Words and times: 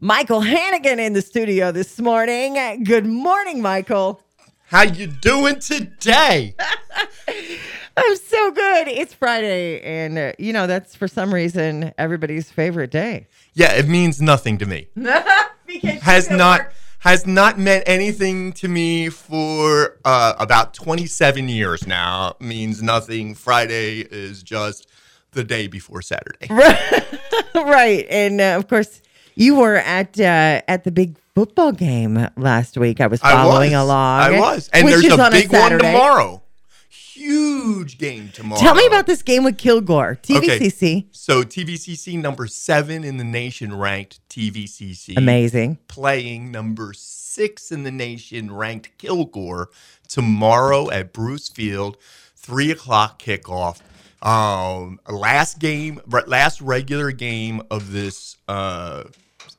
Michael 0.00 0.40
Hannigan 0.40 0.98
in 0.98 1.12
the 1.12 1.22
studio 1.22 1.72
this 1.72 1.98
morning. 2.00 2.82
Good 2.84 3.06
morning, 3.06 3.62
Michael. 3.62 4.20
How 4.66 4.82
you 4.82 5.06
doing 5.06 5.60
today? 5.60 6.54
I'm 7.96 8.16
so 8.16 8.50
good. 8.50 8.88
It's 8.88 9.14
Friday, 9.14 9.80
and 9.82 10.18
uh, 10.18 10.32
you 10.38 10.52
know 10.52 10.66
that's 10.66 10.96
for 10.96 11.06
some 11.06 11.32
reason 11.32 11.92
everybody's 11.96 12.50
favorite 12.50 12.90
day. 12.90 13.28
Yeah, 13.54 13.72
it 13.72 13.86
means 13.86 14.20
nothing 14.20 14.58
to 14.58 14.66
me. 14.66 14.88
Has 16.02 16.28
not 16.30 16.60
are- 16.60 16.72
has 17.00 17.26
not 17.26 17.58
meant 17.58 17.84
anything 17.86 18.50
to 18.54 18.66
me 18.66 19.10
for 19.10 19.98
uh, 20.06 20.32
about 20.38 20.72
27 20.72 21.50
years 21.50 21.86
now. 21.86 22.34
Means 22.40 22.82
nothing. 22.82 23.34
Friday 23.34 24.00
is 24.00 24.42
just 24.42 24.88
the 25.32 25.44
day 25.44 25.66
before 25.66 26.00
Saturday. 26.00 26.48
right, 27.54 28.06
and 28.08 28.40
uh, 28.40 28.56
of 28.56 28.68
course 28.68 29.02
you 29.34 29.56
were 29.56 29.76
at 29.76 30.18
uh, 30.18 30.62
at 30.68 30.84
the 30.84 30.90
big 30.90 31.16
football 31.34 31.72
game 31.72 32.28
last 32.36 32.76
week. 32.78 33.00
I 33.00 33.06
was 33.06 33.20
I 33.22 33.32
following 33.32 33.72
was. 33.72 33.80
along. 33.82 34.20
I 34.20 34.38
was. 34.38 34.68
And 34.72 34.86
there's 34.88 35.04
a 35.04 35.20
on 35.20 35.32
big 35.32 35.52
one 35.52 35.78
tomorrow. 35.78 36.42
Huge 36.88 37.98
game 37.98 38.30
tomorrow. 38.34 38.60
Tell 38.60 38.74
me 38.74 38.86
about 38.86 39.06
this 39.06 39.22
game 39.22 39.44
with 39.44 39.56
Kilgore, 39.56 40.18
TVCC. 40.22 41.06
So 41.12 41.42
TVCC 41.44 42.20
number 42.20 42.46
seven 42.48 43.04
in 43.04 43.16
the 43.18 43.24
nation 43.24 43.76
ranked 43.76 44.20
TVCC. 44.28 45.16
Amazing. 45.16 45.78
playing 45.86 46.50
number 46.50 46.92
six 46.92 47.70
in 47.70 47.84
the 47.84 47.90
nation 47.92 48.52
ranked 48.52 48.98
Kilgore 48.98 49.70
tomorrow 50.08 50.90
at 50.90 51.12
Bruce 51.12 51.48
Field, 51.48 51.96
three 52.36 52.70
o'clock 52.70 53.22
kickoff. 53.22 53.80
Um, 54.20 54.98
last 55.08 55.58
game, 55.60 56.00
last 56.26 56.60
regular 56.60 57.12
game 57.12 57.62
of 57.70 57.92
this 57.92 58.36
uh, 58.48 59.04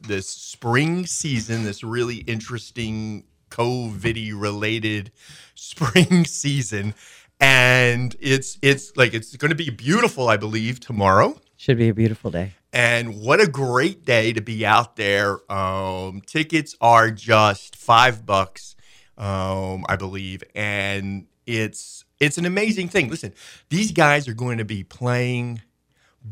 this 0.07 0.29
spring 0.29 1.05
season. 1.05 1.63
This 1.63 1.83
really 1.83 2.17
interesting 2.17 3.25
COVID 3.49 4.39
related 4.39 5.11
spring 5.55 6.25
season, 6.25 6.93
and 7.39 8.15
it's 8.19 8.57
it's 8.61 8.95
like 8.95 9.13
it's 9.13 9.35
going 9.35 9.49
to 9.49 9.55
be 9.55 9.69
beautiful. 9.69 10.29
I 10.29 10.37
believe 10.37 10.79
tomorrow. 10.79 11.39
Should 11.57 11.77
be 11.77 11.89
a 11.89 11.93
beautiful 11.93 12.31
day. 12.31 12.53
And 12.73 13.21
what 13.21 13.39
a 13.39 13.47
great 13.47 14.03
day 14.03 14.33
to 14.33 14.41
be 14.41 14.65
out 14.65 14.97
there. 14.97 15.39
Um, 15.49 16.19
tickets 16.19 16.75
are 16.81 17.09
just 17.09 17.77
five 17.77 18.25
bucks, 18.25 18.75
um, 19.17 19.85
I 19.87 19.95
believe, 19.95 20.43
and 20.53 21.27
it's 21.45 22.03
it's 22.19 22.37
an 22.37 22.45
amazing 22.45 22.89
thing. 22.89 23.09
Listen, 23.09 23.33
these 23.69 23.91
guys 23.91 24.27
are 24.27 24.33
going 24.33 24.57
to 24.57 24.65
be 24.65 24.83
playing 24.83 25.61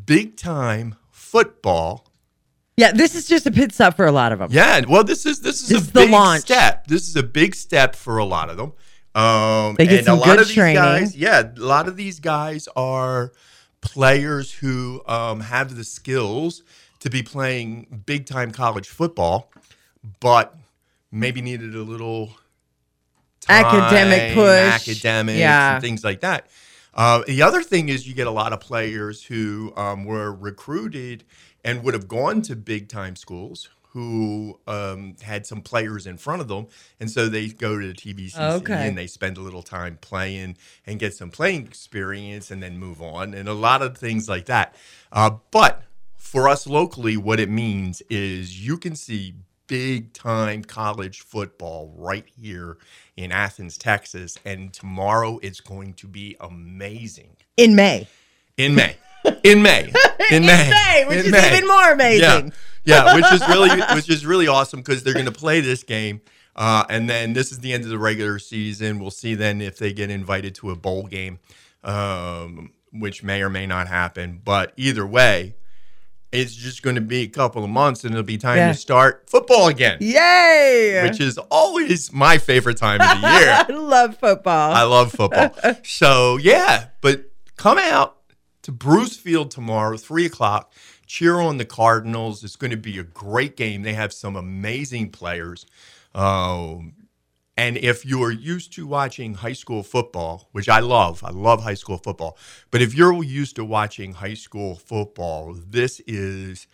big 0.05 0.35
time 0.35 0.95
football. 1.09 2.07
Yeah, 2.75 2.91
this 2.91 3.13
is 3.15 3.27
just 3.27 3.45
a 3.45 3.51
pit 3.51 3.71
stop 3.73 3.95
for 3.95 4.05
a 4.07 4.11
lot 4.11 4.31
of 4.31 4.39
them. 4.39 4.49
Yeah, 4.51 4.81
well, 4.87 5.03
this 5.03 5.25
is 5.25 5.39
this 5.41 5.61
is 5.61 5.69
This 5.69 5.77
a 5.77 5.81
is 5.81 5.87
the 5.91 5.99
big 6.01 6.09
launch. 6.09 6.41
step. 6.41 6.87
This 6.87 7.07
is 7.07 7.15
a 7.15 7.23
big 7.23 7.53
step 7.55 7.95
for 7.95 8.17
a 8.17 8.25
lot 8.25 8.49
of 8.49 8.57
them. 8.57 8.73
Um, 9.15 9.75
They 9.75 9.85
get 9.85 9.97
and 9.99 10.05
some 10.05 10.17
a 10.17 10.21
lot 10.21 10.25
good 10.25 10.39
of 10.41 10.47
these 10.47 10.55
training. 10.55 10.75
guys, 10.81 11.15
yeah, 11.15 11.43
a 11.55 11.59
lot 11.61 11.87
of 11.87 11.95
these 11.97 12.19
guys 12.19 12.67
are 12.75 13.31
players 13.81 14.51
who 14.53 15.03
um, 15.07 15.41
have 15.41 15.75
the 15.75 15.83
skills 15.83 16.63
to 17.01 17.09
be 17.11 17.21
playing 17.21 18.01
big 18.07 18.25
time 18.25 18.49
college 18.51 18.87
football, 18.89 19.51
but 20.19 20.55
maybe 21.11 21.41
needed 21.41 21.75
a 21.75 21.83
little 21.83 22.31
time, 23.41 23.65
Academic 23.65 24.33
push. 24.33 24.89
academics, 24.89 25.37
Yeah. 25.37 25.73
and 25.75 25.81
things 25.83 26.03
like 26.03 26.21
that. 26.21 26.47
Uh, 26.95 27.21
the 27.27 27.41
other 27.43 27.61
thing 27.61 27.89
is 27.89 28.07
you 28.07 28.13
get 28.15 28.25
a 28.27 28.31
lot 28.31 28.51
of 28.53 28.59
players 28.59 29.23
who 29.23 29.73
um, 29.75 30.05
were 30.05 30.31
recruited 30.33 31.23
and 31.63 31.83
would 31.83 31.93
have 31.93 32.07
gone 32.07 32.41
to 32.43 32.55
big 32.55 32.89
time 32.89 33.15
schools 33.15 33.69
who 33.91 34.59
um, 34.65 35.15
had 35.21 35.45
some 35.45 35.61
players 35.61 36.07
in 36.07 36.17
front 36.17 36.41
of 36.41 36.47
them, 36.47 36.65
and 36.99 37.11
so 37.11 37.27
they 37.29 37.47
go 37.47 37.79
to 37.79 37.87
the 37.87 37.93
TVCC 37.93 38.39
Okay. 38.61 38.87
and 38.87 38.97
they 38.97 39.05
spend 39.05 39.37
a 39.37 39.41
little 39.41 39.61
time 39.61 39.99
playing 40.01 40.57
and 40.87 40.99
get 40.99 41.13
some 41.13 41.29
playing 41.29 41.67
experience, 41.67 42.49
and 42.49 42.61
then 42.63 42.77
move 42.79 43.01
on, 43.01 43.33
and 43.35 43.47
a 43.47 43.53
lot 43.53 43.81
of 43.83 43.95
things 43.97 44.27
like 44.27 44.45
that. 44.45 44.73
Uh, 45.11 45.29
but 45.51 45.83
for 46.17 46.49
us 46.49 46.65
locally, 46.65 47.17
what 47.17 47.39
it 47.39 47.49
means 47.51 48.01
is 48.09 48.65
you 48.65 48.77
can 48.77 48.95
see 48.95 49.35
big 49.67 50.11
time 50.13 50.63
college 50.63 51.21
football 51.21 51.93
right 51.95 52.25
here 52.35 52.77
in 53.15 53.31
Athens, 53.31 53.77
Texas. 53.77 54.37
And 54.43 54.73
tomorrow 54.73 55.39
it's 55.41 55.61
going 55.61 55.93
to 55.95 56.07
be 56.07 56.35
amazing. 56.39 57.37
In 57.57 57.75
May. 57.75 58.07
In 58.57 58.75
May. 58.75 58.97
In 59.43 59.61
May. 59.61 59.91
In 60.31 60.45
May. 60.45 60.69
May, 60.69 61.05
which 61.07 61.19
In 61.19 61.25
is 61.27 61.31
May. 61.31 61.55
even 61.57 61.67
more 61.67 61.91
amazing. 61.91 62.47
Yeah. 62.47 62.49
Yeah, 62.85 63.15
which 63.15 63.31
is 63.31 63.47
really 63.47 63.69
which 63.95 64.09
is 64.09 64.25
really 64.25 64.47
awesome 64.47 64.81
because 64.81 65.03
they're 65.03 65.13
going 65.13 65.25
to 65.25 65.31
play 65.31 65.61
this 65.61 65.83
game. 65.83 66.19
Uh, 66.55 66.83
and 66.89 67.09
then 67.09 67.33
this 67.33 67.51
is 67.51 67.59
the 67.59 67.71
end 67.73 67.83
of 67.85 67.89
the 67.89 67.97
regular 67.97 68.37
season. 68.39 68.99
We'll 68.99 69.09
see 69.11 69.35
then 69.35 69.61
if 69.61 69.77
they 69.77 69.93
get 69.93 70.09
invited 70.11 70.53
to 70.55 70.69
a 70.71 70.75
bowl 70.75 71.03
game, 71.03 71.39
um, 71.83 72.71
which 72.91 73.23
may 73.23 73.41
or 73.41 73.49
may 73.49 73.65
not 73.65 73.87
happen. 73.87 74.41
But 74.43 74.73
either 74.77 75.05
way, 75.07 75.55
it's 76.31 76.53
just 76.53 76.81
going 76.83 76.95
to 76.95 77.01
be 77.01 77.21
a 77.21 77.27
couple 77.27 77.63
of 77.63 77.69
months 77.69 78.03
and 78.03 78.13
it'll 78.13 78.23
be 78.23 78.37
time 78.37 78.57
Yeah. 78.57 78.67
to 78.69 78.77
start 78.77 79.29
football 79.29 79.67
again, 79.67 79.97
Yay! 80.01 81.01
which 81.03 81.19
is 81.19 81.37
always 81.51 82.11
my 82.11 82.37
favorite 82.37 82.77
time 82.77 82.99
of 83.01 83.21
the 83.21 83.27
year. 83.27 83.65
I 83.69 83.71
love 83.71 84.17
football. 84.17 84.73
I 84.73 84.83
love 84.83 85.11
football. 85.11 85.55
so 85.83 86.37
yeah, 86.37 86.87
but 87.01 87.25
come 87.55 87.77
out 87.77 88.17
to 88.63 88.71
Bruce 88.71 89.15
Field 89.15 89.51
tomorrow, 89.51 89.97
three 89.97 90.25
o'clock. 90.25 90.73
Cheer 91.05 91.39
on 91.39 91.57
the 91.57 91.65
Cardinals. 91.65 92.43
It's 92.43 92.55
going 92.55 92.71
to 92.71 92.77
be 92.77 92.97
a 92.97 93.03
great 93.03 93.55
game. 93.55 93.83
They 93.83 93.93
have 93.93 94.11
some 94.11 94.35
amazing 94.35 95.11
players. 95.11 95.65
Um, 96.15 96.93
and 97.55 97.77
if 97.77 98.05
you're 98.05 98.31
used 98.31 98.73
to 98.73 98.87
watching 98.87 99.35
high 99.35 99.53
school 99.53 99.83
football, 99.83 100.49
which 100.53 100.67
I 100.67 100.79
love, 100.79 101.23
I 101.23 101.29
love 101.29 101.61
high 101.61 101.75
school 101.75 101.97
football. 101.97 102.37
But 102.71 102.81
if 102.81 102.95
you're 102.95 103.21
used 103.23 103.57
to 103.57 103.65
watching 103.65 104.13
high 104.13 104.33
school 104.33 104.75
football, 104.75 105.53
this 105.53 106.01
is 106.07 106.65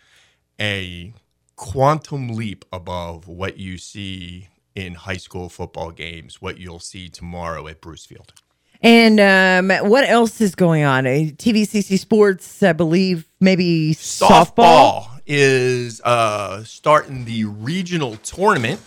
a 0.60 1.14
quantum 1.58 2.30
leap 2.30 2.64
above 2.72 3.28
what 3.28 3.58
you 3.58 3.78
see 3.78 4.48
in 4.76 4.94
high 4.94 5.18
school 5.18 5.50
football 5.50 5.92
games, 5.92 6.42
what 6.42 6.58
you'll 6.58 6.80
see 6.80 7.10
tomorrow 7.10 7.68
at 7.68 7.82
Bruce 7.82 8.06
Field. 8.06 8.34
And 8.82 9.20
um, 9.20 9.90
what 9.90 10.08
else 10.08 10.40
is 10.42 10.56
going 10.56 10.84
on? 10.84 11.06
Uh, 11.06 11.10
TVCC 11.10 12.00
Sports, 12.00 12.64
I 12.64 12.74
believe, 12.74 13.28
maybe 13.40 13.94
softball. 13.94 14.56
Softball 14.56 15.22
is 15.26 16.02
uh, 16.02 16.64
starting 16.64 17.26
the 17.26 17.46
regional 17.46 18.16
tournament, 18.18 18.80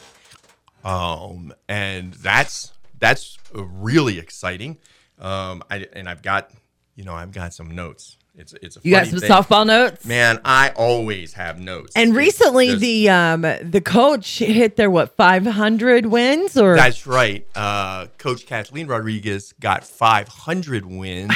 um, 0.84 1.52
and 1.68 2.14
that's 2.14 2.72
that's 2.98 3.38
really 3.54 4.18
exciting. 4.18 4.78
Um, 5.18 5.62
I, 5.70 5.86
and 5.92 6.08
I've 6.08 6.22
got 6.22 6.50
you 6.96 7.04
know 7.04 7.14
I've 7.14 7.32
got 7.32 7.52
some 7.52 7.70
notes. 7.70 8.16
It's 8.34 8.54
it's 8.62 8.76
a 8.76 8.80
You 8.82 8.92
got 8.92 9.06
some 9.08 9.18
thing. 9.20 9.30
softball 9.30 9.66
notes? 9.66 10.06
Man, 10.06 10.40
I 10.44 10.70
always 10.70 11.34
have 11.34 11.60
notes. 11.60 11.92
And 11.94 12.16
recently, 12.16 12.74
the 12.74 13.10
um, 13.10 13.42
the 13.42 13.82
coach 13.84 14.38
hit 14.38 14.76
their 14.76 14.90
what 14.90 15.14
500 15.16 16.06
wins 16.06 16.56
or 16.56 16.74
That's 16.74 17.06
right. 17.06 17.46
Uh, 17.54 18.06
Coach 18.18 18.46
Kathleen 18.46 18.86
Rodriguez 18.86 19.52
got 19.60 19.84
500 19.84 20.86
wins. 20.86 21.32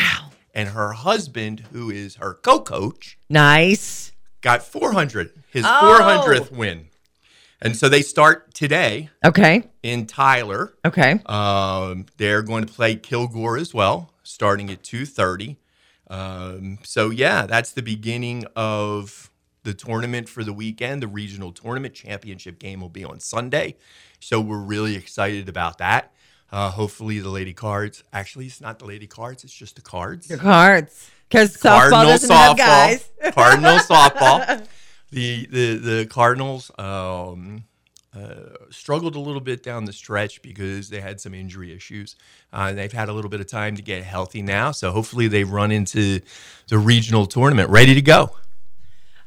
And 0.54 0.70
her 0.70 0.92
husband, 0.94 1.60
who 1.70 1.90
is 1.90 2.14
her 2.16 2.32
co 2.32 2.60
coach, 2.60 3.18
nice. 3.28 4.12
got 4.40 4.62
400, 4.62 5.30
his 5.50 5.66
Oh. 5.66 5.98
400th 6.00 6.50
win. 6.50 6.86
And 7.60 7.76
so 7.76 7.90
they 7.90 8.00
start 8.00 8.54
today 8.54 9.10
Okay, 9.22 9.64
in 9.82 10.06
Tyler. 10.06 10.72
okay. 10.82 11.20
Um, 11.26 12.06
they're 12.16 12.40
going 12.42 12.64
to 12.64 12.72
play 12.72 12.96
Kilgore 12.96 13.58
as 13.58 13.74
well, 13.74 14.12
starting 14.22 14.70
at 14.70 14.82
2.30. 14.82 15.56
Um, 16.08 16.78
so, 16.82 17.10
yeah, 17.10 17.46
that's 17.46 17.72
the 17.72 17.82
beginning 17.82 18.44
of 18.54 19.30
the 19.66 19.74
tournament 19.74 20.28
for 20.28 20.44
the 20.44 20.52
weekend. 20.52 21.02
The 21.02 21.08
regional 21.08 21.52
tournament 21.52 21.94
championship 21.94 22.58
game 22.58 22.80
will 22.80 22.88
be 22.88 23.04
on 23.04 23.20
Sunday. 23.20 23.76
So 24.20 24.40
we're 24.40 24.58
really 24.58 24.96
excited 24.96 25.48
about 25.48 25.78
that. 25.78 26.12
Uh, 26.50 26.70
hopefully 26.70 27.18
the 27.18 27.28
Lady 27.28 27.52
Cards. 27.52 28.04
Actually, 28.12 28.46
it's 28.46 28.60
not 28.60 28.78
the 28.78 28.86
Lady 28.86 29.06
Cards. 29.06 29.44
It's 29.44 29.52
just 29.52 29.76
the 29.76 29.82
Cards. 29.82 30.28
The 30.28 30.38
cards. 30.38 31.10
Because 31.28 31.56
softball 31.56 31.90
Cardinal 31.90 32.04
doesn't 32.04 32.30
have 32.30 32.56
guys. 32.56 33.08
Cardinal 33.32 33.78
softball. 33.78 34.66
The 35.10 35.46
the 35.46 35.76
the 35.76 36.06
Cardinals 36.06 36.70
um, 36.78 37.64
uh, 38.16 38.56
struggled 38.70 39.14
a 39.14 39.20
little 39.20 39.40
bit 39.40 39.62
down 39.62 39.84
the 39.84 39.92
stretch 39.92 40.40
because 40.42 40.88
they 40.88 41.00
had 41.00 41.20
some 41.20 41.34
injury 41.34 41.72
issues. 41.72 42.16
Uh, 42.52 42.72
they've 42.72 42.92
had 42.92 43.08
a 43.08 43.12
little 43.12 43.30
bit 43.30 43.40
of 43.40 43.46
time 43.46 43.76
to 43.76 43.82
get 43.82 44.02
healthy 44.04 44.42
now, 44.42 44.70
so 44.70 44.90
hopefully 44.90 45.28
they 45.28 45.44
run 45.44 45.70
into 45.70 46.20
the 46.68 46.78
regional 46.78 47.26
tournament 47.26 47.68
ready 47.68 47.94
to 47.94 48.02
go. 48.02 48.30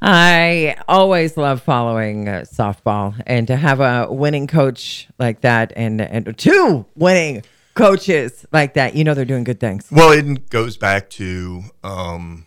I 0.02 0.78
always 0.88 1.36
love 1.36 1.62
following 1.62 2.30
uh, 2.30 2.46
softball 2.52 3.22
and 3.28 3.48
to 3.48 3.58
have 3.58 3.82
a 3.82 4.08
winning 4.10 4.48
coach 4.48 5.08
like 5.20 5.42
that 5.42 5.74
and, 5.76 6.00
and 6.00 6.38
two 6.38 6.86
winning 6.96 7.44
coaches 7.76 8.46
like 8.52 8.76
that, 8.76 8.96
you 8.96 9.04
know, 9.04 9.14
they're 9.14 9.26
doing 9.26 9.44
good 9.44 9.60
things. 9.60 9.88
Well, 9.92 10.12
it 10.12 10.50
goes 10.50 10.78
back 10.78 11.10
to 11.12 11.64
um, 11.84 12.46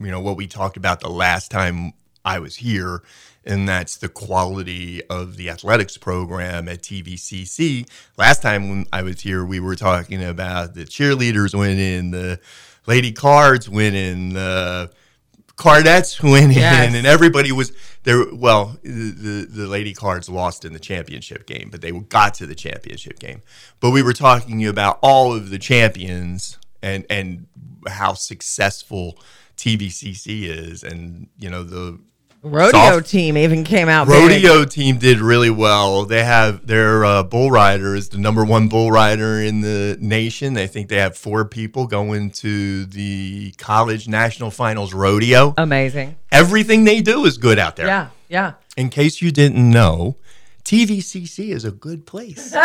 you 0.00 0.10
know 0.10 0.20
what 0.20 0.36
we 0.36 0.46
talked 0.46 0.76
about 0.76 1.00
the 1.00 1.10
last 1.10 1.50
time 1.50 1.92
I 2.24 2.38
was 2.38 2.56
here, 2.56 3.02
and 3.44 3.68
that's 3.68 3.96
the 3.96 4.08
quality 4.08 5.04
of 5.08 5.36
the 5.36 5.50
athletics 5.50 5.96
program 5.96 6.68
at 6.68 6.82
TVCC. 6.82 7.86
Last 8.16 8.42
time 8.42 8.68
when 8.68 8.86
I 8.92 9.02
was 9.02 9.20
here, 9.20 9.44
we 9.44 9.60
were 9.60 9.76
talking 9.76 10.24
about 10.24 10.74
the 10.74 10.84
cheerleaders 10.84 11.58
winning, 11.58 12.10
the 12.10 12.40
lady 12.86 13.12
cards 13.12 13.68
winning, 13.68 14.34
the 14.34 14.90
Cardettes 15.56 16.20
winning, 16.22 16.56
Yes. 16.56 16.94
and 16.94 17.06
everybody 17.06 17.52
was 17.52 17.72
there. 18.02 18.24
Well, 18.34 18.76
the, 18.82 19.46
the 19.48 19.66
lady 19.68 19.94
cards 19.94 20.28
lost 20.28 20.64
in 20.64 20.72
the 20.72 20.80
championship 20.80 21.46
game, 21.46 21.68
but 21.70 21.80
they 21.80 21.92
got 21.92 22.34
to 22.34 22.46
the 22.46 22.56
championship 22.56 23.20
game. 23.20 23.40
But 23.78 23.90
we 23.90 24.02
were 24.02 24.12
talking 24.14 24.66
about 24.66 24.98
all 25.00 25.32
of 25.32 25.50
the 25.50 25.58
champions 25.58 26.58
and 26.82 27.06
and 27.08 27.46
how 27.86 28.14
successful 28.14 29.16
TVCC 29.56 30.42
is, 30.48 30.82
and 30.82 31.28
you 31.38 31.48
know 31.48 31.62
the 31.62 32.00
Rodeo 32.44 32.98
Soft- 32.98 33.08
team 33.08 33.38
even 33.38 33.64
came 33.64 33.88
out. 33.88 34.06
big. 34.06 34.14
rodeo 34.30 34.64
team 34.66 34.98
did 34.98 35.18
really 35.18 35.48
well. 35.50 36.04
They 36.04 36.22
have 36.22 36.66
their 36.66 37.04
uh, 37.04 37.22
bull 37.22 37.50
rider 37.50 37.94
is 37.94 38.10
the 38.10 38.18
number 38.18 38.44
one 38.44 38.68
bull 38.68 38.90
rider 38.92 39.40
in 39.40 39.62
the 39.62 39.96
nation. 39.98 40.58
I 40.58 40.66
think 40.66 40.88
they 40.88 40.96
have 40.98 41.16
four 41.16 41.46
people 41.46 41.86
going 41.86 42.30
to 42.32 42.84
the 42.84 43.52
college 43.56 44.08
national 44.08 44.50
finals 44.50 44.92
rodeo. 44.92 45.54
Amazing. 45.56 46.16
Everything 46.30 46.84
they 46.84 47.00
do 47.00 47.24
is 47.24 47.38
good 47.38 47.58
out 47.58 47.76
there. 47.76 47.86
Yeah, 47.86 48.08
yeah. 48.28 48.52
In 48.76 48.90
case 48.90 49.22
you 49.22 49.30
didn't 49.32 49.70
know, 49.70 50.16
TVCC 50.64 51.50
is 51.50 51.64
a 51.64 51.70
good 51.70 52.04
place. 52.06 52.54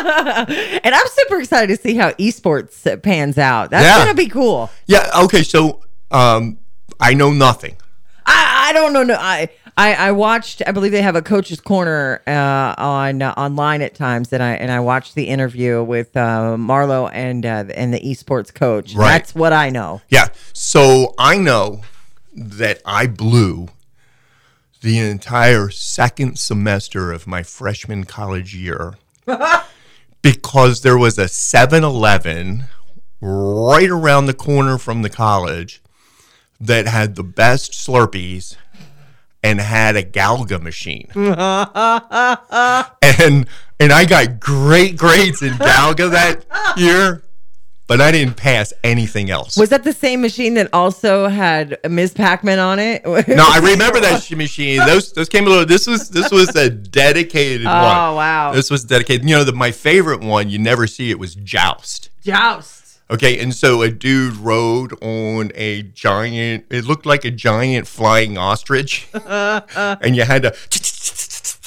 And 0.00 0.94
I'm 0.94 1.06
super 1.08 1.40
excited 1.40 1.76
to 1.76 1.82
see 1.82 1.94
how 1.96 2.12
esports 2.12 3.02
pans 3.02 3.36
out. 3.36 3.70
That's 3.70 3.84
Yeah. 3.84 3.98
gonna 4.04 4.14
be 4.14 4.28
cool. 4.28 4.70
yeah. 4.86 5.10
Okay. 5.24 5.42
So 5.42 5.82
um, 6.10 6.58
I 7.00 7.12
know 7.14 7.32
nothing. 7.32 7.76
I, 8.28 8.68
I 8.68 8.72
don't 8.72 8.92
know. 8.92 9.02
No, 9.02 9.14
I, 9.14 9.48
I 9.76 9.94
I 9.94 10.12
watched. 10.12 10.62
I 10.66 10.72
believe 10.72 10.92
they 10.92 11.02
have 11.02 11.16
a 11.16 11.22
coach's 11.22 11.60
corner 11.60 12.22
uh, 12.26 12.74
on 12.76 13.22
uh, 13.22 13.32
online 13.36 13.80
at 13.82 13.94
times, 13.94 14.32
and 14.32 14.42
I 14.42 14.52
and 14.52 14.70
I 14.70 14.80
watched 14.80 15.14
the 15.14 15.24
interview 15.24 15.82
with 15.82 16.16
uh, 16.16 16.56
Marlo 16.58 17.10
and 17.12 17.46
uh, 17.46 17.64
and 17.74 17.94
the 17.94 18.00
esports 18.00 18.52
coach. 18.52 18.94
Right. 18.94 19.12
That's 19.12 19.34
what 19.34 19.52
I 19.52 19.70
know. 19.70 20.02
Yeah. 20.08 20.28
So 20.52 21.14
I 21.18 21.38
know 21.38 21.82
that 22.34 22.80
I 22.84 23.06
blew 23.06 23.68
the 24.80 24.98
entire 24.98 25.70
second 25.70 26.38
semester 26.38 27.10
of 27.10 27.26
my 27.26 27.42
freshman 27.42 28.04
college 28.04 28.54
year 28.54 28.94
because 30.22 30.82
there 30.82 30.96
was 30.96 31.18
a 31.18 31.26
7 31.26 31.82
Eleven 31.82 32.64
right 33.20 33.90
around 33.90 34.26
the 34.26 34.34
corner 34.34 34.78
from 34.78 35.02
the 35.02 35.10
college 35.10 35.82
that 36.60 36.86
had 36.86 37.14
the 37.14 37.22
best 37.22 37.72
Slurpees 37.72 38.56
and 39.42 39.60
had 39.60 39.96
a 39.96 40.02
Galaga 40.02 40.60
machine. 40.60 41.08
and 41.14 41.28
and 43.80 43.92
I 43.92 44.04
got 44.04 44.40
great 44.40 44.96
grades 44.96 45.42
in 45.42 45.52
Galaga 45.54 46.10
that 46.10 46.44
year, 46.76 47.22
but 47.86 48.00
I 48.00 48.10
didn't 48.10 48.36
pass 48.36 48.72
anything 48.82 49.30
else. 49.30 49.56
Was 49.56 49.70
that 49.70 49.84
the 49.84 49.92
same 49.92 50.20
machine 50.20 50.54
that 50.54 50.68
also 50.72 51.28
had 51.28 51.78
Ms. 51.88 52.14
Pac-Man 52.14 52.58
on 52.58 52.80
it? 52.80 53.06
No, 53.06 53.46
I 53.48 53.58
remember 53.62 54.00
that 54.00 54.28
machine. 54.36 54.84
Those 54.84 55.12
those 55.12 55.28
came 55.28 55.46
a 55.46 55.50
little. 55.50 55.66
This 55.66 55.86
was 55.86 56.10
this 56.10 56.30
was 56.30 56.54
a 56.56 56.68
dedicated 56.68 57.66
oh, 57.66 57.70
one. 57.70 57.96
Oh 57.96 58.16
wow! 58.16 58.52
This 58.52 58.70
was 58.70 58.84
dedicated. 58.84 59.28
You 59.28 59.36
know, 59.36 59.44
the, 59.44 59.52
my 59.52 59.70
favorite 59.70 60.20
one. 60.20 60.50
You 60.50 60.58
never 60.58 60.86
see 60.86 61.10
it 61.10 61.18
was 61.18 61.34
Joust. 61.36 62.10
Joust. 62.22 62.77
Okay, 63.10 63.38
and 63.38 63.54
so 63.54 63.80
a 63.82 63.90
dude 63.90 64.36
rode 64.36 64.92
on 65.02 65.50
a 65.54 65.82
giant. 65.82 66.66
It 66.70 66.84
looked 66.84 67.06
like 67.06 67.24
a 67.24 67.30
giant 67.30 67.86
flying 67.86 68.36
ostrich, 68.36 69.08
and 69.14 70.14
you 70.14 70.24
had 70.24 70.42
to 70.42 70.54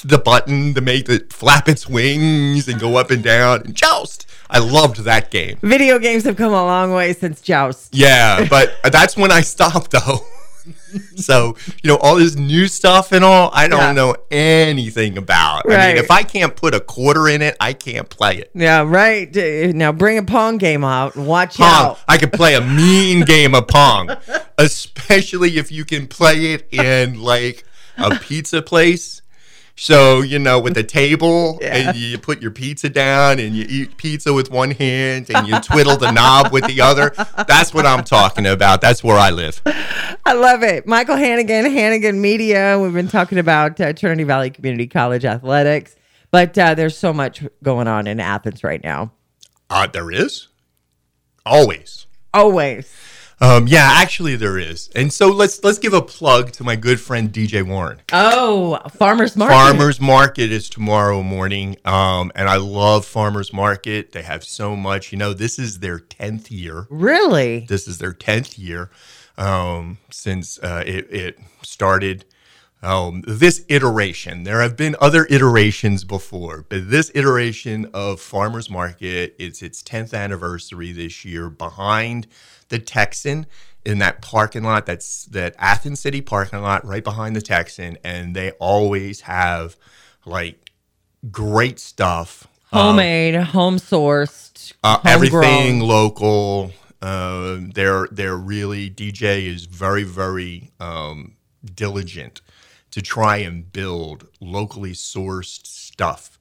the 0.04 0.18
button 0.18 0.74
to 0.74 0.80
make 0.80 1.08
it 1.08 1.32
flap 1.32 1.68
its 1.68 1.88
wings 1.88 2.68
and 2.68 2.80
go 2.80 2.96
up 2.96 3.10
and 3.10 3.22
down 3.22 3.62
and 3.62 3.74
joust. 3.74 4.26
I 4.50 4.58
loved 4.58 4.98
that 5.04 5.30
game. 5.30 5.58
Video 5.62 5.98
games 5.98 6.24
have 6.24 6.36
come 6.36 6.52
a 6.52 6.64
long 6.64 6.92
way 6.92 7.14
since 7.14 7.40
Joust. 7.40 7.94
Yeah, 7.94 8.46
but 8.48 8.74
that's 8.92 9.16
when 9.16 9.32
I 9.32 9.40
stopped 9.40 9.92
though. 9.92 10.26
so, 11.16 11.56
you 11.82 11.88
know, 11.88 11.96
all 11.96 12.16
this 12.16 12.34
new 12.36 12.68
stuff 12.68 13.12
and 13.12 13.24
all, 13.24 13.50
I 13.52 13.68
don't 13.68 13.78
Yeah. 13.80 13.92
know 13.92 14.16
anything 14.30 15.18
about. 15.18 15.62
I 15.70 15.88
mean, 15.88 15.96
if 15.96 16.10
I 16.10 16.22
can't 16.22 16.54
put 16.54 16.74
a 16.74 16.80
quarter 16.80 17.28
in 17.28 17.42
it, 17.42 17.56
I 17.60 17.72
can't 17.72 18.08
play 18.08 18.36
it. 18.36 18.50
Yeah, 18.54 18.82
right. 18.86 19.34
Now 19.74 19.92
bring 19.92 20.18
a 20.18 20.22
Pong 20.22 20.58
game 20.58 20.84
out 20.84 21.16
and 21.16 21.26
watch 21.26 21.56
Pong. 21.56 21.66
out. 21.86 21.98
I 22.08 22.18
could 22.18 22.32
play 22.32 22.54
a 22.54 22.60
mean 22.60 23.20
game 23.24 23.54
of 23.54 23.66
Pong, 23.68 24.10
especially 24.58 25.58
if 25.58 25.72
you 25.72 25.84
can 25.84 26.06
play 26.06 26.52
it 26.52 26.68
in 26.72 27.20
like 27.20 27.64
a 27.98 28.16
pizza 28.18 28.62
place. 28.62 29.21
So, 29.82 30.20
you 30.20 30.38
know, 30.38 30.60
with 30.60 30.78
a 30.78 30.84
table 30.84 31.58
and 31.60 31.96
you 31.96 32.16
put 32.16 32.40
your 32.40 32.52
pizza 32.52 32.88
down 32.88 33.40
and 33.40 33.56
you 33.56 33.66
eat 33.68 33.96
pizza 33.96 34.32
with 34.32 34.48
one 34.48 34.70
hand 34.70 35.28
and 35.34 35.48
you 35.48 35.58
twiddle 35.58 35.96
the 35.96 36.12
knob 36.12 36.52
with 36.52 36.68
the 36.68 36.80
other. 36.80 37.12
That's 37.48 37.74
what 37.74 37.84
I'm 37.84 38.04
talking 38.04 38.46
about. 38.46 38.80
That's 38.80 39.02
where 39.02 39.16
I 39.16 39.30
live. 39.30 39.60
I 39.66 40.34
love 40.34 40.62
it. 40.62 40.86
Michael 40.86 41.16
Hannigan, 41.16 41.64
Hannigan 41.64 42.20
Media. 42.20 42.78
We've 42.80 42.92
been 42.92 43.08
talking 43.08 43.38
about 43.38 43.80
uh, 43.80 43.92
Trinity 43.92 44.22
Valley 44.22 44.50
Community 44.50 44.86
College 44.86 45.24
athletics, 45.24 45.96
but 46.30 46.56
uh, 46.56 46.76
there's 46.76 46.96
so 46.96 47.12
much 47.12 47.44
going 47.64 47.88
on 47.88 48.06
in 48.06 48.20
Athens 48.20 48.62
right 48.62 48.84
now. 48.84 49.10
Uh, 49.68 49.88
there 49.88 50.12
is. 50.12 50.46
Always. 51.44 52.06
Always. 52.32 52.94
Um, 53.42 53.66
yeah, 53.66 53.88
actually 53.94 54.36
there 54.36 54.56
is. 54.56 54.88
And 54.94 55.12
so 55.12 55.26
let's 55.26 55.64
let's 55.64 55.80
give 55.80 55.94
a 55.94 56.00
plug 56.00 56.52
to 56.52 56.64
my 56.64 56.76
good 56.76 57.00
friend 57.00 57.32
DJ 57.32 57.66
Warren. 57.66 58.00
Oh, 58.12 58.78
farmers 58.90 59.36
market. 59.36 59.54
Farmers 59.54 60.00
Market 60.00 60.52
is 60.52 60.70
tomorrow 60.70 61.24
morning. 61.24 61.76
Um, 61.84 62.30
and 62.36 62.48
I 62.48 62.58
love 62.58 63.04
Farmers 63.04 63.52
Market. 63.52 64.12
They 64.12 64.22
have 64.22 64.44
so 64.44 64.76
much. 64.76 65.10
You 65.10 65.18
know, 65.18 65.34
this 65.34 65.58
is 65.58 65.80
their 65.80 65.98
10th 65.98 66.52
year. 66.52 66.86
Really? 66.88 67.66
This 67.68 67.88
is 67.88 67.98
their 67.98 68.12
10th 68.12 68.58
year 68.58 68.90
um, 69.36 69.98
since 70.08 70.60
uh, 70.60 70.84
it, 70.86 71.12
it 71.12 71.38
started. 71.62 72.24
Um, 72.84 73.22
this 73.28 73.64
iteration, 73.68 74.42
there 74.42 74.60
have 74.60 74.76
been 74.76 74.96
other 75.00 75.24
iterations 75.30 76.02
before, 76.02 76.66
but 76.68 76.90
this 76.90 77.12
iteration 77.14 77.88
of 77.94 78.20
Farmers 78.20 78.68
Market, 78.68 79.36
it's 79.38 79.62
its 79.62 79.84
10th 79.84 80.12
anniversary 80.12 80.90
this 80.90 81.24
year 81.24 81.48
behind 81.48 82.26
the 82.72 82.80
Texan 82.80 83.46
in 83.84 83.98
that 83.98 84.22
parking 84.22 84.64
lot. 84.64 84.86
That's 84.86 85.26
that 85.26 85.54
Athens 85.58 86.00
City 86.00 86.20
parking 86.20 86.60
lot 86.60 86.84
right 86.84 87.04
behind 87.04 87.36
the 87.36 87.42
Texan. 87.42 87.98
And 88.02 88.34
they 88.34 88.52
always 88.52 89.20
have 89.22 89.76
like 90.24 90.72
great 91.30 91.78
stuff. 91.78 92.48
Homemade, 92.72 93.34
home 93.34 93.76
sourced, 93.76 94.72
Uh, 94.82 94.98
everything 95.04 95.80
local. 95.80 96.72
Um, 97.02 97.70
they're 97.72 98.08
they're 98.10 98.36
really 98.36 98.88
DJ 98.90 99.46
is 99.46 99.66
very 99.66 100.04
very 100.04 100.70
um, 100.80 101.34
diligent 101.74 102.40
to 102.92 103.02
try 103.02 103.38
and 103.38 103.70
build 103.72 104.28
locally 104.40 104.92
sourced 104.92 105.66
stuff 105.66 106.38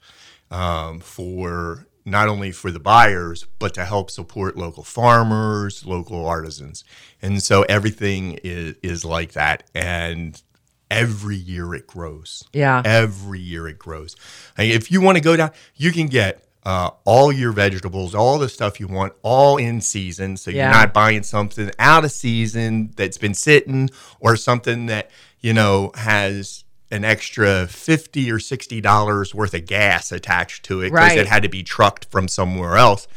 um, 0.49 0.99
for 0.99 1.87
not 2.05 2.27
only 2.27 2.51
for 2.51 2.71
the 2.71 2.79
buyers 2.79 3.45
but 3.59 3.73
to 3.75 3.85
help 3.85 4.09
support 4.11 4.57
local 4.57 4.83
farmers, 4.83 5.85
local 5.85 6.25
artisans, 6.25 6.83
and 7.21 7.41
so 7.43 7.63
everything 7.63 8.39
is 8.43 8.75
is 8.83 9.05
like 9.05 9.33
that 9.33 9.63
and. 9.73 10.41
Every 10.89 11.37
year 11.37 11.73
it 11.73 11.87
grows. 11.87 12.43
Yeah. 12.51 12.81
Every 12.83 13.39
year 13.39 13.65
it 13.69 13.79
grows. 13.79 14.17
I 14.57 14.63
mean, 14.63 14.71
if 14.73 14.91
you 14.91 14.99
want 14.99 15.17
to 15.17 15.23
go 15.23 15.37
down, 15.37 15.51
you 15.77 15.93
can 15.93 16.07
get 16.07 16.43
uh, 16.65 16.89
all 17.05 17.31
your 17.31 17.53
vegetables, 17.53 18.13
all 18.13 18.37
the 18.37 18.49
stuff 18.49 18.77
you 18.77 18.89
want, 18.89 19.13
all 19.21 19.55
in 19.55 19.79
season. 19.79 20.35
So 20.35 20.51
Yeah. 20.51 20.65
you're 20.65 20.73
not 20.73 20.93
buying 20.93 21.23
something 21.23 21.71
out 21.79 22.03
of 22.03 22.11
season 22.11 22.91
that's 22.97 23.17
been 23.17 23.33
sitting 23.33 23.89
or 24.19 24.35
something 24.35 24.87
that, 24.87 25.09
you 25.39 25.53
know, 25.53 25.93
has 25.95 26.65
an 26.91 27.05
extra 27.05 27.67
50 27.67 28.31
or 28.31 28.39
60 28.39 28.81
dollars 28.81 29.33
worth 29.33 29.53
of 29.53 29.65
gas 29.65 30.11
attached 30.11 30.63
to 30.65 30.81
it 30.81 30.91
because 30.91 31.09
Right. 31.09 31.17
it 31.17 31.27
had 31.27 31.43
to 31.43 31.49
be 31.49 31.63
trucked 31.63 32.05
from 32.11 32.27
somewhere 32.27 32.77
else. 32.77 33.07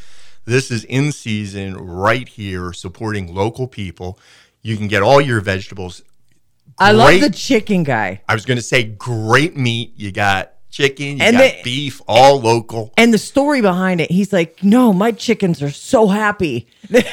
This 0.44 0.70
is 0.70 0.84
in 0.84 1.10
season 1.12 1.76
right 1.76 2.28
here 2.28 2.72
supporting 2.72 3.34
local 3.34 3.66
people. 3.66 4.18
You 4.62 4.76
can 4.76 4.88
get 4.88 5.02
all 5.02 5.20
your 5.20 5.40
vegetables 5.40 6.02
I 6.78 6.92
love 6.92 7.20
the 7.20 7.30
chicken 7.30 7.84
guy. 7.84 8.20
I 8.28 8.34
was 8.34 8.44
going 8.44 8.56
to 8.56 8.62
say 8.62 8.82
great 8.82 9.56
meat. 9.56 9.92
You 9.96 10.10
got 10.10 10.52
chicken, 10.70 11.18
you 11.18 11.22
And 11.22 11.36
got 11.36 11.42
the- 11.58 11.62
beef, 11.62 12.00
all 12.08 12.40
local. 12.40 12.92
And 12.96 13.14
the 13.14 13.18
story 13.18 13.60
behind 13.60 14.00
it, 14.00 14.10
he's 14.10 14.32
like, 14.32 14.64
no, 14.64 14.92
my 14.92 15.12
chickens 15.12 15.62
are 15.62 15.70
so 15.70 16.08
happy. 16.08 16.66
Look, 16.90 17.06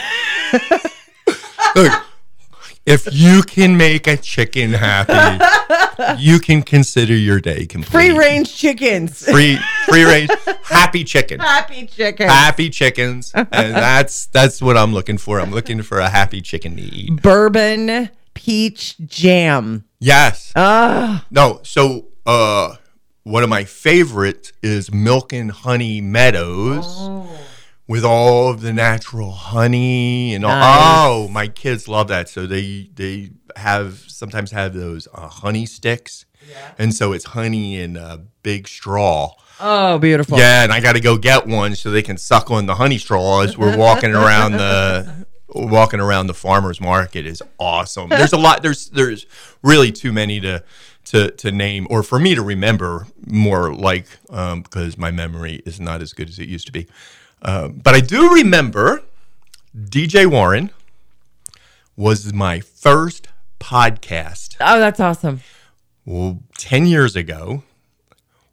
if 2.86 3.08
you 3.12 3.44
can 3.44 3.78
make 3.78 4.08
a 4.08 4.18
chicken 4.18 4.74
happy, 4.74 6.18
you 6.22 6.40
can 6.40 6.62
consider 6.64 7.14
your 7.16 7.40
day 7.40 7.66
complete. 7.66 7.92
Free 7.92 8.18
range 8.18 8.56
chickens. 8.56 9.24
free, 9.30 9.58
free 9.88 10.04
range, 10.04 10.30
happy 10.64 11.04
chicken, 11.04 11.40
Happy 11.40 11.86
chicken. 11.86 12.28
happy 12.28 12.70
chickens, 12.70 13.32
and 13.36 13.48
that's 13.76 14.26
that's 14.28 14.62
what 14.62 14.78
I'm 14.78 14.94
looking 14.94 15.18
for. 15.18 15.40
I'm 15.40 15.52
looking 15.52 15.82
for 15.84 16.00
a 16.00 16.10
happy 16.10 16.42
chicken 16.42 16.76
to 16.78 16.82
eat. 16.82 17.22
Bourbon 17.22 18.10
peach 18.34 18.98
jam. 19.06 19.84
Yes. 20.00 20.52
Ah, 20.56 21.26
No, 21.30 21.60
so 21.64 22.08
uh 22.26 22.76
one 23.24 23.44
of 23.44 23.50
my 23.50 23.64
favorites 23.66 24.52
is 24.64 24.92
Milk 24.92 25.32
and 25.32 25.52
Honey 25.52 26.02
Meadows 26.02 26.86
Oh. 26.88 27.30
With 27.92 28.06
all 28.06 28.50
of 28.50 28.62
the 28.62 28.72
natural 28.72 29.32
honey 29.32 30.34
and 30.34 30.46
all. 30.46 30.52
Nice. 30.52 31.28
Oh, 31.28 31.28
my 31.28 31.50
kids 31.50 31.90
love 31.90 32.08
that. 32.08 32.30
So 32.30 32.48
they 32.48 32.90
they 32.96 33.32
have 33.58 34.06
sometimes 34.08 34.52
have 34.52 34.74
those 34.74 35.10
uh, 35.14 35.28
honey 35.28 35.66
sticks. 35.66 36.26
And 36.80 36.96
so 36.96 37.12
it's 37.12 37.26
honey 37.26 37.82
in 37.82 37.98
a 37.98 38.20
big 38.44 38.70
straw. 38.70 39.34
oh, 39.60 40.00
beautiful. 40.00 40.38
Yeah, 40.38 40.64
and 40.64 40.72
I 40.72 40.80
got 40.80 40.94
to 40.94 41.02
go 41.02 41.18
get 41.18 41.46
one 41.46 41.76
so 41.76 41.92
they 41.92 42.02
can 42.02 42.18
suck 42.18 42.50
on 42.50 42.66
the 42.66 42.76
honey 42.76 42.98
straw 42.98 43.42
as 43.42 43.58
we're 43.58 43.76
walking 43.78 44.16
around 44.16 44.54
the 44.54 45.26
walking 45.50 46.00
around 46.00 46.28
the 46.28 46.34
farmers 46.34 46.80
market 46.80 47.26
is 47.26 47.44
awesome. 47.60 48.08
There's 48.08 48.32
a 48.32 48.38
lot. 48.38 48.62
There's 48.62 48.90
there's 48.90 49.26
really 49.64 49.92
too 49.92 50.14
many 50.14 50.40
to 50.40 50.64
to 51.06 51.32
to 51.32 51.52
name 51.52 51.88
or 51.90 52.04
for 52.04 52.20
me 52.20 52.36
to 52.36 52.42
remember 52.42 53.08
more 53.26 53.76
like 53.76 54.08
um, 54.30 54.62
because 54.62 54.98
my 54.98 55.12
memory 55.12 55.62
is 55.66 55.82
not 55.82 56.02
as 56.02 56.14
good 56.14 56.30
as 56.30 56.40
it 56.40 56.48
used 56.48 56.68
to 56.68 56.72
be. 56.72 56.88
Um, 57.42 57.82
but 57.84 57.96
I 57.96 58.00
do 58.00 58.34
remember 58.34 59.02
DJ 59.76 60.26
Warren 60.28 60.70
was 61.96 62.34
my 62.34 62.60
first 62.60 63.28
podcast. 63.60 64.56
Oh, 64.60 64.80
that's 64.80 65.00
awesome. 65.00 65.42
well, 66.06 66.40
10 66.58 66.86
years 66.86 67.16
ago 67.16 67.64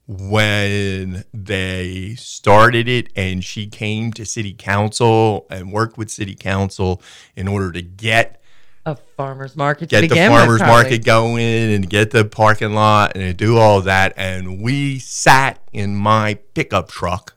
when 0.07 1.23
they 1.35 2.15
started 2.17 2.89
it 2.89 3.11
and 3.15 3.45
she 3.45 3.67
came 3.67 4.11
to 4.15 4.25
city 4.25 4.55
council 4.55 5.47
and 5.51 5.71
worked 5.71 5.99
with 5.99 6.11
city 6.11 6.35
council 6.35 7.03
in 7.37 7.47
order 7.47 7.71
to 7.73 7.83
get 7.83 8.41
A 8.87 8.97
farmer's 8.97 9.55
market 9.55 9.91
get 9.91 10.09
the 10.09 10.17
farmers 10.17 10.61
market 10.61 11.05
going 11.05 11.75
and 11.75 11.91
get 11.91 12.11
the 12.11 12.25
parking 12.25 12.73
lot 12.73 13.17
and 13.17 13.37
do 13.37 13.59
all 13.59 13.83
that. 13.83 14.15
And 14.17 14.63
we 14.63 14.99
sat 14.99 15.61
in 15.75 15.95
my 15.95 16.35
pickup 16.55 16.89
truck 16.89 17.35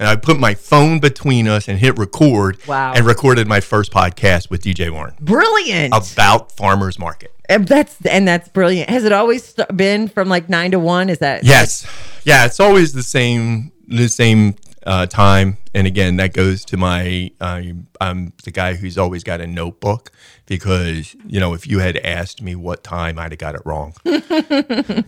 and 0.00 0.08
I 0.08 0.16
put 0.16 0.40
my 0.40 0.54
phone 0.54 0.98
between 0.98 1.46
us 1.46 1.68
and 1.68 1.78
hit 1.78 1.96
record 1.98 2.58
Wow. 2.66 2.94
and 2.94 3.06
recorded 3.06 3.46
my 3.46 3.60
first 3.60 3.92
podcast 3.92 4.50
with 4.50 4.62
DJ 4.64 4.90
Warren 4.90 5.14
Brilliant. 5.20 5.94
about 5.94 6.50
farmers 6.52 6.98
market. 6.98 7.32
And 7.48 7.68
that's 7.68 7.96
and 8.06 8.26
that's 8.26 8.48
brilliant. 8.48 8.90
Has 8.90 9.04
it 9.04 9.12
always 9.12 9.54
been 9.76 10.08
from 10.08 10.28
like 10.28 10.48
nine 10.48 10.70
to 10.72 10.78
one? 10.80 11.08
Is 11.10 11.18
that 11.18 11.44
Yes. 11.44 11.86
Yeah, 12.24 12.46
it's 12.46 12.60
always 12.60 12.92
the 12.92 13.02
same 13.02 13.70
the 13.88 14.08
same 14.08 14.54
uh, 14.86 15.06
time. 15.06 15.58
And 15.72 15.86
again, 15.86 16.16
that 16.16 16.32
goes 16.32 16.64
to 16.66 16.76
my 16.76 17.30
uh, 17.40 17.62
I'm 18.00 18.32
the 18.44 18.50
guy 18.50 18.74
who's 18.74 18.98
always 18.98 19.22
got 19.22 19.40
a 19.40 19.46
notebook 19.46 20.10
because 20.46 21.14
you 21.26 21.38
know 21.38 21.54
if 21.54 21.66
you 21.66 21.78
had 21.78 21.96
asked 21.98 22.42
me 22.42 22.56
what 22.56 22.82
time, 22.82 23.18
I'd 23.18 23.30
have 23.32 23.38
got 23.38 23.54
it 23.54 23.62
wrong. 23.64 23.94
you 24.04 24.22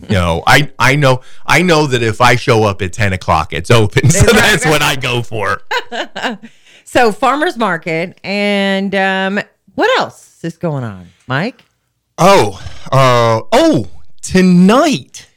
know, 0.09 0.41
I 0.47 0.71
I 0.79 0.95
know 0.95 1.21
I 1.45 1.61
know 1.63 1.85
that 1.87 2.01
if 2.01 2.21
I 2.21 2.35
show 2.35 2.63
up 2.63 2.81
at 2.81 2.93
ten 2.93 3.11
o'clock, 3.11 3.51
it's 3.51 3.69
open, 3.69 4.09
so 4.09 4.25
that's 4.31 4.65
what 4.65 4.81
I 4.81 4.95
go 4.95 5.21
for. 5.21 5.61
So 6.85 7.11
farmers 7.11 7.57
market 7.57 8.19
and 8.23 8.93
um, 8.93 9.39
what 9.73 9.99
else 9.99 10.43
is 10.43 10.57
going 10.57 10.83
on, 10.83 11.07
Mike? 11.27 11.63
Oh, 12.19 12.61
uh, 12.91 13.41
oh, 13.51 13.87
tonight. 14.21 15.27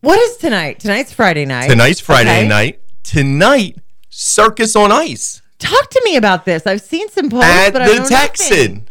What 0.00 0.18
is 0.18 0.36
tonight? 0.38 0.78
Tonight's 0.80 1.12
Friday 1.12 1.44
night. 1.44 1.68
Tonight's 1.68 2.00
Friday 2.00 2.38
Okay. 2.38 2.48
night. 2.48 2.80
Tonight, 3.02 3.76
Circus 4.16 4.76
on 4.76 4.92
Ice. 4.92 5.42
Talk 5.58 5.90
to 5.90 6.00
me 6.04 6.14
about 6.16 6.44
this. 6.44 6.66
I've 6.68 6.80
seen 6.82 7.08
some 7.08 7.28
posts, 7.30 7.46
at 7.50 7.72
but 7.72 7.82
I 7.82 7.88
the 7.88 7.94
nothing. 7.96 8.16
Texan. 8.16 8.88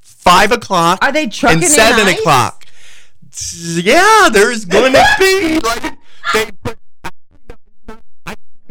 Five 0.00 0.52
o'clock. 0.52 1.00
Are 1.02 1.10
they 1.10 1.26
trucking 1.26 1.56
and 1.56 1.64
in 1.64 1.70
seven 1.70 2.06
ice? 2.06 2.18
o'clock? 2.20 2.64
Yeah, 3.74 4.28
there's 4.32 4.64
going 4.64 4.92
to 4.92 5.04
be 5.18 5.58
like 5.60 5.98
they 6.32 6.50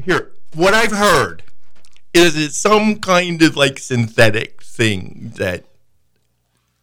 here. 0.03 0.31
What 0.53 0.73
I've 0.73 0.91
heard 0.93 1.43
is 2.13 2.37
it's 2.37 2.57
some 2.57 2.99
kind 2.99 3.41
of 3.41 3.55
like 3.57 3.77
synthetic 3.79 4.61
thing 4.63 5.33
that 5.37 5.65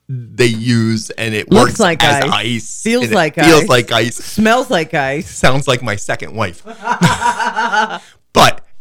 they 0.09 0.47
use, 0.47 1.11
and 1.11 1.35
it 1.35 1.51
Looks 1.51 1.71
works 1.73 1.81
like 1.81 2.03
as 2.05 2.25
ice. 2.25 2.33
ice. 2.33 2.83
Feels 2.83 3.11
like 3.11 3.35
feels 3.37 3.63
ice. 3.63 3.69
like 3.69 3.93
ice. 3.93 4.17
Smells 4.17 4.71
like 4.71 4.93
ice. 4.95 5.31
Sounds 5.31 5.69
like 5.69 5.83
my 5.83 5.97
second 5.97 6.35
wife, 6.35 6.63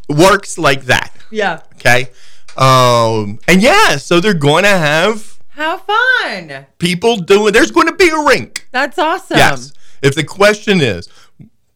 works 0.09 0.57
like 0.57 0.83
that. 0.85 1.13
Yeah. 1.31 1.61
Okay. 1.75 2.09
Um, 2.57 3.39
and 3.47 3.61
yeah, 3.61 3.97
so 3.97 4.19
they're 4.19 4.33
going 4.33 4.63
to 4.63 4.69
have 4.69 5.37
How 5.49 5.77
fun. 5.77 6.65
people 6.79 7.17
doing, 7.17 7.53
there's 7.53 7.71
going 7.71 7.87
to 7.87 7.95
be 7.95 8.09
a 8.09 8.23
rink. 8.25 8.67
That's 8.71 8.97
awesome. 8.97 9.37
Yes. 9.37 9.73
If 10.01 10.15
the 10.15 10.23
question 10.23 10.81
is, 10.81 11.07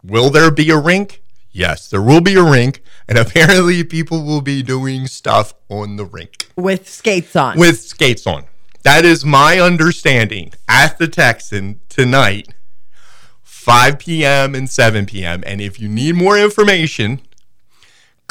will 0.03 0.29
there 0.29 0.49
be 0.51 0.69
a 0.71 0.77
rink? 0.77 1.21
Yes, 1.51 1.89
there 1.89 2.01
will 2.01 2.21
be 2.21 2.35
a 2.35 2.43
rink. 2.43 2.81
And 3.07 3.17
apparently 3.17 3.83
people 3.83 4.23
will 4.23 4.41
be 4.41 4.63
doing 4.63 5.05
stuff 5.07 5.53
on 5.69 5.97
the 5.97 6.05
rink 6.05 6.49
With 6.55 6.87
skates 6.89 7.35
on. 7.35 7.59
with 7.59 7.81
skates 7.81 8.25
on. 8.25 8.45
That 8.83 9.05
is 9.05 9.23
my 9.25 9.59
understanding 9.59 10.53
at 10.67 10.97
the 10.97 11.07
Texan 11.07 11.81
tonight, 11.89 12.47
5 13.43 13.99
p.m. 13.99 14.55
and 14.55 14.67
7 14.69 15.05
p.m. 15.05 15.43
And 15.45 15.61
if 15.61 15.79
you 15.79 15.87
need 15.87 16.15
more 16.15 16.37
information, 16.39 17.21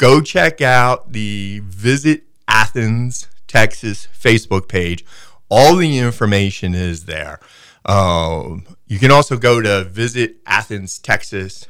go 0.01 0.19
check 0.19 0.61
out 0.61 1.13
the 1.13 1.61
Visit 1.63 2.23
Athens, 2.47 3.27
Texas 3.47 4.07
Facebook 4.19 4.67
page. 4.67 5.05
All 5.47 5.75
the 5.75 5.99
information 5.99 6.73
is 6.73 7.05
there. 7.05 7.39
Um, 7.85 8.65
you 8.87 8.97
can 8.97 9.11
also 9.11 9.37
go 9.37 9.61
to 9.61 9.83
visit 9.83 10.37
Athens, 10.45 10.97
Texas 10.99 11.67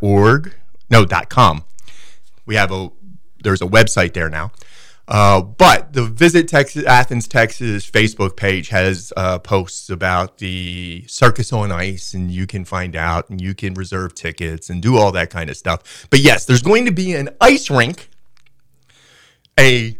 org 0.00 0.54
no 0.88 1.04
dot 1.04 1.28
com 1.28 1.64
we 2.46 2.54
have 2.54 2.70
a 2.70 2.88
there's 3.42 3.60
a 3.60 3.66
website 3.66 4.12
there 4.12 4.30
now 4.30 4.52
uh, 5.08 5.40
but 5.40 5.92
the 5.92 6.04
visit 6.04 6.48
texas 6.48 6.84
athens 6.84 7.28
texas 7.28 7.88
facebook 7.90 8.36
page 8.36 8.68
has 8.68 9.12
uh, 9.16 9.38
posts 9.38 9.90
about 9.90 10.38
the 10.38 11.04
circus 11.06 11.52
on 11.52 11.70
ice 11.70 12.14
and 12.14 12.30
you 12.30 12.46
can 12.46 12.64
find 12.64 12.96
out 12.96 13.28
and 13.30 13.40
you 13.40 13.54
can 13.54 13.74
reserve 13.74 14.14
tickets 14.14 14.70
and 14.70 14.82
do 14.82 14.96
all 14.96 15.12
that 15.12 15.30
kind 15.30 15.50
of 15.50 15.56
stuff 15.56 16.06
but 16.10 16.20
yes 16.20 16.44
there's 16.46 16.62
going 16.62 16.84
to 16.84 16.92
be 16.92 17.14
an 17.14 17.28
ice 17.40 17.70
rink 17.70 18.08
a 19.58 19.96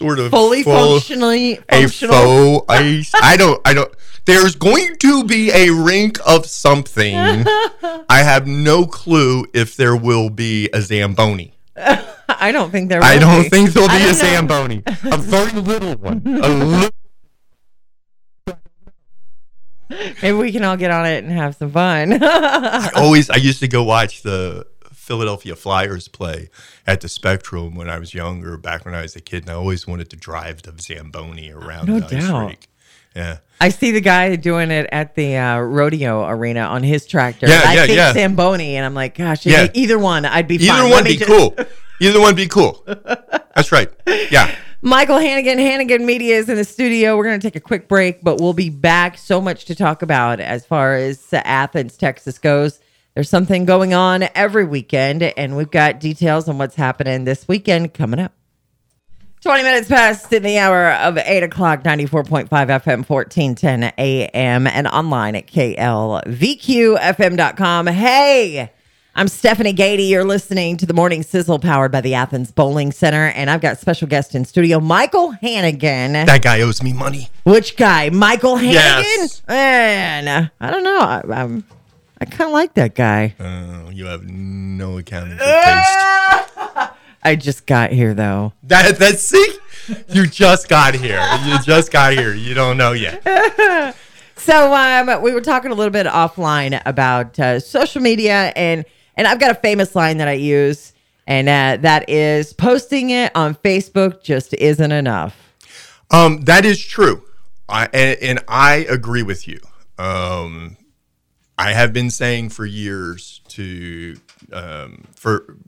sort 0.00 0.18
of 0.18 0.30
fully 0.30 0.62
full- 0.62 0.98
functionally 0.98 1.58
a 1.68 1.82
functional. 1.82 2.60
faux 2.60 2.66
ice. 2.70 3.12
I 3.14 3.36
don't. 3.36 3.60
I 3.66 3.74
don't. 3.74 3.92
There's 4.24 4.54
going 4.54 4.96
to 4.96 5.24
be 5.24 5.50
a 5.50 5.70
rink 5.70 6.18
of 6.26 6.46
something. 6.46 7.14
I 7.16 8.22
have 8.22 8.46
no 8.46 8.86
clue 8.86 9.46
if 9.52 9.76
there 9.76 9.96
will 9.96 10.30
be 10.30 10.68
a 10.72 10.80
zamboni. 10.80 11.54
I 12.40 12.52
don't 12.52 12.70
think 12.70 12.88
there. 12.88 13.02
I 13.02 13.18
don't 13.18 13.42
be. 13.42 13.48
think 13.48 13.70
there'll 13.70 13.88
be 13.88 14.02
a 14.08 14.14
zamboni. 14.14 14.82
A 14.86 15.16
very 15.18 15.52
little 15.60 15.94
one. 15.96 16.22
A 16.26 16.48
little. 16.48 16.90
Maybe 20.22 20.32
we 20.36 20.52
can 20.52 20.64
all 20.64 20.76
get 20.76 20.90
on 20.92 21.04
it 21.06 21.24
and 21.24 21.32
have 21.32 21.56
some 21.56 21.70
fun. 21.72 22.18
I 22.22 22.90
always. 22.96 23.28
I 23.28 23.36
used 23.36 23.60
to 23.60 23.68
go 23.68 23.82
watch 23.82 24.22
the 24.22 24.66
Philadelphia 24.92 25.56
Flyers 25.56 26.06
play 26.06 26.48
at 26.86 27.00
the 27.00 27.08
Spectrum 27.08 27.74
when 27.74 27.90
I 27.90 27.98
was 27.98 28.14
younger, 28.14 28.56
back 28.56 28.84
when 28.84 28.94
I 28.94 29.02
was 29.02 29.16
a 29.16 29.20
kid, 29.20 29.42
and 29.42 29.50
I 29.50 29.54
always 29.54 29.86
wanted 29.88 30.08
to 30.10 30.16
drive 30.16 30.62
the 30.62 30.74
zamboni 30.80 31.50
around 31.50 31.88
No 31.88 31.98
the 31.98 32.16
ice 32.16 32.26
doubt. 32.28 32.46
rink. 32.46 32.68
Yeah. 33.16 33.38
I 33.60 33.70
see 33.70 33.90
the 33.90 34.00
guy 34.00 34.36
doing 34.36 34.70
it 34.70 34.88
at 34.92 35.16
the 35.16 35.36
uh, 35.36 35.58
rodeo 35.58 36.24
arena 36.28 36.60
on 36.60 36.84
his 36.84 37.04
tractor. 37.06 37.48
Yeah, 37.48 37.62
I 37.66 37.74
yeah, 37.74 37.86
think 37.86 37.96
yeah. 37.96 38.12
Zamboni, 38.12 38.76
and 38.76 38.86
I'm 38.86 38.94
like, 38.94 39.16
gosh, 39.16 39.44
Yeah. 39.44 39.66
either 39.74 39.98
one, 39.98 40.24
I'd 40.24 40.46
be 40.46 40.54
Either 40.54 40.66
fine. 40.68 40.90
One 40.90 41.02
me 41.04 41.10
be 41.10 41.16
just- 41.16 41.28
cool. 41.28 41.56
Either 42.00 42.20
one 42.20 42.34
be 42.34 42.48
cool. 42.48 42.82
That's 42.86 43.70
right. 43.70 43.90
Yeah. 44.06 44.54
Michael 44.82 45.18
Hannigan, 45.18 45.58
Hannigan 45.58 46.06
Media 46.06 46.38
is 46.38 46.48
in 46.48 46.56
the 46.56 46.64
studio. 46.64 47.14
We're 47.16 47.24
going 47.24 47.38
to 47.38 47.46
take 47.46 47.56
a 47.56 47.60
quick 47.60 47.86
break, 47.86 48.22
but 48.22 48.40
we'll 48.40 48.54
be 48.54 48.70
back. 48.70 49.18
So 49.18 49.38
much 49.40 49.66
to 49.66 49.74
talk 49.74 50.00
about 50.00 50.40
as 50.40 50.64
far 50.64 50.94
as 50.94 51.28
Athens, 51.32 51.98
Texas 51.98 52.38
goes. 52.38 52.80
There's 53.14 53.28
something 53.28 53.66
going 53.66 53.92
on 53.92 54.24
every 54.34 54.64
weekend, 54.64 55.22
and 55.22 55.54
we've 55.56 55.70
got 55.70 56.00
details 56.00 56.48
on 56.48 56.56
what's 56.56 56.76
happening 56.76 57.24
this 57.24 57.46
weekend 57.46 57.92
coming 57.92 58.20
up. 58.20 58.32
20 59.42 59.62
minutes 59.62 59.88
past 59.88 60.32
in 60.32 60.42
the 60.42 60.58
hour 60.58 60.92
of 60.92 61.18
8 61.18 61.42
o'clock, 61.42 61.82
94.5 61.82 62.48
FM, 62.48 63.08
1410 63.08 63.92
AM, 63.98 64.66
and 64.66 64.86
online 64.86 65.34
at 65.34 65.46
KLVQFM.com. 65.46 66.26
Hey, 67.86 68.70
I'm 69.14 69.26
Stephanie 69.28 69.74
Gady. 69.74 70.08
You're 70.08 70.24
listening 70.24 70.76
to 70.78 70.86
the 70.86 70.94
Morning 70.94 71.22
Sizzle 71.22 71.58
powered 71.58 71.90
by 71.90 72.00
the 72.00 72.14
Athens 72.14 72.52
Bowling 72.52 72.92
Center, 72.92 73.26
and 73.26 73.50
I've 73.50 73.60
got 73.60 73.78
special 73.78 74.06
guest 74.06 74.34
in 74.36 74.44
studio, 74.44 74.78
Michael 74.78 75.32
Hannigan. 75.32 76.12
That 76.12 76.42
guy 76.42 76.60
owes 76.60 76.80
me 76.82 76.92
money. 76.92 77.28
Which 77.44 77.76
guy? 77.76 78.10
Michael 78.10 78.56
Hannigan? 78.56 78.74
Yes. 78.74 79.42
Man, 79.48 80.28
uh, 80.28 80.48
I 80.60 80.70
don't 80.70 80.84
know. 80.84 81.00
I, 81.00 81.22
I'm, 81.28 81.64
I 82.20 82.24
kind 82.24 82.48
of 82.48 82.52
like 82.52 82.74
that 82.74 82.94
guy. 82.94 83.34
Oh, 83.40 83.90
you 83.90 84.06
have 84.06 84.22
no 84.24 84.98
accounting 84.98 85.38
for 85.38 85.44
taste. 85.44 86.92
I 87.22 87.36
just 87.36 87.66
got 87.66 87.90
here 87.90 88.14
though. 88.14 88.52
That 88.62 88.96
that's 88.98 89.22
see, 89.22 89.54
you 90.08 90.26
just 90.26 90.68
got 90.68 90.94
here. 90.94 91.20
You 91.44 91.58
just 91.62 91.90
got 91.90 92.12
here. 92.12 92.32
You 92.32 92.54
don't 92.54 92.76
know 92.76 92.92
yet. 92.92 93.96
So 94.36 94.72
um, 94.72 95.20
we 95.20 95.34
were 95.34 95.42
talking 95.42 95.70
a 95.70 95.74
little 95.74 95.92
bit 95.92 96.06
offline 96.06 96.80
about 96.86 97.38
uh, 97.38 97.60
social 97.60 98.00
media, 98.00 98.54
and 98.56 98.86
and 99.20 99.28
I've 99.28 99.38
got 99.38 99.50
a 99.50 99.54
famous 99.54 99.94
line 99.94 100.16
that 100.16 100.28
I 100.28 100.32
use, 100.32 100.94
and 101.26 101.46
uh, 101.46 101.76
that 101.82 102.08
is 102.08 102.54
posting 102.54 103.10
it 103.10 103.30
on 103.36 103.54
Facebook 103.54 104.22
just 104.22 104.54
isn't 104.54 104.92
enough. 104.92 105.36
Um, 106.10 106.40
that 106.44 106.64
is 106.64 106.82
true, 106.82 107.22
I, 107.68 107.86
and, 107.92 108.18
and 108.22 108.44
I 108.48 108.86
agree 108.88 109.22
with 109.22 109.46
you. 109.46 109.60
Um, 109.98 110.78
I 111.58 111.74
have 111.74 111.92
been 111.92 112.08
saying 112.08 112.48
for 112.48 112.64
years 112.64 113.42
to 113.48 114.16
um, 114.54 115.04
for 115.14 115.58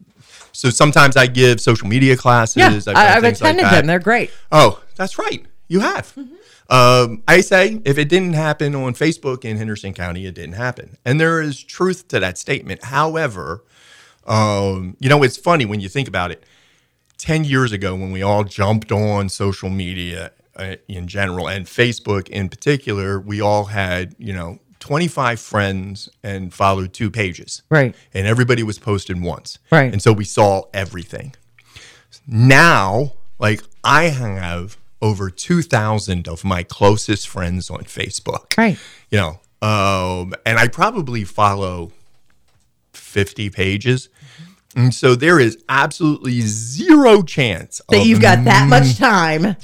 so 0.52 0.70
sometimes 0.70 1.18
I 1.18 1.26
give 1.26 1.60
social 1.60 1.88
media 1.88 2.16
classes. 2.16 2.56
Yeah, 2.56 2.68
I've 2.68 3.16
I've 3.16 3.22
things 3.22 3.42
like 3.42 3.54
attended 3.54 3.66
them. 3.66 3.86
They're 3.86 3.98
great. 3.98 4.30
Oh, 4.50 4.82
that's 4.96 5.18
right. 5.18 5.44
You 5.68 5.80
have. 5.80 6.16
Um, 6.72 7.22
I 7.28 7.42
say 7.42 7.80
if 7.84 7.98
it 7.98 8.08
didn't 8.08 8.32
happen 8.32 8.74
on 8.74 8.94
Facebook 8.94 9.44
in 9.44 9.58
Henderson 9.58 9.92
County, 9.92 10.24
it 10.26 10.34
didn't 10.34 10.54
happen. 10.54 10.96
And 11.04 11.20
there 11.20 11.42
is 11.42 11.62
truth 11.62 12.08
to 12.08 12.18
that 12.20 12.38
statement. 12.38 12.84
However, 12.84 13.62
um, 14.26 14.96
you 14.98 15.08
know, 15.10 15.22
it's 15.22 15.36
funny 15.36 15.66
when 15.66 15.80
you 15.80 15.88
think 15.90 16.08
about 16.08 16.30
it. 16.30 16.44
10 17.18 17.44
years 17.44 17.72
ago, 17.72 17.94
when 17.94 18.10
we 18.10 18.22
all 18.22 18.42
jumped 18.42 18.90
on 18.90 19.28
social 19.28 19.68
media 19.68 20.32
uh, 20.56 20.76
in 20.88 21.06
general 21.08 21.46
and 21.48 21.66
Facebook 21.66 22.28
in 22.28 22.48
particular, 22.48 23.20
we 23.20 23.40
all 23.40 23.66
had, 23.66 24.14
you 24.18 24.32
know, 24.32 24.58
25 24.80 25.38
friends 25.38 26.08
and 26.24 26.52
followed 26.52 26.92
two 26.92 27.10
pages 27.10 27.62
Right. 27.70 27.94
and 28.14 28.26
everybody 28.26 28.62
was 28.64 28.78
posting 28.78 29.22
once. 29.22 29.58
Right. 29.70 29.92
And 29.92 30.02
so 30.02 30.12
we 30.12 30.24
saw 30.24 30.62
everything. 30.74 31.34
Now, 32.26 33.12
like 33.38 33.62
I 33.84 34.04
have 34.04 34.76
over 35.02 35.28
2,000 35.28 36.28
of 36.28 36.44
my 36.44 36.62
closest 36.62 37.28
friends 37.28 37.68
on 37.68 37.80
Facebook. 37.80 38.56
Right. 38.56 38.78
You 39.10 39.18
know, 39.18 39.40
um, 39.68 40.32
and 40.46 40.58
I 40.58 40.68
probably 40.68 41.24
follow 41.24 41.92
50 42.94 43.50
pages. 43.50 44.08
And 44.74 44.94
so 44.94 45.14
there 45.14 45.38
is 45.38 45.62
absolutely 45.68 46.40
zero 46.40 47.22
chance 47.22 47.82
That 47.90 48.00
of 48.00 48.06
you've 48.06 48.22
got 48.22 48.44
that 48.44 48.68
much 48.68 48.96
time 48.96 49.56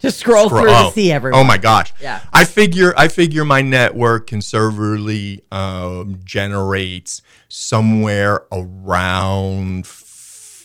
to 0.00 0.10
scroll, 0.10 0.48
Scroll- 0.48 0.62
through 0.62 0.70
oh, 0.72 0.88
to 0.88 0.94
see 0.94 1.10
everyone. 1.12 1.40
Oh 1.40 1.44
my 1.44 1.56
gosh. 1.56 1.92
Yeah. 2.00 2.20
I 2.32 2.44
figure 2.44 2.92
I 2.96 3.08
figure 3.08 3.44
my 3.44 3.62
network 3.62 4.26
conservatively 4.26 5.42
um, 5.50 6.20
generates 6.24 7.22
somewhere 7.48 8.42
around 8.52 9.86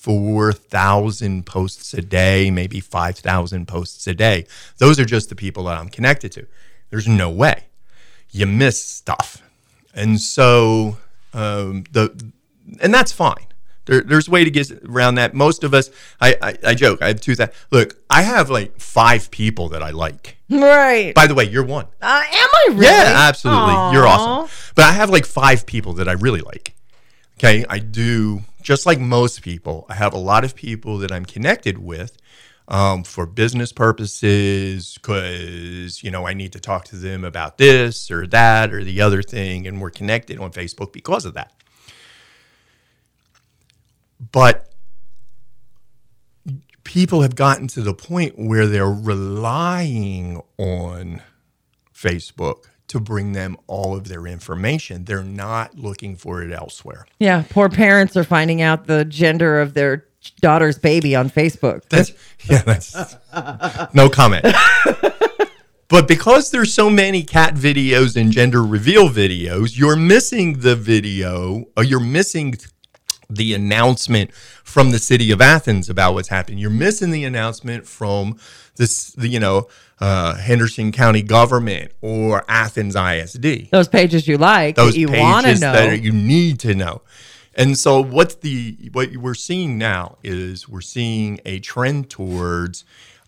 four 0.05 0.53
thousand 0.53 1.47
posts 1.47 1.91
a 1.95 2.01
day, 2.01 2.51
maybe 2.51 2.79
five 2.79 3.17
thousand 3.17 3.67
posts 3.67 4.05
a 4.05 4.13
day. 4.13 4.45
Those 4.77 4.99
are 4.99 5.05
just 5.05 5.29
the 5.29 5.35
people 5.35 5.63
that 5.63 5.79
I'm 5.79 5.89
connected 5.89 6.31
to. 6.33 6.45
There's 6.91 7.07
no 7.07 7.31
way 7.31 7.63
you 8.29 8.45
miss 8.45 8.79
stuff, 8.79 9.41
and 9.95 10.21
so 10.21 10.97
um, 11.33 11.85
the 11.91 12.31
and 12.79 12.93
that's 12.93 13.11
fine. 13.11 13.47
There, 13.85 14.01
there's 14.01 14.27
a 14.27 14.31
way 14.31 14.43
to 14.43 14.51
get 14.51 14.71
around 14.87 15.15
that. 15.15 15.33
Most 15.33 15.63
of 15.63 15.73
us, 15.73 15.89
I, 16.21 16.35
I, 16.39 16.57
I 16.63 16.75
joke. 16.75 17.01
I 17.01 17.07
have 17.07 17.19
two 17.19 17.35
that 17.37 17.55
look. 17.71 17.99
I 18.07 18.21
have 18.21 18.51
like 18.51 18.79
five 18.79 19.31
people 19.31 19.69
that 19.69 19.81
I 19.81 19.89
like. 19.89 20.37
Right. 20.51 21.15
By 21.15 21.25
the 21.25 21.33
way, 21.33 21.45
you're 21.45 21.65
one. 21.65 21.85
Uh, 21.99 22.23
am 22.31 22.49
I 22.53 22.65
really? 22.69 22.85
Yeah, 22.85 23.27
absolutely. 23.27 23.93
You're 23.93 24.05
awesome. 24.05 24.55
But 24.75 24.85
I 24.85 24.91
have 24.91 25.09
like 25.09 25.25
five 25.25 25.65
people 25.65 25.93
that 25.93 26.07
I 26.07 26.13
really 26.13 26.41
like. 26.41 26.75
Okay, 27.39 27.65
I 27.67 27.79
do 27.79 28.43
just 28.65 28.87
like 28.87 28.99
most 28.99 29.43
people. 29.43 29.85
I 29.89 29.93
have 29.93 30.13
a 30.13 30.17
lot 30.17 30.43
of 30.43 30.55
people 30.55 30.97
that 30.97 31.11
I'm 31.11 31.23
connected 31.23 31.77
with 31.77 32.17
um, 32.67 33.03
for 33.03 33.27
business 33.27 33.71
purposes 33.71 34.95
because 34.95 36.03
you 36.03 36.09
know 36.09 36.25
I 36.25 36.33
need 36.33 36.51
to 36.53 36.59
talk 36.59 36.85
to 36.85 36.95
them 36.95 37.23
about 37.23 37.59
this 37.59 38.09
or 38.09 38.25
that 38.27 38.73
or 38.73 38.83
the 38.83 39.01
other 39.01 39.21
thing, 39.21 39.67
and 39.67 39.79
we're 39.79 39.91
connected 39.91 40.39
on 40.39 40.51
Facebook 40.51 40.91
because 40.91 41.25
of 41.25 41.35
that. 41.35 41.53
But 44.31 44.73
people 46.83 47.21
have 47.21 47.35
gotten 47.35 47.67
to 47.67 47.81
the 47.81 47.93
point 47.93 48.33
where 48.35 48.65
they're 48.65 48.89
relying 48.89 50.41
on 50.57 51.21
Facebook 51.93 52.65
to 52.87 52.99
bring 52.99 53.33
them 53.33 53.57
all 53.67 53.95
of 53.95 54.07
their 54.07 54.27
information. 54.27 55.05
They're 55.05 55.23
not 55.23 55.77
looking 55.77 56.15
for 56.15 56.41
it 56.41 56.51
elsewhere. 56.51 57.05
Yeah. 57.19 57.43
Poor 57.49 57.69
parents 57.69 58.15
are 58.15 58.23
finding 58.23 58.61
out 58.61 58.87
the 58.87 59.05
gender 59.05 59.59
of 59.59 59.73
their 59.73 60.05
daughter's 60.41 60.77
baby 60.77 61.15
on 61.15 61.29
Facebook. 61.29 61.87
That's 61.89 62.11
yeah, 62.45 62.61
that's 62.61 63.93
no 63.93 64.09
comment. 64.09 64.45
But 65.87 66.07
because 66.07 66.49
there's 66.49 66.73
so 66.73 66.89
many 66.89 67.21
cat 67.21 67.53
videos 67.53 68.19
and 68.19 68.31
gender 68.31 68.63
reveal 68.63 69.09
videos, 69.09 69.77
you're 69.77 69.95
missing 69.95 70.59
the 70.59 70.75
video, 70.75 71.65
or 71.77 71.83
you're 71.83 71.99
missing 71.99 72.55
the 73.29 73.53
announcement 73.53 74.33
from 74.33 74.91
the 74.91 74.99
city 74.99 75.31
of 75.31 75.41
Athens 75.41 75.89
about 75.89 76.13
what's 76.13 76.29
happening. 76.29 76.57
You're 76.57 76.71
missing 76.71 77.11
the 77.11 77.23
announcement 77.23 77.87
from 77.87 78.37
this, 78.77 79.15
you 79.19 79.39
know, 79.39 79.67
uh, 79.99 80.35
Henderson 80.35 80.91
County 80.91 81.21
government 81.21 81.91
or 82.01 82.43
Athens 82.47 82.95
ISD. 82.95 83.69
Those 83.71 83.87
pages 83.87 84.27
you 84.27 84.37
like, 84.37 84.75
those 84.75 84.93
that 84.93 84.99
you 84.99 85.07
want 85.07 85.45
to 85.45 85.49
pages 85.49 85.61
know. 85.61 85.73
that 85.73 86.01
you 86.01 86.11
need 86.11 86.59
to 86.61 86.75
know. 86.75 87.01
And 87.55 87.77
so 87.77 88.03
what's 88.03 88.35
the 88.35 88.89
what 88.91 89.15
we're 89.15 89.33
seeing 89.33 89.77
now 89.77 90.17
is 90.23 90.67
we're 90.67 90.81
seeing 90.81 91.39
a 91.45 91.59
trend 91.59 92.09
towards 92.09 92.83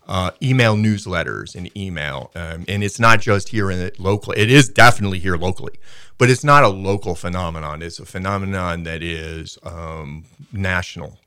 uh, 0.06 0.30
email 0.42 0.76
newsletters 0.76 1.54
and 1.54 1.74
email, 1.76 2.30
um, 2.34 2.64
and 2.68 2.82
it's 2.82 2.98
not 2.98 3.20
just 3.20 3.50
here 3.50 3.70
in 3.70 3.78
it 3.78 3.98
local. 3.98 4.32
It 4.32 4.50
is 4.50 4.68
definitely 4.68 5.18
here 5.18 5.36
locally, 5.36 5.78
but 6.18 6.30
it's 6.30 6.44
not 6.44 6.64
a 6.64 6.68
local 6.68 7.14
phenomenon. 7.14 7.82
It's 7.82 7.98
a 7.98 8.06
phenomenon 8.06 8.84
that 8.84 9.02
is 9.02 9.58
um, 9.62 10.24
national, 10.52 11.18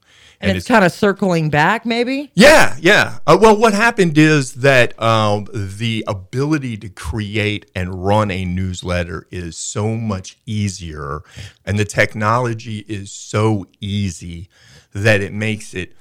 and 0.41 0.58
it's, 0.58 0.67
kind 0.67 0.84
of 0.84 0.91
circling 0.91 1.49
back, 1.49 1.86
maybe. 1.86 2.32
yeah, 2.34 2.75
yeah. 2.80 3.19
Uh, 3.27 3.38
well, 3.39 3.58
what 3.58 3.73
happened 3.73 4.17
is 4.17 4.56
that 4.56 4.99
um, 5.01 5.47
the 5.54 6.04
ability 6.08 6.77
to 6.77 6.89
create 6.89 7.69
and 7.75 8.06
run 8.06 8.32
a 8.32 8.45
newsletter 8.45 9.27
is 9.32 9.58
so 9.58 9.95
much 9.95 10.38
easier, 10.45 11.21
and 11.65 11.77
the 11.77 11.86
technology 11.86 12.80
is 12.88 13.12
so 13.12 13.65
easy 13.80 14.49
that 14.93 15.21
it 15.21 15.34
makes 15.34 15.73
it 15.73 15.93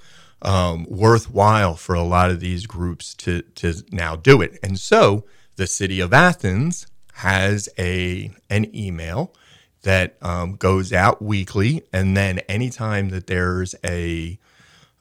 um, 0.42 0.86
worthwhile 0.88 1.74
for 1.74 1.94
a 1.94 2.02
lot 2.02 2.30
of 2.30 2.40
these 2.40 2.66
groups 2.66 3.14
to 3.14 3.42
to 3.42 3.74
now 3.90 4.16
do 4.16 4.40
it. 4.40 4.58
And 4.62 4.78
so, 4.78 5.24
the 5.56 5.66
city 5.66 6.00
of 6.00 6.12
Athens 6.12 6.86
has 7.14 7.68
a 7.78 8.30
an 8.48 8.74
email 8.74 9.34
that 9.82 10.16
um, 10.22 10.56
goes 10.56 10.92
out 10.92 11.22
weekly, 11.22 11.82
and 11.92 12.16
then 12.16 12.38
anytime 12.40 13.10
that 13.10 13.26
there's 13.26 13.74
a 13.84 14.38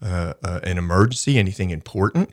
uh, 0.02 0.34
uh, 0.44 0.60
an 0.64 0.78
emergency, 0.78 1.38
anything 1.38 1.72
important, 1.72 2.30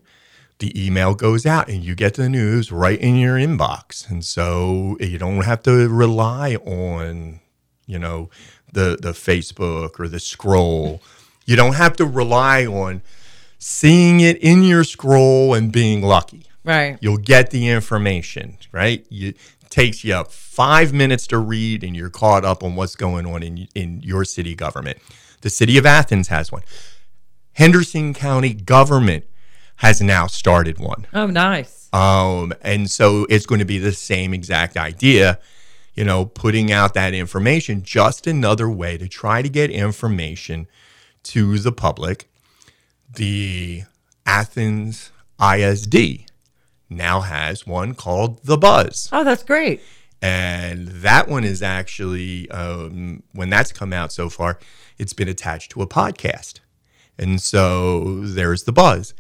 the 0.59 0.87
email 0.87 1.14
goes 1.14 1.44
out 1.44 1.68
and 1.68 1.82
you 1.85 1.94
get 1.94 2.14
the 2.14 2.28
news 2.28 2.70
right 2.70 3.00
in 3.00 3.16
your 3.16 3.37
inbox. 3.37 4.09
And 4.09 4.24
so 4.24 4.96
you 5.00 5.18
don't 5.18 5.44
have 5.44 5.62
to 5.64 5.88
rely 5.88 6.54
on, 6.56 7.40
you 7.87 7.98
know, 7.98 8.30
the 8.72 8.96
the 9.00 9.12
Facebook 9.12 9.98
or 9.98 10.09
the 10.09 10.20
scroll. 10.20 11.02
You 11.44 11.56
don't 11.56 11.74
have 11.74 11.96
to 11.96 12.06
rely 12.06 12.66
on 12.66 13.02
seeing 13.59 14.20
it 14.20 14.37
in 14.38 14.62
your 14.62 14.85
scroll 14.85 15.54
and 15.54 15.72
being 15.72 16.02
lucky. 16.02 16.46
Right. 16.64 16.98
You'll 17.00 17.18
get 17.18 17.50
the 17.50 17.68
information, 17.68 18.59
right? 18.72 19.06
You, 19.09 19.35
takes 19.70 20.05
you 20.05 20.24
five 20.24 20.92
minutes 20.92 21.26
to 21.29 21.38
read, 21.38 21.83
and 21.85 21.96
you're 21.96 22.11
caught 22.11 22.44
up 22.44 22.62
on 22.62 22.76
what's 22.76 22.96
going 22.96 23.26
on 23.26 23.42
in 23.42 23.68
in 23.74 24.00
your 24.02 24.24
city 24.24 24.55
government. 24.55 24.98
The 25.42 25.50
city 25.50 25.79
of 25.79 25.87
Athens 25.87 26.29
has 26.29 26.50
one. 26.50 26.62
Henderson 27.52 28.14
County 28.14 28.52
government 28.52 29.24
has 29.76 30.00
now 30.00 30.26
started 30.26 30.79
one. 30.79 31.07
Oh, 31.12 31.26
nice. 31.26 31.88
Um, 31.92 32.52
and 32.62 32.90
so 32.90 33.26
it's 33.31 33.46
going 33.46 33.59
to 33.61 33.64
be 33.64 33.79
the 33.79 33.92
same 33.92 34.35
exact 34.35 34.76
idea, 34.76 35.38
you 35.94 36.05
know, 36.05 36.26
putting 36.26 36.72
out 36.72 36.94
that 36.94 37.14
information, 37.14 37.83
just 37.83 38.26
another 38.26 38.68
way 38.68 38.98
to 38.98 39.09
try 39.09 39.40
to 39.40 39.48
get 39.48 39.70
information 39.70 40.66
to 41.24 41.59
the 41.59 41.72
public. 41.72 42.29
The 43.14 43.85
Athens 44.26 45.11
ISD 45.40 46.26
now 46.88 47.20
has 47.20 47.66
one 47.66 47.94
called 47.94 48.42
The 48.44 48.57
Buzz. 48.57 49.09
Oh, 49.12 49.25
that's 49.25 49.42
great. 49.42 49.81
And 50.22 50.88
that 50.88 51.29
one 51.29 51.44
is 51.44 51.62
actually, 51.62 52.51
um, 52.51 53.22
when 53.33 53.51
that's 53.51 53.72
come 53.72 53.92
out 53.92 54.12
so 54.12 54.29
far, 54.29 54.59
it's 54.99 55.12
been 55.12 55.29
attached 55.29 55.72
to 55.72 55.83
a 55.83 55.87
podcast. 55.87 56.61
And 57.18 57.40
so 57.40 58.20
there's 58.22 58.64
the 58.64 58.72
buzz. 58.72 59.14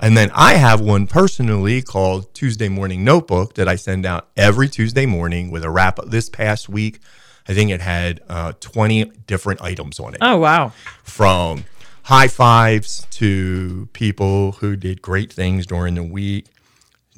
And 0.00 0.16
then 0.16 0.30
I 0.34 0.54
have 0.54 0.80
one 0.80 1.06
personally 1.06 1.82
called 1.82 2.32
Tuesday 2.34 2.68
Morning 2.68 3.04
Notebook 3.04 3.54
that 3.54 3.68
I 3.68 3.74
send 3.76 4.06
out 4.06 4.28
every 4.36 4.68
Tuesday 4.68 5.06
morning 5.06 5.50
with 5.50 5.64
a 5.64 5.70
wrap 5.70 5.98
up. 5.98 6.10
This 6.10 6.28
past 6.30 6.68
week, 6.68 7.00
I 7.48 7.54
think 7.54 7.70
it 7.70 7.80
had 7.80 8.20
uh, 8.28 8.52
20 8.60 9.04
different 9.26 9.60
items 9.60 9.98
on 9.98 10.14
it 10.14 10.18
Oh, 10.22 10.36
wow. 10.38 10.72
from 11.02 11.64
high 12.04 12.28
fives 12.28 13.06
to 13.12 13.88
people 13.92 14.52
who 14.52 14.76
did 14.76 15.02
great 15.02 15.32
things 15.32 15.66
during 15.66 15.94
the 15.96 16.02
week, 16.02 16.46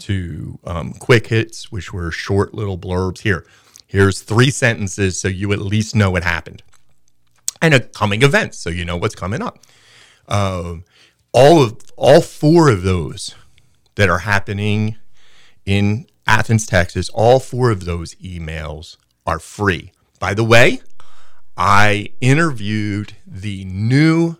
to 0.02 0.58
um, 0.64 0.92
quick 0.94 1.28
hits, 1.28 1.70
which 1.70 1.92
were 1.92 2.10
short 2.10 2.54
little 2.54 2.78
blurbs. 2.78 3.20
Here, 3.20 3.46
here's 3.86 4.20
three 4.20 4.50
sentences 4.50 5.20
so 5.20 5.28
you 5.28 5.52
at 5.52 5.60
least 5.60 5.94
know 5.94 6.10
what 6.10 6.24
happened, 6.24 6.62
and 7.62 7.74
a 7.74 7.80
coming 7.80 8.22
event 8.22 8.54
so 8.54 8.70
you 8.70 8.84
know 8.84 8.96
what's 8.96 9.14
coming 9.14 9.42
up. 9.42 9.58
Um, 10.28 10.84
all 11.32 11.62
of 11.62 11.78
all 11.96 12.20
four 12.20 12.68
of 12.68 12.82
those 12.82 13.34
that 13.96 14.08
are 14.08 14.20
happening 14.20 14.96
in 15.66 16.06
Athens, 16.26 16.66
Texas, 16.66 17.08
all 17.10 17.40
four 17.40 17.70
of 17.70 17.84
those 17.84 18.14
emails 18.16 18.96
are 19.26 19.38
free. 19.38 19.92
By 20.18 20.34
the 20.34 20.44
way, 20.44 20.80
I 21.56 22.08
interviewed 22.20 23.14
the 23.26 23.64
new 23.64 24.36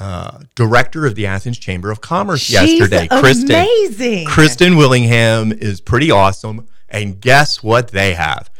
uh, 0.00 0.40
director 0.54 1.06
of 1.06 1.14
the 1.14 1.26
Athens 1.26 1.58
Chamber 1.58 1.90
of 1.90 2.00
Commerce 2.00 2.40
She's 2.40 2.54
yesterday, 2.80 3.06
Kristen. 3.06 3.50
amazing. 3.50 4.26
Kristen 4.26 4.76
Willingham 4.76 5.52
is 5.52 5.80
pretty 5.80 6.10
awesome. 6.10 6.66
And 6.88 7.20
guess 7.20 7.62
what 7.62 7.88
they 7.88 8.14
have? 8.14 8.50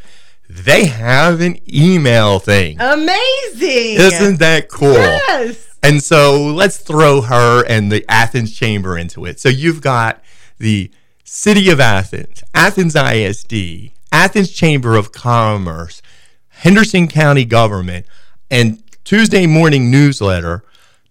They 0.48 0.84
have 0.84 1.40
an 1.40 1.58
email 1.72 2.38
thing. 2.40 2.80
Amazing. 2.80 3.96
Isn't 3.96 4.38
that 4.40 4.68
cool? 4.68 4.92
Yes. 4.92 5.66
And 5.82 6.02
so 6.02 6.42
let's 6.44 6.76
throw 6.76 7.22
her 7.22 7.64
and 7.66 7.90
the 7.90 8.04
Athens 8.08 8.54
Chamber 8.54 8.98
into 8.98 9.24
it. 9.24 9.40
So 9.40 9.48
you've 9.48 9.80
got 9.80 10.22
the 10.58 10.90
City 11.24 11.70
of 11.70 11.80
Athens, 11.80 12.42
Athens 12.54 12.94
ISD, 12.94 13.92
Athens 14.12 14.50
Chamber 14.50 14.96
of 14.96 15.12
Commerce, 15.12 16.02
Henderson 16.48 17.08
County 17.08 17.44
Government, 17.46 18.04
and 18.50 18.82
Tuesday 19.04 19.46
Morning 19.46 19.90
Newsletter 19.90 20.64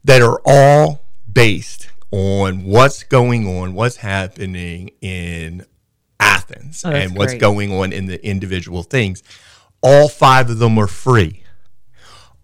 that 0.03 0.21
are 0.21 0.41
all 0.45 1.01
based 1.31 1.89
on 2.11 2.63
what's 2.63 3.03
going 3.03 3.47
on, 3.47 3.73
what's 3.73 3.97
happening 3.97 4.91
in 5.01 5.65
Athens, 6.19 6.83
Oh, 6.85 6.91
and 6.91 7.15
what's 7.15 7.33
great. 7.33 7.41
going 7.41 7.71
on 7.71 7.93
in 7.93 8.07
the 8.07 8.23
individual 8.25 8.83
things. 8.83 9.23
All 9.81 10.09
five 10.09 10.49
of 10.49 10.59
them 10.59 10.77
are 10.77 10.87
free 10.87 11.43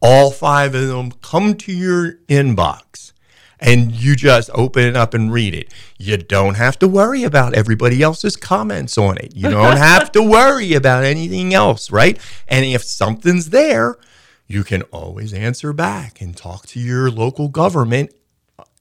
all 0.02 0.30
five 0.30 0.76
of 0.76 0.88
them 0.88 1.12
come 1.24 1.56
to 1.56 1.72
your 1.72 2.14
inbox 2.28 3.12
and 3.60 3.92
you 3.92 4.16
just 4.16 4.52
open 4.54 4.84
it 4.84 4.96
up 4.96 5.14
and 5.16 5.32
read 5.34 5.56
it. 5.56 5.74
You 5.98 6.18
don't 6.18 6.56
have 6.56 6.78
to 6.80 6.88
worry 6.88 7.24
about 7.24 7.56
everybody 7.56 8.04
else's 8.04 8.36
comments 8.36 8.98
on 9.00 9.18
it. 9.18 9.36
You 9.36 9.50
don't 9.50 9.78
have 9.94 10.12
to 10.12 10.22
worry 10.22 10.74
about 10.74 11.06
anything 11.06 11.56
else, 11.56 11.90
right? 11.92 12.20
And 12.48 12.66
if 12.66 12.84
something's 12.84 13.50
there, 13.50 13.96
you 14.48 14.64
can 14.64 14.84
always 14.84 15.34
answer 15.34 15.74
back 15.74 16.22
and 16.22 16.36
talk 16.36 16.68
to 16.68 16.80
your 16.80 17.10
local 17.10 17.48
government 17.48 18.14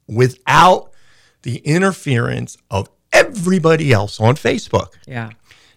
without 0.06 0.90
the 1.42 1.58
interference 1.58 2.56
of 2.70 2.88
everybody 3.12 3.92
else 3.92 4.20
on 4.20 4.34
Facebook. 4.34 4.88
Yeah. 5.06 5.30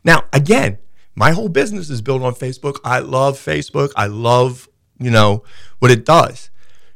Now, 0.04 0.24
again, 0.34 0.78
my 1.16 1.32
whole 1.32 1.50
business 1.50 1.90
is 1.90 2.02
built 2.02 2.22
on 2.22 2.36
Facebook. 2.36 2.80
I 2.84 3.00
love 3.00 3.38
Facebook. 3.38 3.92
I 3.96 4.08
love, 4.08 4.70
you 5.00 5.12
know, 5.12 5.44
what 5.80 5.92
it 5.92 6.06
does. 6.06 6.50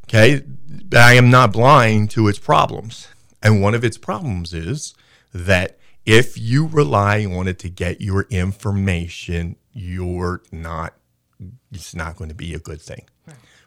Okay. 0.05 0.43
But 0.45 0.99
I 0.99 1.13
am 1.13 1.29
not 1.29 1.53
blind 1.53 2.11
to 2.11 2.27
its 2.27 2.39
problems. 2.39 3.07
And 3.41 3.61
one 3.61 3.73
of 3.73 3.83
its 3.83 3.97
problems 3.97 4.53
is 4.53 4.93
that 5.33 5.77
if 6.05 6.37
you 6.37 6.67
rely 6.67 7.25
on 7.25 7.47
it 7.47 7.59
to 7.59 7.69
get 7.69 8.01
your 8.01 8.27
information, 8.29 9.55
you're 9.71 10.41
not, 10.51 10.93
it's 11.71 11.95
not 11.95 12.15
going 12.15 12.29
to 12.29 12.35
be 12.35 12.53
a 12.53 12.59
good 12.59 12.81
thing. 12.81 13.05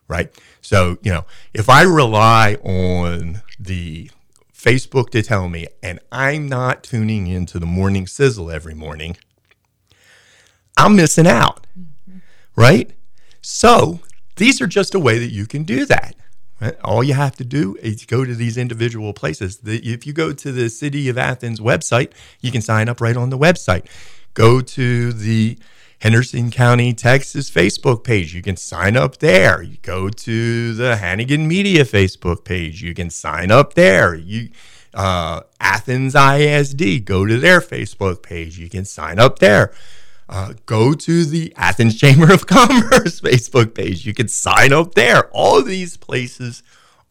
Right. 0.07 0.31
So, 0.61 0.99
you 1.03 1.11
know, 1.13 1.25
if 1.55 1.69
I 1.71 1.83
rely 1.83 2.57
on 2.63 3.41
the 3.59 4.11
Facebook 4.55 5.11
to 5.11 5.23
tell 5.23 5.49
me, 5.49 5.67
and 5.83 5.99
I'm 6.13 6.47
not 6.49 6.83
tuning 6.83 7.27
into 7.27 7.59
the 7.59 7.67
morning 7.67 8.07
sizzle 8.07 8.51
every 8.51 8.75
morning, 8.75 9.17
I'm 10.77 10.97
missing 10.97 11.27
out. 11.27 11.67
Right? 12.57 12.91
So 13.41 14.01
these 14.37 14.61
are 14.61 14.67
just 14.67 14.95
a 14.95 14.99
way 14.99 15.19
that 15.19 15.31
you 15.33 15.47
can 15.47 15.65
do 15.65 15.85
that. 15.87 16.15
right? 16.61 16.79
All 16.85 17.03
you 17.03 17.15
have 17.15 17.37
to 17.37 17.45
do 17.45 17.77
is 17.83 18.05
go 18.05 18.25
to 18.25 18.35
these 18.35 18.57
individual 18.57 19.13
places. 19.13 19.59
The- 19.59 19.81
If 19.91 20.07
you 20.07 20.13
go 20.13 20.33
to 20.33 20.53
the 20.53 20.69
City 20.71 21.09
of 21.09 21.19
Athens 21.19 21.61
website, 21.61 22.13
you 22.41 22.51
can 22.53 22.63
sign 22.63 22.89
up 22.89 23.01
right 23.01 23.17
on 23.17 23.31
the 23.31 23.39
website. 23.39 23.87
Go 24.35 24.61
to 24.61 25.13
the 25.13 25.59
Henderson 26.00 26.50
County, 26.50 26.92
Texas 26.92 27.50
Facebook 27.50 28.04
page. 28.04 28.35
You 28.35 28.42
can 28.42 28.57
sign 28.57 28.96
up 28.96 29.18
there. 29.18 29.62
You 29.62 29.78
go 29.83 30.09
to 30.09 30.74
the 30.74 30.96
Hannigan 30.96 31.48
Media 31.48 31.85
Facebook 31.85 32.44
page. 32.44 32.83
You 32.83 32.94
can 32.94 33.11
sign 33.11 33.50
up 33.50 33.74
there. 33.74 34.14
You 34.14 34.50
uh, 34.92 35.40
Athens 35.61 36.14
ISD. 36.14 37.04
Go 37.04 37.26
to 37.26 37.38
their 37.38 37.61
Facebook 37.61 38.22
page. 38.22 38.59
You 38.59 38.68
can 38.68 38.85
sign 38.85 39.18
up 39.18 39.38
there. 39.38 39.72
Uh, 40.28 40.54
go 40.66 40.94
to 40.94 41.24
the 41.24 41.52
Athens 41.57 41.98
Chamber 41.98 42.33
of 42.33 42.46
Commerce 42.46 43.20
Facebook 43.20 43.74
page. 43.74 44.07
You 44.07 44.14
can 44.14 44.28
sign 44.28 44.72
up 44.72 44.94
there. 44.94 45.28
All 45.33 45.59
of 45.59 45.66
these 45.66 45.96
places 45.96 46.62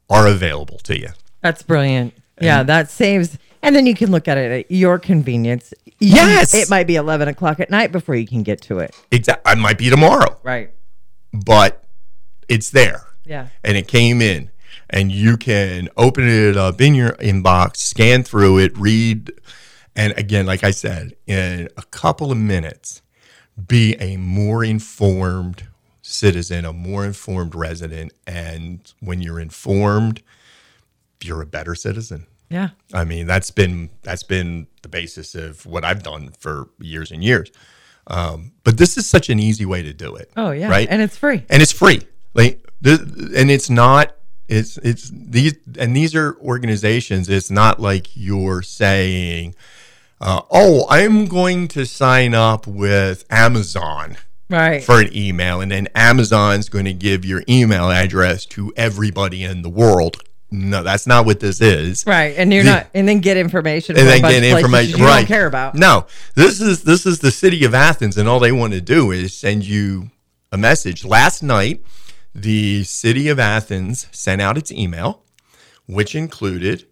are 0.10 0.28
available 0.28 0.80
to 0.80 1.00
you. 1.00 1.10
That's 1.42 1.62
brilliant. 1.62 2.14
yeah, 2.42 2.64
that 2.64 2.90
saves. 2.90 3.38
And 3.64 3.76
then 3.76 3.86
you 3.88 3.96
can 3.96 4.12
look 4.12 4.28
at 4.28 4.38
it 4.38 4.52
at 4.66 4.72
your 4.72 5.00
convenience. 5.00 5.74
Yes. 6.00 6.54
It 6.54 6.70
might 6.70 6.86
be 6.86 6.96
11 6.98 7.28
o'clock 7.30 7.60
at 7.60 7.70
night 7.72 7.92
before 7.92 8.14
you 8.16 8.28
can 8.28 8.44
get 8.44 8.62
to 8.64 8.80
it. 8.80 8.96
Exactly. 9.10 9.52
I 9.52 9.56
might 9.56 9.78
be 9.78 9.90
tomorrow, 9.90 10.38
Right. 10.44 10.72
but 11.34 11.84
it's 12.48 12.70
there. 12.70 13.08
Yeah. 13.26 13.48
and 13.64 13.78
it 13.78 13.88
came 13.88 14.22
in 14.22 14.52
and 14.90 15.10
you 15.10 15.38
can 15.38 15.88
open 15.96 16.28
it 16.28 16.58
up 16.58 16.82
in 16.82 16.94
your 16.94 17.14
inbox 17.14 17.78
scan 17.78 18.22
through 18.22 18.58
it 18.58 18.78
read 18.78 19.32
and 19.96 20.12
again 20.18 20.46
like 20.46 20.62
i 20.62 20.72
said 20.72 21.16
in 21.26 21.70
a 21.78 21.84
couple 21.84 22.34
of 22.34 22.38
minutes 22.38 23.02
be 23.66 23.96
a 24.02 24.18
more 24.18 24.62
informed 24.62 25.70
citizen 26.02 26.66
a 26.66 26.74
more 26.74 27.06
informed 27.06 27.56
resident 27.56 28.12
and 28.28 28.92
when 29.00 29.22
you're 29.22 29.40
informed 29.40 30.22
you're 31.24 31.42
a 31.42 31.46
better 31.46 31.76
citizen 31.76 32.28
Yeah. 32.50 32.70
i 32.94 33.04
mean 33.04 33.26
that's 33.28 33.50
been 33.52 33.90
that's 34.04 34.24
been 34.24 34.68
the 34.84 34.90
basis 34.90 35.34
of 35.36 35.66
what 35.66 35.84
i've 35.84 36.04
done 36.04 36.30
for 36.40 36.70
years 36.80 37.12
and 37.12 37.24
years 37.24 37.52
um, 38.08 38.52
but 38.64 38.78
this 38.78 38.98
is 38.98 39.08
such 39.08 39.30
an 39.30 39.40
easy 39.40 39.66
way 39.66 39.82
to 39.82 39.94
do 39.94 40.16
it 40.16 40.30
Oh, 40.36 40.52
yeah. 40.52 40.70
right 40.70 40.88
And 40.90 41.02
it's 41.02 41.16
free. 41.18 41.46
and 41.50 41.62
it's 41.62 41.72
free. 41.72 42.02
Like, 42.34 42.62
th- 42.84 43.00
and 43.00 43.50
it's 43.50 43.70
not. 43.70 44.16
It's 44.50 44.76
it's 44.80 45.10
these 45.14 45.54
and 45.80 45.96
these 45.96 46.14
are 46.14 46.36
organizations. 46.42 47.30
It's 47.30 47.50
not 47.50 47.80
like 47.80 48.08
you're 48.18 48.62
saying, 48.62 49.56
uh, 50.20 50.42
"Oh, 50.52 50.86
I'm 50.90 51.28
going 51.28 51.70
to 51.70 51.86
sign 51.86 52.34
up 52.36 52.68
with 52.68 53.24
Amazon." 53.30 54.18
Right. 54.50 54.84
For 54.84 55.00
an 55.00 55.16
email, 55.16 55.62
and 55.62 55.72
then 55.72 55.88
Amazon's 55.96 56.68
going 56.68 56.86
to 56.86 56.94
give 56.94 57.24
your 57.24 57.44
email 57.48 57.90
address 57.90 58.46
to 58.48 58.74
everybody 58.76 59.44
in 59.46 59.62
the 59.62 59.70
world. 59.70 60.18
No, 60.56 60.84
that's 60.84 61.08
not 61.08 61.26
what 61.26 61.40
this 61.40 61.60
is 61.62 62.06
right. 62.06 62.36
And 62.38 62.54
you're 62.54 62.64
The- 62.64 62.70
not, 62.70 62.88
and 62.94 63.08
then 63.08 63.20
get 63.22 63.38
information. 63.38 63.98
and 63.98 64.08
then 64.08 64.22
get 64.22 64.44
information 64.44 65.00
you 65.00 65.06
right. 65.06 65.20
don't 65.22 65.26
care 65.28 65.48
about. 65.48 65.74
No, 65.74 66.06
this 66.36 66.62
is 66.62 66.84
this 66.84 67.08
is 67.08 67.20
the 67.20 67.32
city 67.32 67.66
of 67.66 67.74
Athens, 67.74 68.18
and 68.18 68.30
all 68.30 68.40
they 68.40 68.52
want 68.52 68.74
to 68.74 68.82
do 68.82 69.10
is 69.12 69.34
send 69.36 69.66
you 69.66 70.12
a 70.52 70.58
message. 70.58 71.04
Last 71.04 71.42
night, 71.42 71.82
the 72.36 72.84
city 72.84 73.30
of 73.30 73.40
Athens 73.40 74.06
sent 74.12 74.42
out 74.44 74.56
its 74.58 74.72
email, 74.72 75.24
which 75.88 76.14
included 76.14 76.86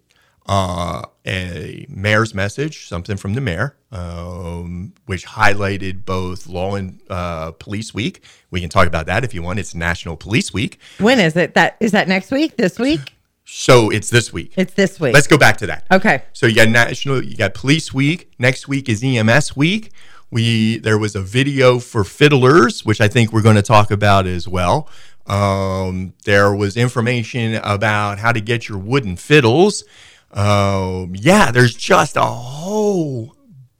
uh, 0.48 1.04
a 1.28 1.86
mayor's 1.88 2.34
message, 2.34 2.88
something 2.88 3.16
from 3.16 3.36
the 3.36 3.42
mayor, 3.42 3.76
um, 3.92 4.94
which 5.06 5.26
highlighted 5.28 6.04
both 6.04 6.48
Law 6.48 6.74
and 6.76 7.00
uh, 7.12 7.52
Police 7.52 7.94
Week. 7.94 8.24
We 8.50 8.60
can 8.60 8.70
talk 8.70 8.88
about 8.88 9.06
that 9.06 9.24
if 9.24 9.36
you 9.36 9.44
want. 9.44 9.60
It's 9.60 9.76
National 9.76 10.18
Police 10.18 10.52
Week, 10.52 10.80
When 10.98 11.20
is 11.20 11.36
it? 11.36 11.54
That 11.54 11.78
is 11.80 11.92
that 11.92 12.08
next 12.08 12.32
week? 12.32 12.58
This 12.58 12.80
week? 12.80 13.14
So 13.54 13.90
it's 13.90 14.10
this 14.10 14.32
week. 14.32 14.54
It's 14.56 14.74
this 14.76 14.98
week. 14.98 15.14
Let's 15.14 15.28
go 15.28 15.38
back 15.38 15.58
to 15.58 15.68
that. 15.68 15.86
okay. 15.92 16.24
So 16.32 16.46
you 16.46 16.56
got 16.56 16.70
national, 16.70 17.22
you 17.22 17.36
got 17.36 17.54
police 17.54 17.94
week. 17.94 18.32
Next 18.40 18.70
week 18.70 18.88
is 18.88 19.04
EMS 19.04 19.58
week. 19.58 19.92
We 20.32 20.78
there 20.78 20.98
was 20.98 21.18
a 21.18 21.22
video 21.22 21.80
for 21.80 22.06
fiddlers, 22.06 22.86
which 22.86 23.02
I 23.02 23.10
think 23.10 23.34
we're 23.34 23.42
going 23.42 23.58
to 23.58 23.62
talk 23.62 23.92
about 23.92 24.26
as 24.26 24.48
well. 24.48 24.88
Um, 25.28 26.14
there 26.24 26.56
was 26.56 26.78
information 26.78 27.56
about 27.56 28.20
how 28.20 28.32
to 28.32 28.40
get 28.40 28.70
your 28.70 28.78
wooden 28.78 29.18
fiddles. 29.18 29.84
Um, 30.32 31.14
yeah, 31.14 31.52
there's 31.52 31.76
just 31.76 32.16
a 32.16 32.22
whole 32.22 33.36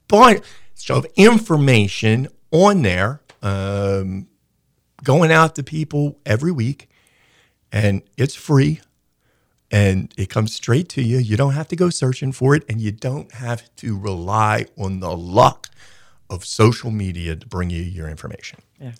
bunch 0.06 0.44
of 0.90 1.06
information 1.16 2.28
on 2.50 2.82
there, 2.82 3.22
um, 3.40 4.28
going 5.02 5.32
out 5.32 5.54
to 5.54 5.62
people 5.62 6.20
every 6.26 6.52
week, 6.52 6.90
and 7.72 8.02
it's 8.18 8.34
free 8.34 8.82
and 9.72 10.12
it 10.18 10.28
comes 10.28 10.54
straight 10.54 10.88
to 10.90 11.02
you. 11.02 11.18
You 11.18 11.36
don't 11.36 11.54
have 11.54 11.66
to 11.68 11.76
go 11.76 11.90
searching 11.90 12.30
for 12.30 12.54
it, 12.54 12.62
and 12.68 12.80
you 12.80 12.92
don't 12.92 13.32
have 13.32 13.74
to 13.76 13.98
rely 13.98 14.66
on 14.78 15.00
the 15.00 15.16
luck 15.16 15.68
of 16.30 16.44
social 16.44 16.90
media 16.90 17.34
to 17.34 17.46
bring 17.46 17.70
you 17.70 17.82
your 17.82 18.08
information. 18.08 18.60
Yeah. 18.78 18.92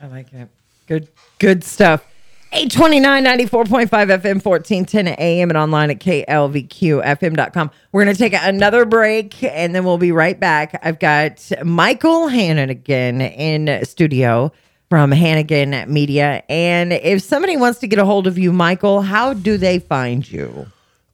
I 0.00 0.06
like 0.06 0.32
it. 0.32 0.48
Good 0.86 1.08
good 1.38 1.62
stuff. 1.62 2.06
829 2.52 3.24
94.5 3.24 3.88
FM 3.88 4.44
1410 4.44 5.08
AM 5.08 5.50
and 5.50 5.56
online 5.56 5.90
at 5.90 5.98
klvqfm.com. 5.98 7.70
We're 7.90 8.04
going 8.04 8.14
to 8.14 8.18
take 8.18 8.34
another 8.40 8.84
break 8.84 9.42
and 9.42 9.74
then 9.74 9.84
we'll 9.84 9.98
be 9.98 10.12
right 10.12 10.38
back. 10.38 10.78
I've 10.84 11.00
got 11.00 11.50
Michael 11.64 12.28
Hannigan 12.28 13.20
in 13.20 13.84
studio 13.84 14.52
from 14.94 15.10
Hannigan 15.10 15.92
Media. 15.92 16.44
And 16.48 16.92
if 16.92 17.20
somebody 17.20 17.56
wants 17.56 17.80
to 17.80 17.88
get 17.88 17.98
a 17.98 18.04
hold 18.04 18.28
of 18.28 18.38
you, 18.38 18.52
Michael, 18.52 19.02
how 19.02 19.34
do 19.34 19.56
they 19.56 19.80
find 19.80 20.30
you? 20.30 20.68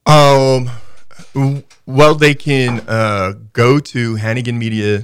Um, 0.05 0.69
well, 1.87 2.13
they 2.13 2.35
can 2.35 2.81
uh, 2.87 3.33
go 3.53 3.79
to 3.79 4.15
Hannigan 4.17 4.59
Media. 4.59 5.01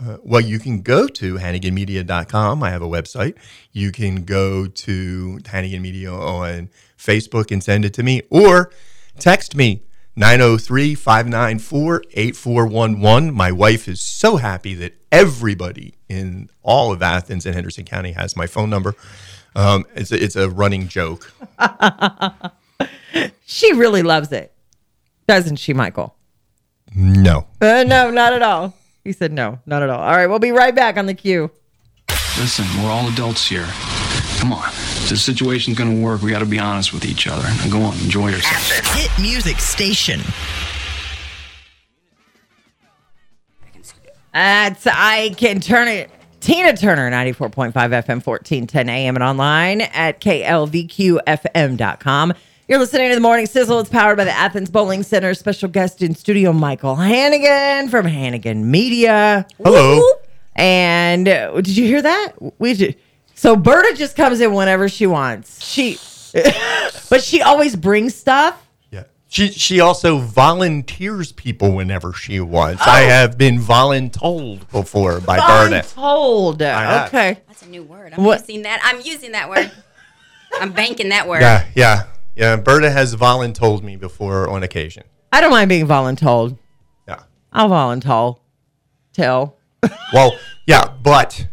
Uh, 0.00 0.16
well, 0.22 0.40
you 0.40 0.58
can 0.58 0.80
go 0.80 1.06
to 1.06 1.34
HanniganMedia.com. 1.34 2.62
I 2.62 2.70
have 2.70 2.80
a 2.80 2.88
website. 2.88 3.34
You 3.72 3.92
can 3.92 4.24
go 4.24 4.68
to 4.68 5.40
Hannigan 5.44 5.82
Media 5.82 6.10
on 6.10 6.70
Facebook 6.96 7.50
and 7.50 7.62
send 7.62 7.84
it 7.84 7.92
to 7.92 8.02
me, 8.02 8.22
or 8.30 8.72
text 9.18 9.54
me 9.54 9.82
903 10.16 10.94
594 10.94 12.04
8411. 12.12 13.34
My 13.34 13.50
wife 13.52 13.88
is 13.88 14.00
so 14.00 14.36
happy 14.36 14.74
that 14.74 14.94
everybody 15.10 15.94
in 16.08 16.48
all 16.62 16.92
of 16.92 17.02
Athens 17.02 17.46
and 17.46 17.54
Henderson 17.54 17.84
County 17.84 18.12
has 18.12 18.36
my 18.36 18.46
phone 18.46 18.70
number. 18.70 18.94
Um, 19.56 19.84
it's, 19.94 20.12
a, 20.12 20.22
it's 20.22 20.36
a 20.36 20.48
running 20.48 20.88
joke. 20.88 21.32
She 23.46 23.72
really 23.72 24.02
loves 24.02 24.32
it, 24.32 24.52
doesn't 25.28 25.56
she, 25.56 25.72
Michael? 25.72 26.16
No. 26.94 27.46
Uh, 27.60 27.84
no, 27.86 28.10
not 28.10 28.32
at 28.32 28.42
all. 28.42 28.74
He 29.04 29.12
said 29.12 29.32
no, 29.32 29.60
not 29.66 29.82
at 29.82 29.90
all. 29.90 30.00
All 30.00 30.16
right, 30.16 30.26
we'll 30.26 30.38
be 30.38 30.50
right 30.50 30.74
back 30.74 30.96
on 30.96 31.06
the 31.06 31.14
queue. 31.14 31.50
Listen, 32.38 32.64
we're 32.82 32.90
all 32.90 33.08
adults 33.08 33.46
here. 33.46 33.66
Come 34.38 34.52
on. 34.52 34.72
If 35.04 35.10
this 35.10 35.22
situation's 35.22 35.76
gonna 35.76 36.00
work, 36.02 36.22
we 36.22 36.30
gotta 36.30 36.46
be 36.46 36.58
honest 36.58 36.94
with 36.94 37.04
each 37.04 37.26
other. 37.26 37.42
Now 37.42 37.68
go 37.68 37.82
on, 37.82 37.92
enjoy 37.98 38.30
yourself. 38.30 38.94
Hit 38.96 39.10
music 39.20 39.58
station. 39.58 40.22
That's 44.32 44.86
I 44.86 45.34
can 45.36 45.60
turn 45.60 45.88
it. 45.88 46.10
Tina 46.40 46.74
Turner, 46.74 47.10
94.5 47.10 47.72
FM, 47.74 48.24
1410 48.24 48.88
AM, 48.88 49.14
and 49.16 49.22
online 49.22 49.82
at 49.82 50.22
klvqfm.com. 50.22 50.72
You're 52.66 52.78
listening 52.78 53.10
to 53.10 53.14
the 53.14 53.20
Morning 53.20 53.44
Sizzle. 53.44 53.80
It's 53.80 53.90
powered 53.90 54.16
by 54.16 54.24
the 54.24 54.32
Athens 54.32 54.70
Bowling 54.70 55.02
Center. 55.02 55.34
Special 55.34 55.68
guest 55.68 56.00
in 56.00 56.14
studio, 56.14 56.50
Michael 56.54 56.96
Hannigan 56.96 57.90
from 57.90 58.06
Hannigan 58.06 58.70
Media. 58.70 59.46
Hello. 59.62 60.02
And 60.56 61.28
uh, 61.28 61.52
did 61.56 61.76
you 61.76 61.84
hear 61.86 62.00
that? 62.00 62.32
We 62.58 62.72
did. 62.72 62.96
So 63.44 63.56
Berta 63.56 63.94
just 63.94 64.16
comes 64.16 64.40
in 64.40 64.54
whenever 64.54 64.88
she 64.88 65.06
wants. 65.06 65.62
She, 65.62 65.98
but 67.10 67.22
she 67.22 67.42
always 67.42 67.76
brings 67.76 68.14
stuff. 68.14 68.66
Yeah. 68.90 69.04
She 69.28 69.50
she 69.50 69.80
also 69.80 70.16
volunteers 70.16 71.30
people 71.30 71.72
whenever 71.72 72.14
she 72.14 72.40
wants. 72.40 72.80
I 72.86 73.04
oh. 73.04 73.08
have 73.08 73.36
been 73.36 73.58
voluntold 73.58 74.70
before 74.70 75.20
by 75.20 75.36
Berta. 75.36 75.86
Told. 75.86 76.62
have. 76.62 77.08
Okay. 77.08 77.42
That's 77.46 77.60
a 77.60 77.68
new 77.68 77.82
word. 77.82 78.14
I'm 78.16 78.24
What- 78.24 78.40
using 78.48 78.62
that. 78.62 78.80
I'm 78.82 79.02
using 79.02 79.32
that 79.32 79.50
word. 79.50 79.70
I'm 80.58 80.72
banking 80.72 81.10
that 81.10 81.28
word. 81.28 81.42
Yeah, 81.42 81.66
yeah. 81.74 82.04
Yeah, 82.34 82.56
Berta 82.56 82.90
has 82.90 83.14
voluntold 83.14 83.82
me 83.82 83.96
before 83.96 84.48
on 84.48 84.62
occasion. 84.62 85.04
I 85.30 85.42
don't 85.42 85.50
mind 85.50 85.68
being 85.68 85.86
voluntold. 85.86 86.56
Yeah. 87.06 87.24
I'll 87.52 87.68
voluntold. 87.68 88.38
Tell. 89.12 89.58
Well, 90.14 90.32
yeah, 90.66 90.88
but 91.02 91.46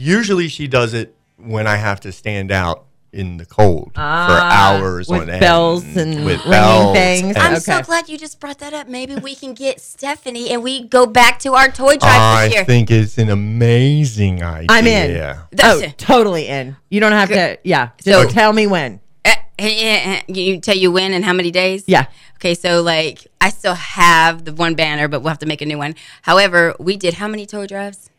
usually 0.00 0.48
she 0.48 0.66
does 0.66 0.94
it 0.94 1.14
when 1.36 1.66
I 1.66 1.76
have 1.76 2.00
to 2.00 2.12
stand 2.12 2.50
out 2.50 2.86
in 3.12 3.38
the 3.38 3.44
cold 3.44 3.90
for 3.94 4.00
hours 4.00 5.08
Ah, 5.10 5.12
with 5.14 5.22
on 5.22 5.30
end. 5.30 5.40
bells 5.40 5.84
and 5.96 6.24
with 6.24 6.36
ringing 6.44 6.50
bells 6.50 6.96
things. 6.96 7.36
and- 7.36 7.38
I'm 7.38 7.60
so 7.60 7.74
Okay. 7.74 7.82
glad 7.82 8.08
you 8.08 8.16
just 8.16 8.38
brought 8.38 8.58
that 8.60 8.72
up. 8.72 8.88
Maybe 8.88 9.16
we 9.16 9.34
can 9.34 9.52
get 9.52 9.80
Stephanie 9.80 10.50
and 10.50 10.62
we 10.62 10.84
go 10.86 11.06
back 11.06 11.40
to 11.40 11.54
our 11.54 11.68
toy 11.68 11.96
drive 11.96 12.20
I 12.20 12.44
this 12.46 12.54
year. 12.54 12.64
think 12.64 12.90
it's 12.90 13.18
an 13.18 13.28
amazing 13.30 14.42
idea. 14.44 14.66
I'm 14.70 14.86
in. 14.86 15.12
That's 15.50 15.80
oh, 15.80 15.80
it. 15.80 15.98
totally 15.98 16.46
in. 16.46 16.76
You 16.88 17.00
don't 17.00 17.12
have 17.12 17.28
to. 17.30 17.58
Yeah. 17.64 17.88
So- 18.00 18.28
tell 18.28 18.52
me 18.52 18.66
when. 18.68 19.00
Uh, 19.24 19.30
eh, 19.58 19.64
eh, 19.66 20.14
eh, 20.18 20.22
you 20.28 20.60
tell 20.60 20.76
you 20.76 20.90
when 20.92 21.12
and 21.12 21.24
how 21.24 21.32
many 21.32 21.50
days? 21.50 21.84
Yeah. 21.86 22.06
Okay, 22.36 22.54
so 22.54 22.80
like 22.80 23.26
I 23.40 23.50
still 23.50 23.74
have 23.74 24.44
the 24.44 24.52
one 24.54 24.74
banner, 24.76 25.08
but 25.08 25.20
we'll 25.20 25.30
have 25.30 25.38
to 25.40 25.46
make 25.46 25.60
a 25.62 25.66
new 25.66 25.78
one. 25.78 25.94
However, 26.22 26.74
we 26.78 26.96
did 26.96 27.14
how 27.14 27.26
many 27.28 27.44
toy 27.44 27.66
drives? 27.66 28.09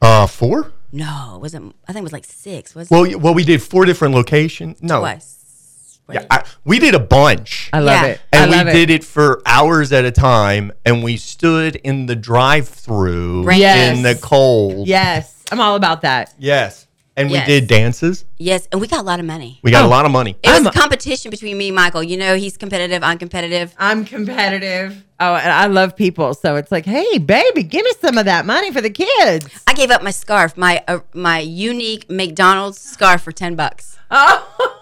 Uh, 0.00 0.26
four? 0.26 0.72
No, 0.92 1.32
it 1.36 1.40
wasn't. 1.40 1.74
I 1.86 1.92
think 1.92 2.02
it 2.02 2.04
was 2.04 2.12
like 2.12 2.24
six. 2.24 2.74
Was 2.74 2.90
Well, 2.90 3.04
it? 3.04 3.16
y- 3.16 3.22
well, 3.22 3.34
we 3.34 3.44
did 3.44 3.62
four 3.62 3.84
different 3.84 4.14
locations. 4.14 4.82
No, 4.82 5.00
Twice. 5.00 5.98
yeah, 6.10 6.24
I, 6.30 6.44
we 6.64 6.78
did 6.78 6.94
a 6.94 6.98
bunch. 7.00 7.68
I 7.72 7.80
love 7.80 8.02
Yeah. 8.02 8.06
it. 8.12 8.20
and 8.32 8.50
I 8.54 8.56
love 8.58 8.66
we 8.66 8.70
it. 8.72 8.74
did 8.86 8.90
it 8.90 9.04
for 9.04 9.42
hours 9.44 9.92
at 9.92 10.04
a 10.04 10.10
time 10.12 10.72
and 10.86 11.02
we 11.04 11.16
stood 11.18 11.76
in 11.76 12.06
the 12.06 12.16
drive-through 12.16 13.42
Right. 13.44 13.58
Yes. 13.58 13.96
in 13.96 14.02
the 14.02 14.14
cold 14.14 14.86
Yes. 14.88 15.34
I'm 15.52 15.60
all 15.60 15.76
about 15.76 16.02
that. 16.02 16.32
yes 16.38 16.86
and 17.18 17.30
Yes. 17.30 17.46
we 17.46 17.52
did 17.54 17.66
dances 17.68 18.24
Yes, 18.38 18.66
and 18.72 18.80
we 18.80 18.86
got 18.86 19.00
a 19.00 19.02
lot 19.02 19.18
of 19.20 19.26
money. 19.26 19.58
we 19.62 19.70
got 19.70 19.84
Oh. 19.84 19.88
a 19.88 19.92
lot 19.96 20.04
of 20.06 20.10
money 20.12 20.36
It 20.42 20.48
was 20.48 20.60
I'm 20.60 20.66
a 20.66 20.70
a- 20.70 20.72
competition 20.72 21.30
between 21.30 21.58
me 21.58 21.68
and 21.68 21.76
Michael. 21.76 22.02
You 22.02 22.16
know, 22.16 22.36
he's 22.36 22.56
competitive. 22.56 23.02
I'm 23.02 23.18
competitive. 23.18 23.74
I'm 23.78 24.04
competitive. 24.04 25.02
Oh, 25.20 25.34
and 25.34 25.50
I 25.52 25.66
love 25.66 25.96
people. 25.96 26.32
So 26.34 26.54
it's 26.56 26.70
like, 26.70 26.86
hey, 26.86 27.18
baby, 27.18 27.64
give 27.64 27.84
me 27.84 27.90
some 28.00 28.16
of 28.18 28.24
that 28.26 28.46
money 28.46 28.70
for 28.72 28.80
the 28.80 28.90
kids. 28.90 29.48
I 29.66 29.74
gave 29.74 29.90
up 29.90 30.02
my 30.02 30.12
scarf, 30.12 30.56
my 30.56 30.82
uh, 30.86 31.00
my 31.12 31.40
unique 31.40 32.08
McDonald's 32.08 32.80
scarf 32.80 33.22
for 33.22 33.32
ten 33.32 33.54
bucks. 33.56 33.98
Oh. 34.10 34.74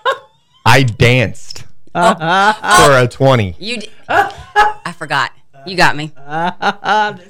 i 0.64 0.82
danced 0.82 1.64
Uh-huh. 1.94 2.52
for 2.86 2.98
a 3.04 3.08
20 3.08 3.56
You, 3.58 3.78
d- 3.80 3.90
I 4.08 4.94
forgot. 4.96 5.32
You 5.66 5.76
got 5.76 5.96
me. 5.96 6.12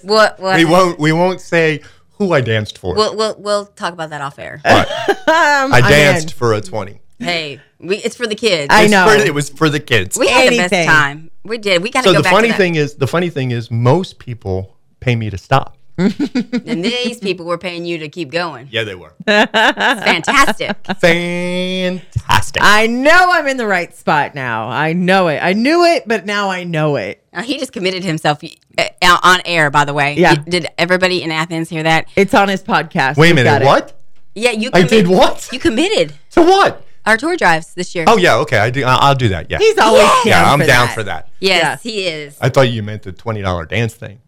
what? 0.03 0.39
What? 0.41 0.57
we 0.57 0.65
won't 0.65 0.99
we 0.99 1.13
won't 1.13 1.41
say 1.41 1.81
who 2.19 2.33
i 2.33 2.41
danced 2.41 2.79
for 2.79 2.95
We'll, 2.95 3.17
we'll 3.17 3.37
we'll 3.39 3.67
talk 3.67 3.93
about 3.93 4.11
that 4.11 4.21
off 4.21 4.39
air. 4.39 4.61
but 4.65 4.89
Um, 4.89 5.15
i 5.73 5.81
danced 5.89 6.31
in. 6.33 6.37
for 6.37 6.53
a 6.55 6.61
20 6.61 7.01
hey, 7.19 7.61
we, 7.79 7.97
it's 7.97 8.15
for 8.17 8.27
the 8.27 8.35
kids. 8.35 8.69
I 8.71 8.83
It's 8.83 8.91
know. 8.93 9.07
for- 9.09 9.15
it 9.17 9.33
was 9.33 9.49
for 9.51 9.69
the 9.71 9.81
kids 9.81 10.19
we 10.19 10.29
had 10.29 10.53
the 10.53 10.57
best 10.59 10.87
time. 10.87 11.31
We 11.45 11.57
did. 11.59 11.83
We 11.83 11.91
got 11.91 12.03
to 12.03 12.09
so 12.09 12.13
go 12.13 12.19
the 12.19 12.23
back 12.25 12.33
funny 12.33 12.49
to 12.49 12.53
that. 12.53 12.59
thing 12.59 12.75
is 12.75 12.95
the 12.97 13.07
funny 13.07 13.31
thing 13.31 13.53
is 13.53 13.71
most 13.71 14.19
people 14.19 14.77
pay 15.01 15.17
me 15.17 15.31
to 15.31 15.39
stop 15.39 15.77
and 15.99 16.85
these 16.85 17.19
people 17.19 17.47
were 17.47 17.57
paying 17.57 17.87
you 17.87 17.97
to 17.99 18.09
keep 18.11 18.31
going. 18.31 18.69
yeah 18.71 18.85
they 18.85 18.95
were 18.95 19.15
It's 19.27 19.51
fantastic. 19.53 20.77
fantastic 21.01 22.16
I 22.29 22.87
know 22.87 23.31
I'm 23.33 23.47
in 23.47 23.57
the 23.57 23.67
right 23.67 23.95
spot 23.95 24.35
now. 24.35 24.69
I 24.69 24.93
know 24.93 25.29
it. 25.29 25.39
I 25.43 25.53
knew 25.53 25.85
it, 25.85 26.05
but 26.07 26.25
now 26.27 26.49
I 26.51 26.65
know 26.65 26.97
it. 26.97 27.23
Now, 27.33 27.43
he 27.43 27.59
just 27.59 27.73
committed 27.73 28.03
himself 28.05 28.43
uh, 28.43 29.19
on 29.23 29.41
air. 29.45 29.71
By 29.71 29.85
the 29.85 29.93
way, 29.95 30.15
Yeah. 30.15 30.35
Did- 30.37 30.45
Did 30.51 30.67
everybody 30.79 31.23
in 31.23 31.31
Athens 31.31 31.69
hear 31.69 31.83
that? 31.83 32.09
It's 32.17 32.35
on 32.35 32.49
his 32.49 32.63
podcast. 32.63 33.17
wait 33.17 33.31
a 33.33 33.35
We've 33.35 33.45
got 33.45 33.61
minute 33.61 33.63
it. 33.63 33.67
what 33.67 34.01
Yeah, 34.35 34.51
you. 34.53 34.71
I 34.73 34.83
did 34.83 35.07
what? 35.09 35.49
You 35.53 35.59
committed 35.59 36.15
to 36.33 36.43
what 36.43 36.83
our 37.05 37.17
tour 37.17 37.37
drives 37.37 37.75
this 37.75 37.95
year. 37.95 38.05
oh 38.09 38.17
yeah 38.17 38.35
okay 38.39 38.59
i 38.59 38.69
do 38.69 38.83
I- 38.85 38.97
i'll 38.97 39.15
do 39.15 39.29
that 39.29 39.49
yeah 39.49 39.59
He's 39.59 39.79
always 39.79 40.03
down 40.03 40.17
yeah 40.27 40.53
i'm 40.53 40.59
for 40.59 40.67
down 40.67 40.87
that. 40.87 40.95
for 40.97 41.03
that 41.05 41.29
yes, 41.39 41.85
yeah. 41.85 41.91
he 41.93 42.05
is. 42.09 42.37
I 42.41 42.49
thought 42.49 42.69
you 42.71 42.83
meant 42.83 43.03
the 43.05 43.13
twenty 43.13 43.43
dollar 43.43 43.65
dance 43.65 43.95
thing. 43.95 44.19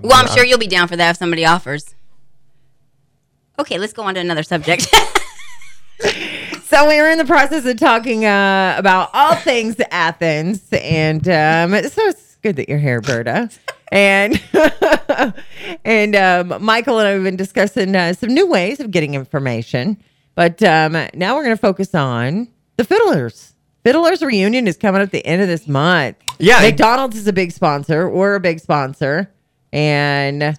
Well, 0.00 0.12
I'm 0.14 0.28
sure 0.28 0.44
you'll 0.44 0.58
be 0.60 0.68
down 0.68 0.86
for 0.86 0.94
that 0.96 1.10
if 1.10 1.16
somebody 1.16 1.44
offers. 1.44 1.96
Okay, 3.58 3.76
let's 3.78 3.92
go 3.92 4.02
on 4.04 4.14
to 4.14 4.20
another 4.20 4.44
subject. 4.44 4.86
So 6.68 6.86
we 6.86 7.00
were 7.00 7.08
in 7.08 7.16
the 7.16 7.24
process 7.24 7.64
of 7.64 7.78
talking 7.78 8.26
uh, 8.26 8.74
about 8.76 9.08
all 9.14 9.34
things 9.36 9.76
Athens, 9.90 10.68
and 10.70 11.26
um, 11.26 11.70
so 11.88 12.02
it's 12.02 12.36
good 12.42 12.56
that 12.56 12.68
you're 12.68 12.76
here, 12.76 13.00
Berta. 13.00 13.48
And 13.90 14.38
and 15.86 16.14
um, 16.14 16.62
Michael 16.62 16.98
and 16.98 17.08
I 17.08 17.12
have 17.12 17.22
been 17.22 17.36
discussing 17.36 17.96
uh, 17.96 18.12
some 18.12 18.34
new 18.34 18.46
ways 18.46 18.80
of 18.80 18.90
getting 18.90 19.14
information, 19.14 19.96
but 20.34 20.62
um, 20.62 20.92
now 21.14 21.36
we're 21.36 21.44
going 21.44 21.56
to 21.56 21.60
focus 21.60 21.94
on 21.94 22.48
the 22.76 22.84
Fiddlers. 22.84 23.54
Fiddlers 23.82 24.20
reunion 24.20 24.68
is 24.68 24.76
coming 24.76 25.00
at 25.00 25.10
the 25.10 25.24
end 25.24 25.40
of 25.40 25.48
this 25.48 25.66
month. 25.68 26.18
Yeah. 26.38 26.60
McDonald's 26.60 27.16
is 27.16 27.26
a 27.26 27.32
big 27.32 27.52
sponsor. 27.52 28.10
We're 28.10 28.34
a 28.34 28.40
big 28.40 28.60
sponsor, 28.60 29.32
and 29.72 30.54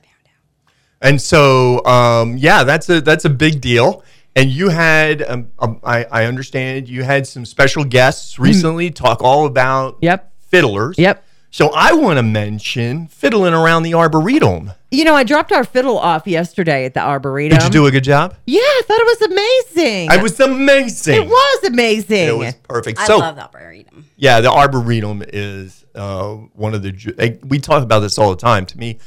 And 1.03 1.21
so, 1.21 1.85
um, 1.85 2.35
yeah, 2.35 2.63
that's 2.63 2.89
a 2.89 2.99
that's 2.99 3.25
a 3.25 3.29
big 3.29 3.61
deal. 3.61 4.03
And 4.35 4.49
you 4.49 4.69
had, 4.69 5.21
um, 5.23 5.51
um, 5.59 5.79
I, 5.83 6.05
I 6.05 6.25
understand, 6.25 6.87
you 6.87 7.03
had 7.03 7.27
some 7.27 7.45
special 7.45 7.83
guests 7.83 8.39
recently 8.39 8.91
talk 8.91 9.21
all 9.23 9.45
about 9.45 9.97
Yep. 10.01 10.31
fiddlers. 10.39 10.97
Yep. 10.97 11.25
So 11.51 11.71
I 11.73 11.93
want 11.93 12.17
to 12.17 12.23
mention 12.23 13.07
fiddling 13.07 13.55
around 13.55 13.81
the 13.81 13.95
arboretum. 13.95 14.71
you 14.91 15.03
know, 15.03 15.15
I 15.15 15.23
dropped 15.23 15.51
our 15.51 15.63
fiddle 15.63 15.97
off 15.97 16.27
yesterday 16.27 16.85
at 16.85 16.93
the 16.93 16.99
arboretum. 17.01 17.57
Did 17.57 17.63
you 17.65 17.71
do 17.71 17.85
a 17.87 17.91
good 17.91 18.03
job? 18.03 18.35
Yeah, 18.45 18.59
I 18.61 18.81
thought 18.85 18.99
it 18.99 19.19
was 19.19 19.21
amazing. 19.31 20.11
It 20.11 20.21
was 20.21 20.39
amazing. 20.39 21.15
It 21.15 21.27
was 21.27 21.63
amazing. 21.63 22.27
It 22.27 22.37
was 22.37 22.53
perfect. 22.67 22.99
I 22.99 23.05
so 23.07 23.17
love 23.17 23.35
the 23.35 23.45
arboretum. 23.45 24.05
yeah, 24.15 24.41
the 24.41 24.51
arboretum 24.51 25.23
is 25.27 25.85
uh, 25.95 26.33
one 26.53 26.75
of 26.75 26.83
the. 26.83 26.91
ju- 26.91 27.15
like, 27.17 27.41
we 27.43 27.57
talk 27.59 27.81
about 27.81 28.01
this 28.01 28.19
all 28.19 28.29
the 28.29 28.35
time. 28.37 28.67
To 28.67 28.77
me, 28.77 28.99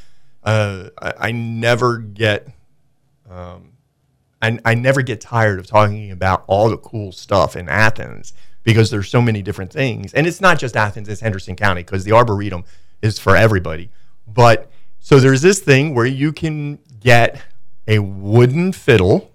uh, 0.43 0.89
I, 1.01 1.13
I 1.29 1.33
never 1.33 1.99
get. 1.99 2.49
Um, 3.31 3.69
I, 4.43 4.59
I 4.65 4.75
never 4.75 5.01
get 5.03 5.21
tired 5.21 5.59
of 5.59 5.67
talking 5.67 6.11
about 6.11 6.45
all 6.49 6.69
the 6.69 6.77
cool 6.77 7.13
stuff 7.13 7.57
in 7.57 7.69
Athens 7.69 8.33
because 8.65 8.91
there's 8.91 9.09
so 9.09 9.23
many 9.23 9.41
different 9.41 9.73
things. 9.73 10.13
And 10.13 10.27
it's 10.27 10.41
not 10.41 10.59
just 10.59 10.77
Athens, 10.77 11.09
it's 11.09 11.21
Henderson 11.21 11.57
County 11.57 11.83
because 11.83 12.05
the 12.05 12.13
Arboretum 12.13 12.65
is 13.01 13.19
for 13.19 13.37
everybody. 13.37 13.91
But 14.27 14.71
so 15.01 15.21
there's 15.21 15.43
this 15.43 15.61
thing 15.61 15.95
where 15.95 16.07
you 16.07 16.33
can 16.33 16.79
get 17.01 17.41
a 17.87 18.01
wooden 18.01 18.73
fiddle 18.73 19.31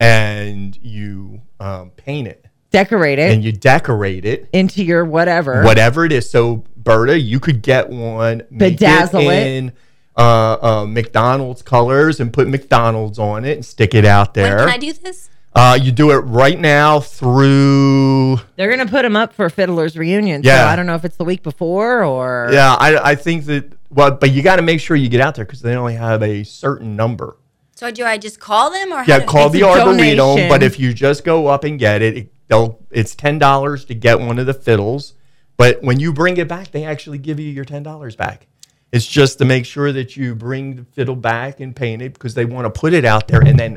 and 0.00 0.76
you 0.82 1.42
um, 1.60 1.90
paint 1.90 2.28
it 2.28 2.48
Decorate 2.70 3.18
it 3.18 3.32
and 3.32 3.42
you 3.42 3.50
decorate 3.50 4.26
it 4.26 4.46
into 4.52 4.84
your 4.84 5.02
whatever. 5.02 5.62
whatever 5.62 6.04
it 6.04 6.12
is. 6.12 6.28
So, 6.30 6.64
Berta, 6.76 7.18
you 7.18 7.40
could 7.40 7.62
get 7.62 7.88
one, 7.88 8.42
Bedazzle 8.52 9.34
it. 9.34 9.46
in 9.46 9.72
uh, 10.18 10.56
uh, 10.60 10.86
McDonald's 10.86 11.62
colors 11.62 12.20
and 12.20 12.32
put 12.32 12.48
McDonald's 12.48 13.18
on 13.18 13.44
it 13.44 13.52
and 13.52 13.64
stick 13.64 13.94
it 13.94 14.04
out 14.04 14.34
there. 14.34 14.56
When 14.56 14.56
there. 14.58 14.66
can 14.66 14.74
I 14.74 14.78
do 14.78 14.92
this? 14.92 15.30
uh, 15.54 15.78
you 15.80 15.90
do 15.92 16.10
it 16.10 16.16
right 16.18 16.58
now 16.58 17.00
through. 17.00 18.36
They're 18.56 18.70
gonna 18.70 18.86
put 18.90 19.02
them 19.02 19.16
up 19.16 19.32
for 19.32 19.48
Fiddler's 19.48 19.96
reunion. 19.96 20.42
So 20.42 20.50
Yeah. 20.50 20.66
I 20.68 20.76
don't 20.76 20.86
know 20.86 20.94
if 20.94 21.04
it's 21.04 21.16
the 21.16 21.24
week 21.24 21.42
before 21.42 22.04
or 22.04 22.50
Yeah, 22.52 22.74
I, 22.74 23.10
I 23.10 23.14
think 23.14 23.46
that. 23.46 23.72
Well, 23.90 24.10
but 24.10 24.32
you 24.32 24.42
got 24.42 24.56
to 24.56 24.62
make 24.62 24.80
sure 24.80 24.96
you 24.96 25.08
get 25.08 25.22
out 25.22 25.34
there 25.34 25.46
because 25.46 25.62
they 25.62 25.74
only 25.74 25.94
have 25.94 26.22
a 26.22 26.44
certain 26.44 26.94
number. 26.94 27.38
So 27.74 27.90
do 27.90 28.04
I 28.04 28.18
just 28.18 28.38
call 28.38 28.70
them 28.70 28.92
or 28.92 29.02
Yeah, 29.06 29.24
call 29.24 29.48
the 29.48 29.62
a 29.62 29.66
Arboretum. 29.66 29.96
donation. 29.96 30.48
But 30.50 30.62
if 30.62 30.78
you 30.78 30.92
just 30.92 31.24
go 31.24 31.46
up 31.46 31.64
and 31.64 31.78
get 31.78 32.02
it, 32.02 32.16
it 32.16 32.32
they'll 32.48 32.78
it's 32.90 33.14
ten 33.14 33.38
dollars 33.38 33.84
to 33.86 33.94
get 33.94 34.20
one 34.20 34.38
of 34.38 34.44
the 34.46 34.52
fiddles. 34.52 35.14
But 35.56 35.82
when 35.82 35.98
you 36.00 36.12
bring 36.12 36.36
it 36.36 36.48
back, 36.48 36.70
they 36.70 36.84
actually 36.84 37.18
give 37.18 37.40
you 37.40 37.50
your 37.50 37.64
ten 37.64 37.82
dollars 37.82 38.14
back. 38.14 38.46
It's 38.92 39.06
just 39.06 39.38
to 39.38 39.44
make 39.44 39.66
sure 39.66 39.92
that 39.92 40.16
you 40.16 40.34
bring 40.34 40.76
the 40.76 40.84
fiddle 40.84 41.16
back 41.16 41.60
and 41.60 41.74
paint 41.76 42.00
it 42.02 42.14
because 42.14 42.34
they 42.34 42.44
want 42.46 42.72
to 42.72 42.80
put 42.80 42.92
it 42.94 43.04
out 43.04 43.28
there 43.28 43.40
and 43.42 43.58
then. 43.58 43.74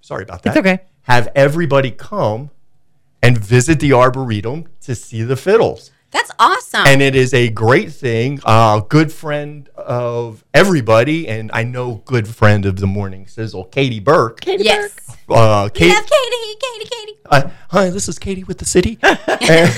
Sorry 0.00 0.22
about 0.22 0.42
that. 0.42 0.50
It's 0.50 0.58
okay. 0.58 0.80
Have 1.02 1.28
everybody 1.34 1.90
come 1.90 2.50
and 3.22 3.36
visit 3.38 3.80
the 3.80 3.92
Arboretum 3.92 4.66
to 4.80 4.94
see 4.94 5.22
the 5.22 5.36
fiddles 5.36 5.90
That's 6.10 6.30
awesome. 6.38 6.86
and 6.86 7.02
it 7.02 7.14
is 7.14 7.34
a 7.34 7.50
great 7.50 7.92
thing. 7.92 8.40
Uh, 8.44 8.80
good 8.80 9.12
friend 9.12 9.68
of 9.76 10.42
everybody, 10.54 11.28
and 11.28 11.50
I 11.52 11.64
know 11.64 12.02
good 12.06 12.26
friend 12.26 12.64
of 12.64 12.76
the 12.80 12.86
morning 12.86 13.26
sizzle, 13.26 13.64
Katie 13.64 14.00
Burke. 14.00 14.40
Katie 14.40 14.64
yes. 14.64 14.96
Uh, 15.28 15.68
We 15.72 15.78
Kate, 15.78 15.88
have 15.92 16.06
Katie, 16.06 16.56
Katie, 16.60 16.90
Katie. 16.90 17.18
uh, 17.30 17.50
hi, 17.70 17.90
this 17.90 18.08
is 18.08 18.18
Katie 18.18 18.44
with 18.44 18.56
the 18.58 18.64
city. 18.64 18.98
And- 19.02 19.70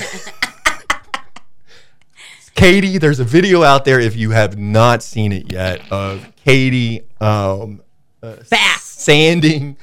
Katie, 2.55 2.97
there's 2.97 3.19
a 3.19 3.23
video 3.23 3.63
out 3.63 3.83
there 3.83 3.99
if 3.99 4.15
you 4.15 4.31
have 4.31 4.57
not 4.57 5.01
seen 5.01 5.31
it 5.31 5.51
yet 5.51 5.81
of 5.91 6.31
Katie 6.35 7.01
um, 7.19 7.81
uh, 8.21 8.35
Fast. 8.37 9.01
sanding 9.01 9.75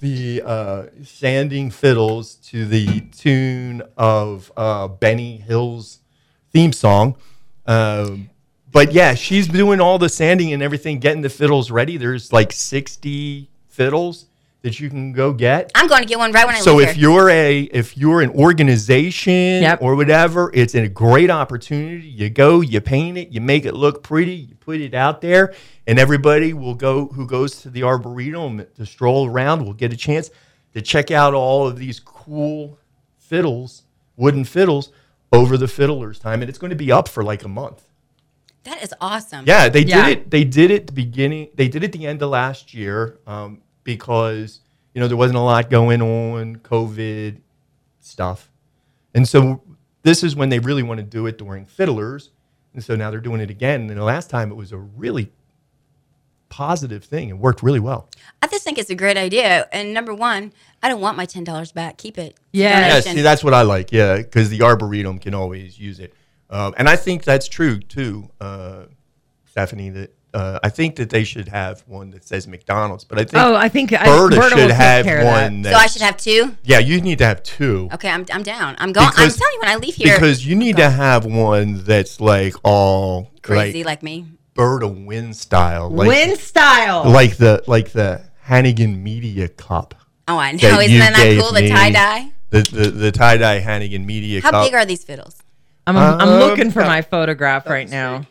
the 0.00 0.42
uh, 0.44 0.86
sanding 1.04 1.70
fiddles 1.70 2.34
to 2.34 2.66
the 2.66 3.00
tune 3.12 3.82
of 3.96 4.52
uh, 4.56 4.88
Benny 4.88 5.36
Hill's 5.36 6.00
theme 6.50 6.72
song. 6.72 7.16
Um, 7.66 8.30
but 8.72 8.92
yeah, 8.92 9.14
she's 9.14 9.48
doing 9.48 9.80
all 9.80 9.98
the 9.98 10.08
sanding 10.08 10.52
and 10.52 10.62
everything, 10.62 10.98
getting 10.98 11.22
the 11.22 11.30
fiddles 11.30 11.70
ready. 11.70 11.96
There's 11.96 12.32
like 12.32 12.52
60 12.52 13.48
fiddles 13.68 14.26
that 14.62 14.80
you 14.80 14.88
can 14.90 15.12
go 15.12 15.32
get. 15.32 15.70
I'm 15.74 15.86
going 15.86 16.02
to 16.02 16.08
get 16.08 16.18
one 16.18 16.32
right 16.32 16.46
when 16.46 16.56
I 16.56 16.58
So 16.60 16.76
leave 16.76 16.88
if 16.88 16.94
here. 16.96 17.02
you're 17.10 17.30
a 17.30 17.60
if 17.62 17.96
you're 17.96 18.20
an 18.22 18.30
organization 18.30 19.62
Yep. 19.62 19.78
or 19.82 19.94
whatever, 19.94 20.50
it's 20.54 20.74
a 20.74 20.88
great 20.88 21.30
opportunity. 21.30 22.06
You 22.08 22.30
go, 22.30 22.60
you 22.60 22.80
paint 22.80 23.18
it, 23.18 23.28
you 23.30 23.40
make 23.40 23.64
it 23.64 23.74
look 23.74 24.02
pretty, 24.02 24.34
you 24.34 24.54
put 24.56 24.80
it 24.80 24.94
out 24.94 25.20
there, 25.20 25.54
and 25.86 25.98
everybody 25.98 26.52
will 26.52 26.74
go 26.74 27.06
who 27.08 27.26
goes 27.26 27.62
to 27.62 27.70
the 27.70 27.82
arboretum 27.82 28.66
to 28.76 28.86
stroll 28.86 29.26
around 29.28 29.64
will 29.64 29.72
get 29.74 29.92
a 29.92 29.96
chance 29.96 30.30
to 30.74 30.82
check 30.82 31.10
out 31.10 31.32
all 31.34 31.66
of 31.66 31.78
these 31.78 32.00
cool 32.00 32.78
fiddles, 33.18 33.82
wooden 34.16 34.44
fiddles 34.44 34.90
over 35.32 35.56
the 35.56 35.66
fiddlers 35.68 36.18
time, 36.18 36.40
and 36.42 36.48
it's 36.48 36.58
going 36.58 36.70
to 36.70 36.76
be 36.76 36.90
up 36.92 37.08
for 37.08 37.22
like 37.24 37.44
a 37.44 37.48
month. 37.48 37.82
that 38.64 38.82
is 38.82 38.92
awesome. 39.00 39.44
Yeah, 39.46 39.68
they 39.68 39.82
Yeah. 39.84 40.06
did 40.08 40.18
it. 40.18 40.30
They 40.30 40.42
did 40.44 40.70
it 40.72 40.86
the 40.88 40.92
beginning. 40.92 41.48
They 41.54 41.68
did 41.68 41.84
it 41.84 41.92
the 41.92 42.04
end 42.06 42.20
of 42.22 42.30
last 42.30 42.74
year 42.74 43.18
um, 43.26 43.62
because 43.86 44.60
you 44.92 45.00
know 45.00 45.08
there 45.08 45.16
wasn't 45.16 45.38
a 45.38 45.40
lot 45.40 45.70
going 45.70 46.02
on, 46.02 46.56
COVID 46.56 47.40
stuff, 48.00 48.50
and 49.14 49.26
so 49.26 49.62
this 50.02 50.22
is 50.22 50.36
when 50.36 50.50
they 50.50 50.58
really 50.58 50.82
want 50.82 50.98
to 50.98 51.04
do 51.04 51.26
it 51.26 51.38
during 51.38 51.64
fiddlers, 51.64 52.30
and 52.74 52.84
so 52.84 52.94
now 52.94 53.10
they're 53.10 53.20
doing 53.20 53.40
it 53.40 53.48
again. 53.48 53.88
And 53.88 53.98
the 53.98 54.04
last 54.04 54.28
time 54.28 54.50
it 54.50 54.56
was 54.56 54.72
a 54.72 54.76
really 54.76 55.32
positive 56.48 57.04
thing. 57.04 57.28
It 57.28 57.38
worked 57.38 57.62
really 57.62 57.80
well. 57.80 58.08
I 58.42 58.46
just 58.46 58.64
think 58.64 58.78
it's 58.78 58.90
a 58.90 58.94
great 58.94 59.16
idea. 59.16 59.68
And 59.72 59.92
number 59.92 60.14
one, 60.14 60.52
I 60.82 60.88
don't 60.88 61.00
want 61.00 61.16
my 61.16 61.24
ten 61.24 61.44
dollars 61.44 61.72
back. 61.72 61.96
Keep 61.96 62.18
it. 62.18 62.36
Yes. 62.52 63.06
Yeah, 63.06 63.14
see, 63.14 63.22
that's 63.22 63.42
what 63.44 63.54
I 63.54 63.62
like. 63.62 63.92
Yeah, 63.92 64.16
because 64.16 64.48
the 64.50 64.62
arboretum 64.62 65.18
can 65.18 65.34
always 65.34 65.78
use 65.78 66.00
it, 66.00 66.12
um, 66.50 66.74
and 66.76 66.88
I 66.88 66.96
think 66.96 67.24
that's 67.24 67.48
true 67.48 67.78
too, 67.78 68.28
uh, 68.40 68.84
Stephanie. 69.46 69.90
That 69.90 70.15
uh, 70.36 70.58
I 70.62 70.68
think 70.68 70.96
that 70.96 71.08
they 71.10 71.24
should 71.24 71.48
have 71.48 71.82
one 71.86 72.10
that 72.10 72.24
says 72.24 72.46
McDonald's, 72.46 73.04
but 73.04 73.18
I 73.18 73.24
think 73.24 73.42
Oh, 73.42 73.54
I 73.56 73.68
think 73.68 73.92
I, 73.92 74.04
Berta, 74.04 74.36
Berta 74.36 74.54
will 74.56 74.62
should 74.62 74.70
have 74.72 75.04
care 75.06 75.18
of 75.18 75.24
that. 75.24 75.52
one. 75.52 75.64
so 75.64 75.72
I 75.72 75.86
should 75.86 76.02
have 76.02 76.16
two. 76.18 76.54
Yeah, 76.62 76.78
you 76.78 77.00
need 77.00 77.18
to 77.18 77.26
have 77.26 77.42
two 77.42 77.88
Okay, 77.94 78.10
I'm, 78.10 78.24
I'm 78.32 78.42
down. 78.42 78.76
I'm 78.78 78.92
going. 78.92 79.08
I'm 79.16 79.30
telling 79.30 79.52
you, 79.54 79.60
when 79.60 79.68
I 79.70 79.76
leave 79.76 79.94
here, 79.94 80.14
because 80.16 80.46
you 80.46 80.54
need 80.54 80.76
to 80.76 80.90
have 80.90 81.24
one 81.24 81.82
that's 81.84 82.20
like 82.20 82.54
all 82.62 83.30
crazy 83.42 83.78
like 83.82 83.86
like 83.98 84.02
me. 84.02 84.26
Berta 84.54 84.88
Wynn 84.88 85.32
style, 85.34 85.90
like 85.90 86.08
Wynn 86.08 86.36
style. 86.36 87.04
like 87.10 87.36
the 87.36 87.62
like 87.66 87.90
the 87.92 88.22
Hannigan 88.42 89.02
Media 89.02 89.48
Cup. 89.48 89.94
Oh, 90.28 90.38
I 90.38 90.52
know. 90.52 90.58
that 90.58 90.84
Isn't 90.84 90.98
that 90.98 91.12
not 91.12 91.42
cool? 91.44 91.52
The 91.52 91.68
tie 91.68 91.90
dye. 91.90 92.32
The 92.50 92.60
the, 92.62 92.90
the 92.90 93.12
tie 93.12 93.36
dye 93.38 93.58
Hannigan 93.60 94.04
Media 94.06 94.40
How 94.42 94.50
Cup. 94.50 94.66
big 94.66 94.74
are 94.74 94.84
these 94.84 95.02
fiddles? 95.04 95.36
I'm, 95.86 95.96
I'm 95.96 96.20
Um, 96.20 96.40
looking 96.40 96.70
for 96.70 96.82
my 96.82 97.00
photograph 97.02 97.66
right 97.66 97.88
now. 97.88 98.26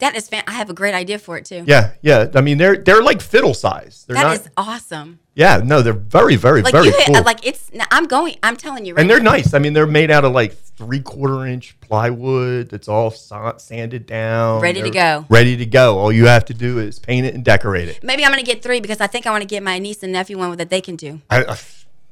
That 0.00 0.16
is 0.16 0.28
fan. 0.28 0.42
I 0.46 0.52
have 0.52 0.70
a 0.70 0.74
great 0.74 0.92
idea 0.94 1.18
for 1.18 1.36
it 1.36 1.44
too. 1.44 1.64
Yeah, 1.66 1.92
yeah. 2.02 2.28
I 2.34 2.40
mean, 2.40 2.58
they're 2.58 2.76
they're 2.76 3.02
like 3.02 3.20
fiddle 3.22 3.54
size. 3.54 4.04
They're 4.06 4.16
That 4.16 4.22
not. 4.24 4.36
is 4.36 4.48
awesome. 4.56 5.20
yeah, 5.34 5.60
no, 5.64 5.82
they're 5.82 5.92
very, 5.92 6.34
very, 6.36 6.62
Like 6.62 6.72
very 6.72 6.86
you, 6.88 6.92
hit, 6.92 7.06
cool. 7.14 7.22
like 7.22 7.46
it's. 7.46 7.70
I'm 7.92 8.06
going. 8.06 8.36
I'm 8.42 8.56
telling 8.56 8.84
you 8.84 8.94
right 8.94 9.00
and 9.00 9.08
they're 9.08 9.20
now. 9.20 9.30
nice. 9.32 9.54
I 9.54 9.60
mean, 9.60 9.72
they're 9.72 9.86
made 9.86 10.10
out 10.10 10.24
of 10.24 10.32
like 10.32 10.52
three 10.76 11.00
quarter 11.00 11.46
inch 11.46 11.78
plywood 11.80 12.68
that's 12.70 12.88
all 12.88 13.12
sa- 13.12 13.56
sanded 13.58 14.04
down, 14.06 14.60
Ready 14.60 14.82
to 14.82 14.90
They're 14.90 15.20
go. 15.20 15.26
Ready 15.28 15.56
to 15.58 15.66
go. 15.66 15.96
All 15.98 16.10
you 16.10 16.26
have 16.26 16.44
to 16.46 16.54
do 16.54 16.80
is 16.80 16.98
paint 16.98 17.24
it 17.26 17.34
and 17.34 17.44
decorate 17.44 17.88
it. 17.88 18.02
Maybe 18.02 18.24
I'm 18.24 18.32
gonna 18.32 18.42
get 18.42 18.62
three 18.62 18.80
because 18.80 19.00
I 19.00 19.06
think 19.06 19.26
I 19.28 19.30
want 19.30 19.42
to 19.42 19.48
get 19.48 19.62
my 19.62 19.78
niece 19.78 20.02
and 20.02 20.12
nephew 20.12 20.36
one 20.38 20.56
that 20.56 20.70
they 20.70 20.80
can 20.80 20.96
do. 20.96 21.20
I, 21.30 21.44
I- 21.44 21.58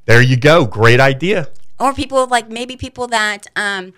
there 0.06 0.22
you 0.22 0.36
go. 0.36 0.66
Great 0.66 1.00
idea. 1.00 1.48
Or 1.80 1.92
people 1.92 2.26
like 2.28 2.48
maybe 2.48 2.76
people 2.76 3.08
that 3.08 3.48
um 3.56 3.92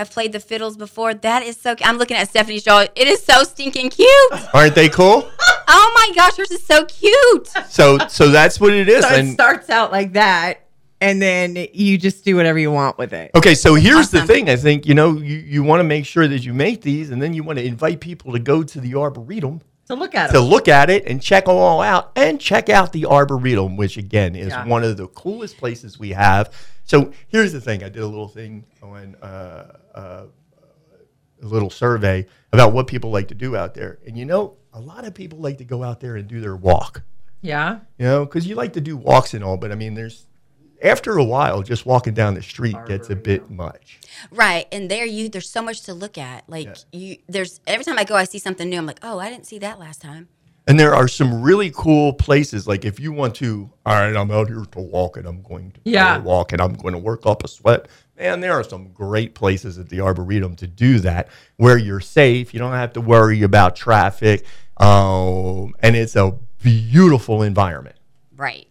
have 0.00 0.10
played 0.10 0.32
the 0.32 0.40
fiddles 0.40 0.76
before. 0.76 1.14
That 1.14 1.42
is 1.42 1.56
so. 1.56 1.76
I'm 1.82 1.98
looking 1.98 2.16
at 2.16 2.28
Stephanie's 2.28 2.64
jaw. 2.64 2.80
It 2.80 3.06
is 3.06 3.22
so 3.22 3.44
stinking 3.44 3.90
cute. 3.90 4.32
Aren't 4.54 4.74
they 4.74 4.88
cool? 4.88 5.30
Oh 5.72 5.92
my 5.94 6.12
gosh, 6.16 6.36
yours 6.36 6.50
is 6.50 6.66
so 6.66 6.84
cute. 6.84 7.46
So, 7.68 7.96
so 8.08 8.28
that's 8.28 8.58
what 8.58 8.72
it 8.72 8.88
is. 8.88 9.04
So 9.04 9.14
it 9.14 9.20
and 9.20 9.32
starts 9.34 9.70
out 9.70 9.92
like 9.92 10.14
that, 10.14 10.66
and 11.00 11.22
then 11.22 11.68
you 11.72 11.96
just 11.96 12.24
do 12.24 12.34
whatever 12.34 12.58
you 12.58 12.72
want 12.72 12.98
with 12.98 13.12
it. 13.12 13.30
Okay, 13.36 13.54
so 13.54 13.76
here's 13.76 14.10
the 14.10 14.26
thing. 14.26 14.50
I 14.50 14.56
think 14.56 14.84
you 14.84 14.94
know 14.94 15.12
you, 15.12 15.36
you 15.36 15.62
want 15.62 15.78
to 15.78 15.84
make 15.84 16.06
sure 16.06 16.26
that 16.26 16.44
you 16.44 16.52
make 16.52 16.82
these, 16.82 17.10
and 17.10 17.22
then 17.22 17.34
you 17.34 17.44
want 17.44 17.60
to 17.60 17.64
invite 17.64 18.00
people 18.00 18.32
to 18.32 18.40
go 18.40 18.64
to 18.64 18.80
the 18.80 18.96
arboretum 18.96 19.60
So 19.90 19.96
look 19.96 20.14
at 20.14 20.30
it. 20.30 20.32
to 20.34 20.40
look 20.40 20.68
at 20.68 20.88
it 20.88 21.04
and 21.06 21.20
check 21.20 21.46
them 21.46 21.56
all 21.56 21.80
out, 21.80 22.12
and 22.14 22.40
check 22.40 22.68
out 22.68 22.92
the 22.92 23.06
arboretum, 23.06 23.76
which 23.76 23.96
again 23.96 24.36
is 24.36 24.48
Yeah. 24.48 24.64
one 24.66 24.84
of 24.84 24.96
the 24.96 25.08
coolest 25.08 25.58
places 25.58 25.98
we 25.98 26.10
have. 26.10 26.52
So 26.84 27.12
here's 27.28 27.52
the 27.52 27.60
thing. 27.60 27.82
I 27.82 27.88
did 27.88 28.02
a 28.02 28.06
little 28.06 28.28
thing 28.28 28.64
on 28.82 29.16
uh, 29.20 29.72
uh, 29.94 30.22
a 31.42 31.46
little 31.46 31.70
survey 31.70 32.26
about 32.52 32.72
what 32.72 32.86
people 32.86 33.10
like 33.10 33.28
to 33.28 33.34
do 33.34 33.56
out 33.56 33.74
there, 33.74 33.98
and 34.06 34.16
you 34.16 34.24
know, 34.24 34.56
a 34.72 34.80
lot 34.80 35.04
of 35.04 35.12
people 35.14 35.38
like 35.40 35.58
to 35.58 35.64
go 35.64 35.82
out 35.82 35.98
there 36.00 36.14
and 36.16 36.28
do 36.28 36.40
their 36.40 36.54
walk. 36.56 37.02
Yeah. 37.42 37.78
You 37.98 38.04
know, 38.06 38.24
because 38.26 38.46
you 38.46 38.54
like 38.54 38.74
to 38.74 38.80
do 38.80 38.96
walks 38.96 39.34
and 39.34 39.42
all, 39.42 39.56
but 39.56 39.72
I 39.72 39.74
mean, 39.74 39.94
there's 39.94 40.26
after 40.82 41.16
a 41.18 41.24
while, 41.24 41.62
just 41.62 41.86
walking 41.86 42.14
down 42.14 42.34
the 42.34 42.42
street 42.42 42.76
gets 42.86 43.10
a 43.10 43.16
bit 43.16 43.50
much. 43.50 44.00
Right, 44.30 44.66
and 44.72 44.90
there 44.90 45.04
you 45.06 45.28
there's 45.28 45.48
so 45.50 45.62
much 45.62 45.82
to 45.82 45.94
look 45.94 46.18
at. 46.18 46.48
Like 46.48 46.68
you, 46.92 47.16
there's 47.28 47.60
every 47.66 47.84
time 47.84 47.98
I 47.98 48.04
go, 48.04 48.14
I 48.14 48.24
see 48.24 48.38
something 48.38 48.68
new. 48.68 48.78
I'm 48.78 48.86
like, 48.86 49.00
oh, 49.02 49.18
I 49.18 49.30
didn't 49.30 49.46
see 49.46 49.58
that 49.60 49.78
last 49.78 50.00
time. 50.00 50.28
And 50.66 50.78
there 50.78 50.94
are 50.94 51.08
some 51.08 51.40
really 51.42 51.72
cool 51.74 52.12
places. 52.12 52.68
Like 52.68 52.84
if 52.84 53.00
you 53.00 53.12
want 53.12 53.34
to, 53.36 53.70
all 53.86 53.94
right, 53.94 54.14
I'm 54.14 54.30
out 54.30 54.48
here 54.48 54.64
to 54.72 54.78
walk 54.80 55.16
and 55.16 55.26
I'm 55.26 55.42
going 55.42 55.72
to 55.72 55.80
Yeah. 55.84 56.18
walk 56.18 56.52
and 56.52 56.60
I'm 56.60 56.74
going 56.74 56.92
to 56.92 56.98
work 56.98 57.26
up 57.26 57.42
a 57.42 57.48
sweat. 57.48 57.88
Man, 58.16 58.40
there 58.40 58.52
are 58.52 58.62
some 58.62 58.92
great 58.92 59.34
places 59.34 59.78
at 59.78 59.88
the 59.88 60.00
Arboretum 60.00 60.54
to 60.56 60.66
do 60.66 60.98
that 61.00 61.28
where 61.56 61.78
you're 61.78 62.00
safe. 62.00 62.52
You 62.52 62.60
don't 62.60 62.74
have 62.74 62.92
to 62.92 63.00
worry 63.00 63.42
about 63.42 63.74
traffic. 63.74 64.44
Um, 64.76 65.74
and 65.80 65.96
it's 65.96 66.14
a 66.14 66.36
beautiful 66.62 67.42
environment. 67.42 67.96
Right, 68.36 68.68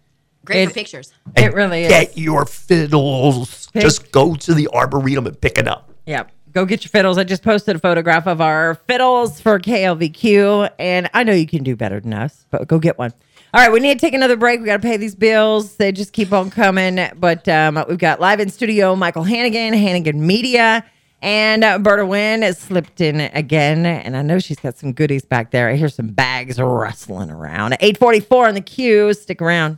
great 0.53 0.67
for 0.67 0.73
pictures. 0.73 1.13
It 1.35 1.53
really 1.53 1.83
is. 1.83 1.89
Get 1.89 2.17
your 2.17 2.45
fiddles. 2.45 3.69
Pick- 3.71 3.81
Just 3.81 4.11
go 4.11 4.35
to 4.35 4.53
the 4.53 4.67
Arboretum 4.73 5.27
and 5.27 5.39
pick 5.39 5.57
it 5.57 5.67
up. 5.67 5.91
Yep. 6.05 6.31
Go 6.51 6.65
get 6.65 6.83
your 6.83 6.89
fiddles. 6.89 7.17
I 7.19 7.23
just 7.23 7.43
posted 7.43 7.75
a 7.75 7.79
photograph 7.79 8.25
of 8.27 8.41
our 8.41 8.75
fiddles 8.87 9.39
for 9.39 9.59
KLVQ, 9.59 10.71
and 10.79 11.09
I 11.13 11.23
know 11.23 11.33
you 11.33 11.45
can 11.45 11.63
do 11.63 11.75
better 11.75 11.99
than 11.99 12.13
us, 12.13 12.45
but 12.49 12.67
go 12.67 12.79
get 12.79 12.97
one. 12.97 13.13
All 13.53 13.61
right, 13.61 13.71
we 13.71 13.79
need 13.79 13.99
to 13.99 13.99
take 13.99 14.13
another 14.13 14.35
break. 14.35 14.59
We 14.59 14.65
got 14.65 14.77
to 14.77 14.87
pay 14.87 14.97
these 14.97 15.15
bills. 15.15 15.75
They 15.77 15.91
just 15.91 16.13
keep 16.13 16.31
on 16.33 16.49
coming. 16.49 16.99
But 17.17 17.47
um, 17.47 17.83
we've 17.87 17.97
got 17.97 18.19
live 18.19 18.39
in 18.39 18.49
studio 18.49 18.95
Michael 18.95 19.23
Hannigan, 19.23 19.73
Hannigan 19.73 20.25
Media, 20.25 20.83
and 21.21 21.63
uh, 21.63 21.77
Berta 21.79 22.05
Wynn 22.05 22.41
has 22.43 22.59
slipped 22.59 23.01
in 23.01 23.19
again. 23.21 23.85
And 23.87 24.15
I 24.15 24.21
know 24.21 24.37
she's 24.39 24.59
got 24.59 24.77
some 24.77 24.93
goodies 24.93 25.25
back 25.25 25.49
there. 25.51 25.67
I 25.69 25.75
hear 25.75 25.89
some 25.89 26.07
bags 26.09 26.59
rustling 26.59 27.31
around. 27.31 27.73
844 27.79 28.47
on 28.49 28.53
the 28.55 28.61
queue. 28.61 29.13
Stick 29.15 29.41
around. 29.41 29.77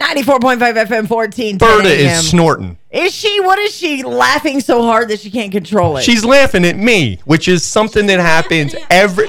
Ninety-four 0.00 0.40
point 0.40 0.58
five 0.60 0.76
FM, 0.76 1.06
fourteen. 1.06 1.58
Berta 1.58 1.88
is 1.88 2.30
snorting. 2.30 2.78
Is 2.90 3.14
she? 3.14 3.40
What 3.40 3.58
is 3.58 3.74
she 3.74 4.02
laughing 4.02 4.60
so 4.60 4.82
hard 4.82 5.08
that 5.10 5.20
she 5.20 5.30
can't 5.30 5.52
control 5.52 5.96
it? 5.98 6.02
She's 6.02 6.24
laughing 6.24 6.64
at 6.64 6.76
me, 6.76 7.20
which 7.26 7.46
is 7.48 7.64
something 7.64 8.06
that 8.06 8.18
happens 8.18 8.74
every. 8.88 9.28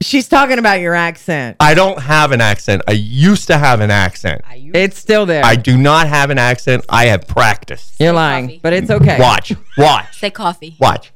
She's 0.00 0.28
talking 0.28 0.58
about 0.60 0.80
your 0.80 0.94
accent. 0.94 1.56
I 1.58 1.74
don't 1.74 2.00
have 2.00 2.30
an 2.32 2.40
accent. 2.40 2.82
I 2.86 2.92
used 2.92 3.48
to 3.48 3.58
have 3.58 3.80
an 3.80 3.90
accent. 3.90 4.42
It's 4.48 4.96
still 4.96 5.26
there. 5.26 5.44
I 5.44 5.56
do 5.56 5.76
not 5.76 6.06
have 6.08 6.30
an 6.30 6.38
accent. 6.38 6.84
I 6.88 7.06
have 7.06 7.26
practiced. 7.26 7.94
You're 7.98 8.12
lying, 8.12 8.46
coffee. 8.46 8.60
but 8.62 8.72
it's 8.74 8.90
okay. 8.90 9.18
Watch, 9.20 9.52
watch, 9.76 10.18
Say 10.20 10.30
coffee. 10.30 10.76
watch. 10.80 11.12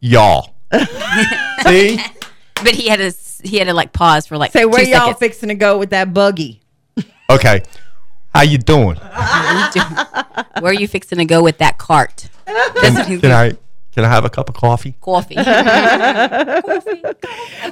Y'all. 0.00 0.54
See? 1.62 2.00
But 2.56 2.74
he 2.74 2.88
had 2.88 2.98
to 2.98 3.12
he 3.42 3.56
had 3.58 3.68
to 3.68 3.74
like 3.74 3.92
pause 3.92 4.26
for 4.26 4.36
like 4.36 4.52
Say 4.52 4.64
where 4.66 4.84
two 4.84 4.90
y'all 4.90 5.00
seconds. 5.00 5.18
fixing 5.18 5.48
to 5.48 5.54
go 5.54 5.78
with 5.78 5.90
that 5.90 6.12
buggy? 6.12 6.60
Okay. 7.30 7.62
How 8.34 8.42
you 8.42 8.58
doing? 8.58 8.96
Where 10.60 10.70
are 10.70 10.72
you 10.72 10.88
fixing 10.88 11.18
to 11.18 11.24
go 11.24 11.42
with 11.42 11.58
that 11.58 11.78
cart? 11.78 12.28
That's 12.44 12.96
what 12.96 13.06
he's 13.06 13.20
Can 13.20 13.30
I 13.30 13.52
can 13.92 14.04
I 14.04 14.08
have 14.08 14.24
a 14.24 14.30
cup 14.30 14.48
of 14.48 14.54
coffee? 14.54 14.92
coffee. 15.00 15.34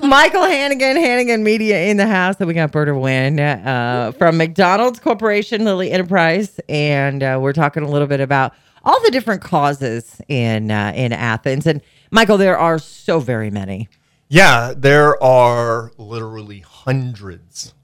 Michael 0.02 0.44
Hannigan, 0.44 0.96
Hannigan 0.96 1.42
Media 1.42 1.86
in 1.86 1.96
the 1.96 2.06
house. 2.06 2.36
That 2.36 2.46
we 2.46 2.54
got 2.54 2.70
Berta 2.70 2.94
Wynn 2.94 3.38
uh, 3.40 4.12
from 4.18 4.36
McDonald's 4.36 5.00
Corporation, 5.00 5.64
Lilly 5.64 5.90
Enterprise, 5.90 6.60
and 6.68 7.22
uh, 7.22 7.38
we're 7.40 7.52
talking 7.52 7.82
a 7.82 7.88
little 7.88 8.08
bit 8.08 8.20
about 8.20 8.52
all 8.84 9.00
the 9.02 9.10
different 9.10 9.42
causes 9.42 10.20
in 10.28 10.70
uh, 10.70 10.92
in 10.94 11.12
Athens. 11.12 11.66
And 11.66 11.82
Michael, 12.10 12.38
there 12.38 12.58
are 12.58 12.78
so 12.78 13.20
very 13.20 13.50
many. 13.50 13.88
Yeah, 14.28 14.74
there 14.76 15.20
are 15.22 15.92
literally 15.96 16.60
hundreds 16.60 17.74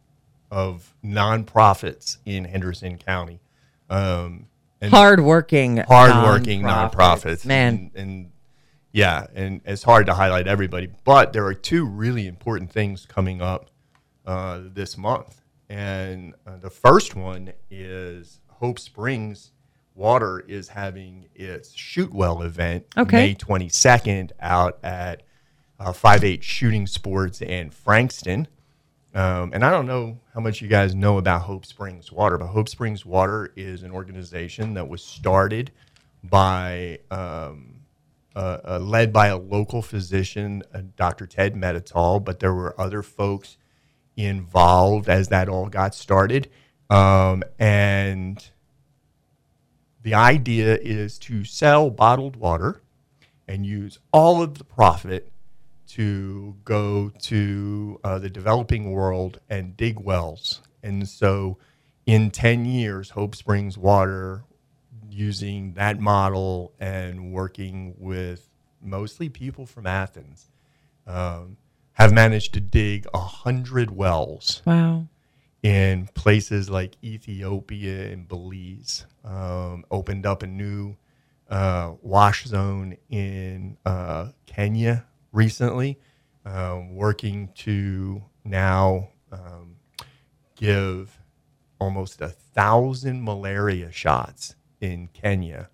of 0.55 0.95
nonprofits 1.05 2.19
in 2.25 2.45
Henderson 2.45 2.97
County. 2.97 3.41
Um, 3.91 4.47
and 4.81 4.93
Hardworking, 4.93 5.79
hardworking 5.79 6.63
nonprofits. 6.63 7.45
Man, 7.45 7.91
And, 7.95 7.97
and 7.97 8.31
yeah, 8.93 9.27
and 9.35 9.61
it's 9.65 9.83
hard 9.83 10.07
to 10.07 10.15
highlight 10.15 10.47
everybody, 10.47 10.89
but 11.03 11.33
there 11.33 11.45
are 11.45 11.55
two 11.55 11.85
really 11.85 12.29
important 12.29 12.71
things 12.71 13.05
coming 13.05 13.43
up 13.43 13.71
uh, 14.25 14.61
this 14.73 14.97
month. 14.97 15.41
And 15.69 16.35
uh, 16.47 16.59
the 16.59 16.71
first 16.71 17.17
one 17.17 17.53
is 17.69 18.39
Hope 18.47 18.79
Springs 18.79 19.51
Water 19.97 20.45
is 20.47 20.69
having 20.69 21.27
its 21.35 21.75
Shoot 21.75 22.13
Well 22.13 22.43
event 22.43 22.87
Okay. 22.97 23.17
May 23.17 23.35
22nd 23.35 24.31
out 24.41 24.79
at 24.85 25.23
uh, 25.81 25.93
5-8 25.93 26.43
Shooting 26.43 26.87
Sports 26.87 27.41
in 27.41 27.71
Frankston. 27.71 28.47
Um, 29.15 29.53
and 29.55 29.65
I 29.65 29.71
don't 29.71 29.87
know 29.87 30.19
how 30.35 30.41
much 30.41 30.61
you 30.61 30.67
guys 30.67 30.95
know 30.95 31.19
about 31.19 31.43
Hope 31.43 31.65
Springs 31.65 32.11
Water, 32.11 32.37
but 32.37 32.49
Hope 32.49 32.69
Springs 32.69 33.07
Water 33.07 33.53
is 33.55 33.85
an 33.85 33.93
organization 33.93 34.75
that 34.75 34.89
was 34.89 35.05
started 35.05 35.71
by, 36.25 36.99
um, 37.13 37.83
uh, 38.35 38.59
uh, 38.67 38.79
led 38.81 39.13
by 39.13 39.29
a 39.29 39.37
local 39.37 39.83
physician, 39.83 40.65
uh, 40.75 40.83
Dr. 40.97 41.27
Ted 41.29 41.55
Meditol, 41.55 42.25
but 42.25 42.41
there 42.41 42.53
were 42.53 42.79
other 42.81 43.03
folks 43.03 43.57
involved 44.17 45.09
as 45.09 45.29
that 45.29 45.49
all 45.49 45.69
got 45.69 45.95
started. 45.95 46.51
Um, 46.91 47.45
and 47.59 48.51
the 50.03 50.15
idea 50.15 50.77
is 50.77 51.19
to 51.21 51.45
sell 51.45 51.89
bottled 51.89 52.35
water 52.35 52.83
and 53.47 53.65
use 53.65 54.01
all 54.13 54.43
of 54.43 54.59
the 54.59 54.65
profit 54.65 55.31
to 55.95 56.57
go 56.65 57.09
to 57.21 58.01
uh, 58.03 58.19
the 58.19 58.29
developing 58.29 58.91
world 58.91 59.39
and 59.49 59.77
dig 59.77 60.01
wells. 60.01 60.61
And 60.83 61.09
so, 61.09 61.59
in 62.05 62.33
10 62.33 62.65
years, 62.65 63.11
Hope 63.11 63.37
Springs 63.37 63.79
Water, 63.79 64.43
using 65.09 65.75
that 65.75 66.01
model 66.01 66.73
and 66.81 67.33
working 67.33 67.95
with 67.97 68.49
mostly 68.83 69.29
people 69.29 69.67
from 69.67 69.87
Athens, 69.87 70.51
um, 71.07 71.59
have 71.93 72.13
managed 72.13 72.55
to 72.55 72.61
dig 72.61 73.07
100 73.13 73.93
wells 73.93 74.63
wow. 74.67 75.07
in 75.63 76.09
places 76.15 76.69
like 76.69 76.97
Ethiopia 77.05 78.11
and 78.11 78.27
Belize. 78.27 79.07
Um, 79.25 79.85
opened 79.93 80.27
up 80.27 80.43
a 80.43 80.49
new 80.49 80.97
uh, 81.49 81.93
wash 82.03 82.47
zone 82.47 82.97
in 83.09 83.77
uh, 83.87 84.31
Kenya 84.47 85.07
recently, 85.35 85.99
um, 86.47 86.95
working 86.95 87.51
to 87.57 88.23
now 88.45 89.09
um, 89.33 89.77
give 90.57 91.19
almost 91.79 92.21
a 92.21 92.29
thousand 92.29 93.23
malaria 93.25 93.91
shots 93.93 94.55
in 94.81 95.09
Kenya, 95.13 95.69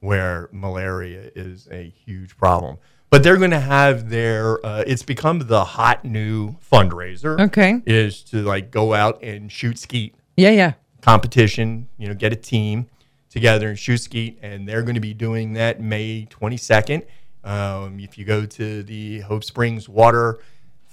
where 0.00 0.48
malaria 0.52 1.30
is 1.34 1.68
a 1.70 1.90
huge 1.90 2.36
problem. 2.36 2.78
But 3.10 3.24
they're 3.24 3.36
going 3.36 3.50
to 3.50 3.58
have 3.60 4.08
their, 4.08 4.64
uh, 4.64 4.84
it's 4.86 5.02
become 5.02 5.40
the 5.40 5.64
hot 5.64 6.04
new 6.04 6.56
fundraiser 6.72 7.40
Okay. 7.40 7.82
is 7.84 8.22
to 8.24 8.42
like 8.42 8.70
go 8.70 8.94
out 8.94 9.22
and 9.22 9.50
shoot 9.50 9.78
skeet 9.78 10.14
Yeah, 10.36 10.50
yeah. 10.50 10.74
competition, 11.02 11.88
you 11.98 12.06
know, 12.06 12.14
get 12.14 12.32
a 12.32 12.36
team 12.36 12.86
together 13.28 13.68
and 13.68 13.76
shoot 13.78 13.98
skeet. 13.98 14.38
And 14.42 14.68
they're 14.68 14.82
going 14.82 14.94
to 14.94 15.00
be 15.00 15.12
doing 15.14 15.54
that 15.54 15.80
May 15.80 16.28
22nd. 16.30 17.02
Um, 17.44 17.98
if 18.00 18.18
you 18.18 18.24
go 18.24 18.46
to 18.46 18.82
the 18.82 19.20
Hope 19.20 19.44
Springs 19.44 19.88
Water 19.88 20.40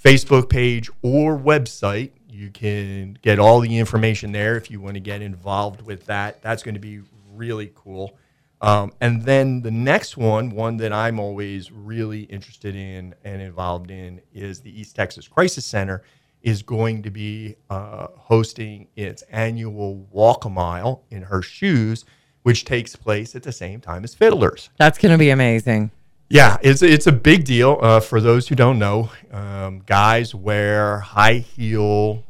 Facebook 0.02 0.48
page 0.48 0.90
or 1.02 1.38
website, 1.38 2.12
you 2.28 2.50
can 2.50 3.18
get 3.22 3.38
all 3.38 3.60
the 3.60 3.78
information 3.78 4.32
there 4.32 4.56
if 4.56 4.70
you 4.70 4.80
want 4.80 4.94
to 4.94 5.00
get 5.00 5.22
involved 5.22 5.82
with 5.82 6.06
that. 6.06 6.40
That's 6.42 6.62
going 6.62 6.74
to 6.74 6.80
be 6.80 7.00
really 7.34 7.72
cool. 7.74 8.16
Um, 8.60 8.92
and 9.00 9.22
then 9.22 9.62
the 9.62 9.70
next 9.70 10.16
one, 10.16 10.50
one 10.50 10.76
that 10.78 10.92
I'm 10.92 11.20
always 11.20 11.70
really 11.70 12.22
interested 12.22 12.74
in 12.74 13.14
and 13.24 13.40
involved 13.40 13.90
in, 13.90 14.20
is 14.32 14.60
the 14.60 14.80
East 14.80 14.96
Texas 14.96 15.28
Crisis 15.28 15.64
Center 15.64 16.02
is 16.42 16.62
going 16.62 17.02
to 17.02 17.10
be 17.10 17.56
uh, 17.70 18.08
hosting 18.16 18.88
its 18.96 19.22
annual 19.30 19.96
Walk 20.10 20.44
a 20.44 20.48
Mile 20.48 21.04
in 21.10 21.22
her 21.22 21.42
shoes, 21.42 22.04
which 22.42 22.64
takes 22.64 22.94
place 22.96 23.34
at 23.34 23.42
the 23.42 23.52
same 23.52 23.80
time 23.80 24.04
as 24.04 24.14
Fiddlers. 24.14 24.68
That's 24.76 24.98
going 24.98 25.12
to 25.12 25.18
be 25.18 25.30
amazing. 25.30 25.90
Yeah, 26.30 26.58
it's 26.62 26.82
it's 26.82 27.06
a 27.06 27.12
big 27.12 27.44
deal. 27.44 27.78
Uh, 27.80 28.00
for 28.00 28.20
those 28.20 28.48
who 28.48 28.54
don't 28.54 28.78
know, 28.78 29.10
um, 29.32 29.80
guys 29.86 30.34
wear 30.34 31.00
high 31.00 31.38
heel, 31.38 32.22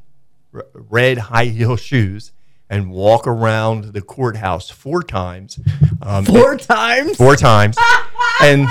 r- 0.55 0.67
red 0.73 1.19
high 1.19 1.47
heel 1.47 1.77
shoes 1.89 2.33
and 2.71 2.91
walk 2.91 3.27
around 3.27 3.93
the 3.95 4.01
courthouse 4.03 4.71
four 4.71 5.03
times. 5.03 5.59
Um, 6.03 6.25
Four 6.27 6.57
times. 6.57 7.17
four 7.17 7.35
times. 7.35 7.77
and 8.43 8.69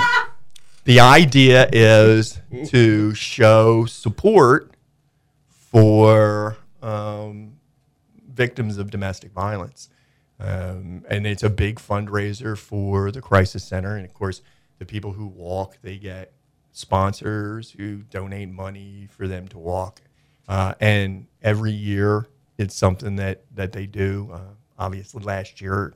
the 0.84 1.00
idea 1.00 1.68
is 1.72 2.40
to 2.68 3.12
show 3.14 3.84
support 3.86 4.72
for 5.48 6.56
um, 6.80 7.54
victims 8.32 8.78
of 8.78 8.90
domestic 8.90 9.32
violence. 9.32 9.90
Um, 10.40 11.04
and 11.10 11.26
it's 11.26 11.42
a 11.42 11.50
big 11.50 11.80
fundraiser 11.80 12.56
for 12.56 13.10
the 13.10 13.20
crisis 13.20 13.64
center. 13.64 13.96
And 13.96 14.06
of 14.06 14.14
course, 14.14 14.40
the 14.78 14.86
people 14.86 15.12
who 15.12 15.26
walk, 15.26 15.78
they 15.82 15.98
get 15.98 16.32
sponsors 16.72 17.70
who 17.72 17.98
donate 18.10 18.48
money 18.48 19.08
for 19.10 19.26
them 19.26 19.48
to 19.48 19.58
walk. 19.58 20.00
Uh, 20.46 20.74
and 20.80 21.26
every 21.42 21.72
year, 21.72 22.26
it's 22.56 22.74
something 22.74 23.16
that, 23.16 23.44
that 23.54 23.72
they 23.72 23.86
do. 23.86 24.30
Uh, 24.32 24.54
obviously, 24.78 25.22
last 25.22 25.60
year, 25.60 25.94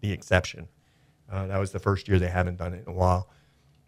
the 0.00 0.12
exception. 0.12 0.68
Uh, 1.30 1.46
that 1.46 1.58
was 1.58 1.72
the 1.72 1.78
first 1.78 2.08
year 2.08 2.18
they 2.18 2.28
haven't 2.28 2.56
done 2.56 2.74
it 2.74 2.84
in 2.86 2.92
a 2.92 2.96
while. 2.96 3.28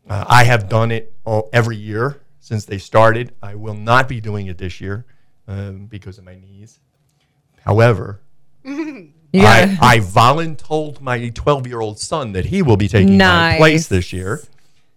Uh, 0.08 0.24
I 0.28 0.44
have 0.44 0.68
done 0.68 0.90
it 0.90 1.12
all, 1.24 1.48
every 1.52 1.76
year 1.76 2.20
since 2.40 2.64
they 2.64 2.78
started. 2.78 3.34
I 3.42 3.54
will 3.54 3.74
not 3.74 4.08
be 4.08 4.20
doing 4.20 4.46
it 4.46 4.58
this 4.58 4.80
year 4.80 5.04
um, 5.48 5.86
because 5.86 6.18
of 6.18 6.24
my 6.24 6.36
knees. 6.36 6.80
However, 7.64 8.20
I, 9.34 9.38
gotta- 9.38 9.78
I 9.84 9.98
voluntold 9.98 11.00
my 11.00 11.28
12 11.28 11.66
year 11.66 11.80
old 11.80 11.98
son 11.98 12.32
that 12.32 12.46
he 12.46 12.62
will 12.62 12.76
be 12.76 12.88
taking 12.88 13.18
my 13.18 13.56
place 13.58 13.88
this 13.88 14.12
year. 14.12 14.42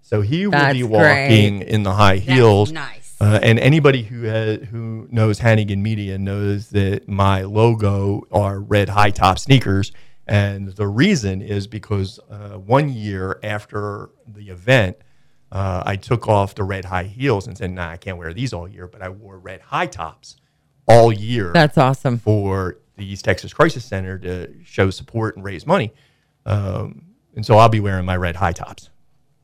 So 0.02 0.22
he 0.22 0.48
will 0.48 0.52
That's 0.52 0.74
be 0.74 0.84
walking 0.84 1.62
in 1.62 1.84
the 1.84 1.94
high 1.94 2.18
heels. 2.18 2.72
nice. 2.72 3.16
Uh, 3.22 3.38
and 3.44 3.60
anybody 3.60 4.02
who 4.04 4.24
has, 4.24 4.62
who 4.70 5.08
knows 5.12 5.40
Hannigan 5.40 5.84
Media 5.84 6.18
knows 6.18 6.70
that 6.70 7.08
my 7.10 7.42
logo 7.42 8.26
are 8.32 8.60
red 8.62 8.88
high 8.90 9.12
top 9.12 9.38
sneakers, 9.38 9.92
and 10.26 10.70
the 10.70 10.88
reason 10.88 11.42
is 11.42 11.68
because 11.68 12.18
uh, 12.32 12.52
one 12.58 12.88
year 12.94 13.38
after 13.44 14.10
the 14.26 14.50
event, 14.50 14.96
uh, 15.52 15.84
I 15.86 15.98
took 15.98 16.30
off 16.30 16.56
the 16.56 16.64
red 16.64 16.86
high 16.86 17.04
heels 17.04 17.46
and 17.46 17.58
said, 17.58 17.72
"Nah, 17.72 17.90
I 17.90 17.98
can't 17.98 18.18
wear 18.18 18.34
these 18.34 18.54
all 18.54 18.70
year." 18.70 18.88
But 18.88 19.02
I 19.02 19.10
wore 19.10 19.38
red 19.38 19.60
high 19.62 19.88
tops 19.88 20.38
all 20.88 21.12
year 21.12 21.52
That's 21.54 21.78
awesome. 21.78 22.20
for 22.20 22.78
the 23.00 23.12
East 23.12 23.26
Texas 23.26 23.52
Crisis 23.54 23.84
Center 23.84 24.20
to 24.20 24.54
show 24.64 24.89
support 24.91 25.36
and 25.36 25.43
raise 25.43 25.66
money. 25.66 25.91
Um, 26.45 27.06
and 27.36 27.45
so 27.45 27.58
I'll 27.58 27.70
be 27.70 27.80
wearing 27.80 28.06
my 28.06 28.16
red 28.18 28.36
high 28.36 28.52
tops. 28.54 28.89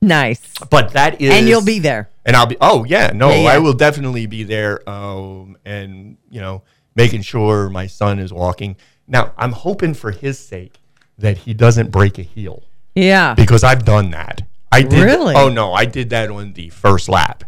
Nice. 0.01 0.41
But 0.69 0.91
that 0.93 1.19
is, 1.21 1.33
And 1.33 1.47
you'll 1.47 1.63
be 1.65 1.79
there. 1.79 2.09
and 2.25 2.35
I'll 2.35 2.45
be. 2.45 2.57
Oh 2.61 2.83
yeah, 2.83 3.11
no, 3.15 3.29
Yeah, 3.31 3.35
yeah. 3.43 3.49
I 3.49 3.57
will 3.59 3.73
definitely 3.73 4.27
be 4.27 4.43
there. 4.43 4.87
Um, 4.87 5.57
and 5.65 6.17
you 6.29 6.41
know, 6.41 6.61
making 6.95 7.21
sure 7.23 7.69
my 7.69 7.87
son 7.87 8.19
is 8.19 8.31
walking. 8.31 8.75
Now, 9.07 9.33
I'm 9.37 9.51
hoping 9.51 9.93
for 9.93 10.11
his 10.11 10.37
sake 10.37 10.79
that 11.17 11.37
he 11.39 11.53
doesn't 11.53 11.91
break 11.91 12.17
a 12.19 12.23
heel 12.23 12.63
Yeah. 12.93 13.33
because 13.35 13.63
I've 13.63 13.85
done 13.85 14.11
that. 14.11 14.41
I 14.71 14.81
did. 14.81 15.03
Really? 15.03 15.33
Oh 15.35 15.49
no, 15.49 15.73
I 15.73 15.85
did 15.85 16.09
that 16.09 16.29
on 16.29 16.53
the 16.53 16.69
first 16.69 17.07
lap, 17.07 17.43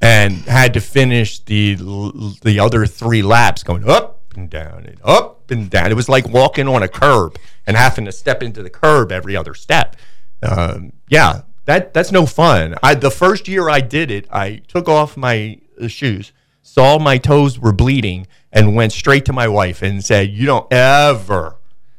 and 0.00 0.32
had 0.42 0.74
to 0.74 0.80
finish 0.80 1.40
the 1.40 1.74
the 2.42 2.60
other 2.60 2.86
three 2.86 3.22
laps 3.22 3.62
going 3.62 3.88
up 3.88 4.19
and 4.36 4.48
down 4.50 4.84
and 4.86 4.98
up 5.04 5.50
and 5.50 5.70
down. 5.70 5.90
It 5.90 5.94
was 5.94 6.08
like 6.08 6.28
walking 6.28 6.68
on 6.68 6.82
a 6.82 6.88
curb 6.88 7.38
and 7.66 7.76
having 7.76 8.04
to 8.04 8.12
step 8.12 8.42
into 8.42 8.62
the 8.62 8.70
curb 8.70 9.12
every 9.12 9.36
other 9.36 9.54
step. 9.54 9.96
Um, 10.42 10.92
yeah, 11.08 11.42
that 11.66 11.92
that's 11.94 12.12
no 12.12 12.26
fun. 12.26 12.76
I 12.82 12.94
the 12.94 13.10
first 13.10 13.48
year 13.48 13.68
I 13.68 13.80
did 13.80 14.10
it, 14.10 14.26
I 14.30 14.62
took 14.68 14.88
off 14.88 15.16
my 15.16 15.60
uh, 15.80 15.88
shoes, 15.88 16.32
saw 16.62 16.98
my 16.98 17.18
toes 17.18 17.58
were 17.58 17.72
bleeding, 17.72 18.26
and 18.52 18.74
went 18.74 18.92
straight 18.92 19.24
to 19.26 19.32
my 19.32 19.48
wife 19.48 19.82
and 19.82 20.04
said, 20.04 20.30
"You 20.30 20.46
don't 20.46 20.72
ever." 20.72 21.56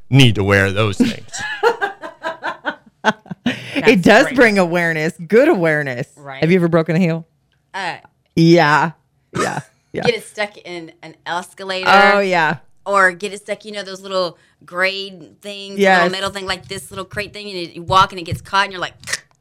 Need 0.09 0.35
to 0.35 0.43
wear 0.43 0.73
those 0.73 0.97
things. 0.97 1.31
it 3.45 4.01
does 4.03 4.29
bring 4.33 4.57
awareness, 4.59 5.13
good 5.25 5.47
awareness. 5.47 6.09
Right. 6.17 6.41
Have 6.41 6.51
you 6.51 6.57
ever 6.57 6.67
broken 6.67 6.97
a 6.97 6.99
heel? 6.99 7.25
Uh, 7.73 7.99
Yeah. 8.35 8.91
Yeah. 9.33 9.61
Yeah. 9.93 10.03
get 10.03 10.15
it 10.15 10.23
stuck 10.23 10.57
in 10.57 10.91
an 11.01 11.15
escalator. 11.25 11.89
Oh 11.89 12.19
yeah. 12.19 12.57
Or 12.85 13.11
get 13.11 13.31
it 13.33 13.41
stuck, 13.41 13.63
you 13.65 13.71
know, 13.71 13.83
those 13.83 14.01
little 14.01 14.37
grade 14.65 15.41
things, 15.41 15.77
Yes. 15.79 16.01
little 16.03 16.11
metal 16.11 16.29
thing, 16.31 16.45
like 16.45 16.67
this 16.67 16.89
little 16.91 17.05
crate 17.05 17.33
thing, 17.33 17.49
and 17.49 17.75
you 17.75 17.83
walk 17.83 18.11
and 18.11 18.19
it 18.19 18.23
gets 18.23 18.41
caught, 18.41 18.63
and 18.65 18.71
you're 18.73 18.81
like, 18.81 18.93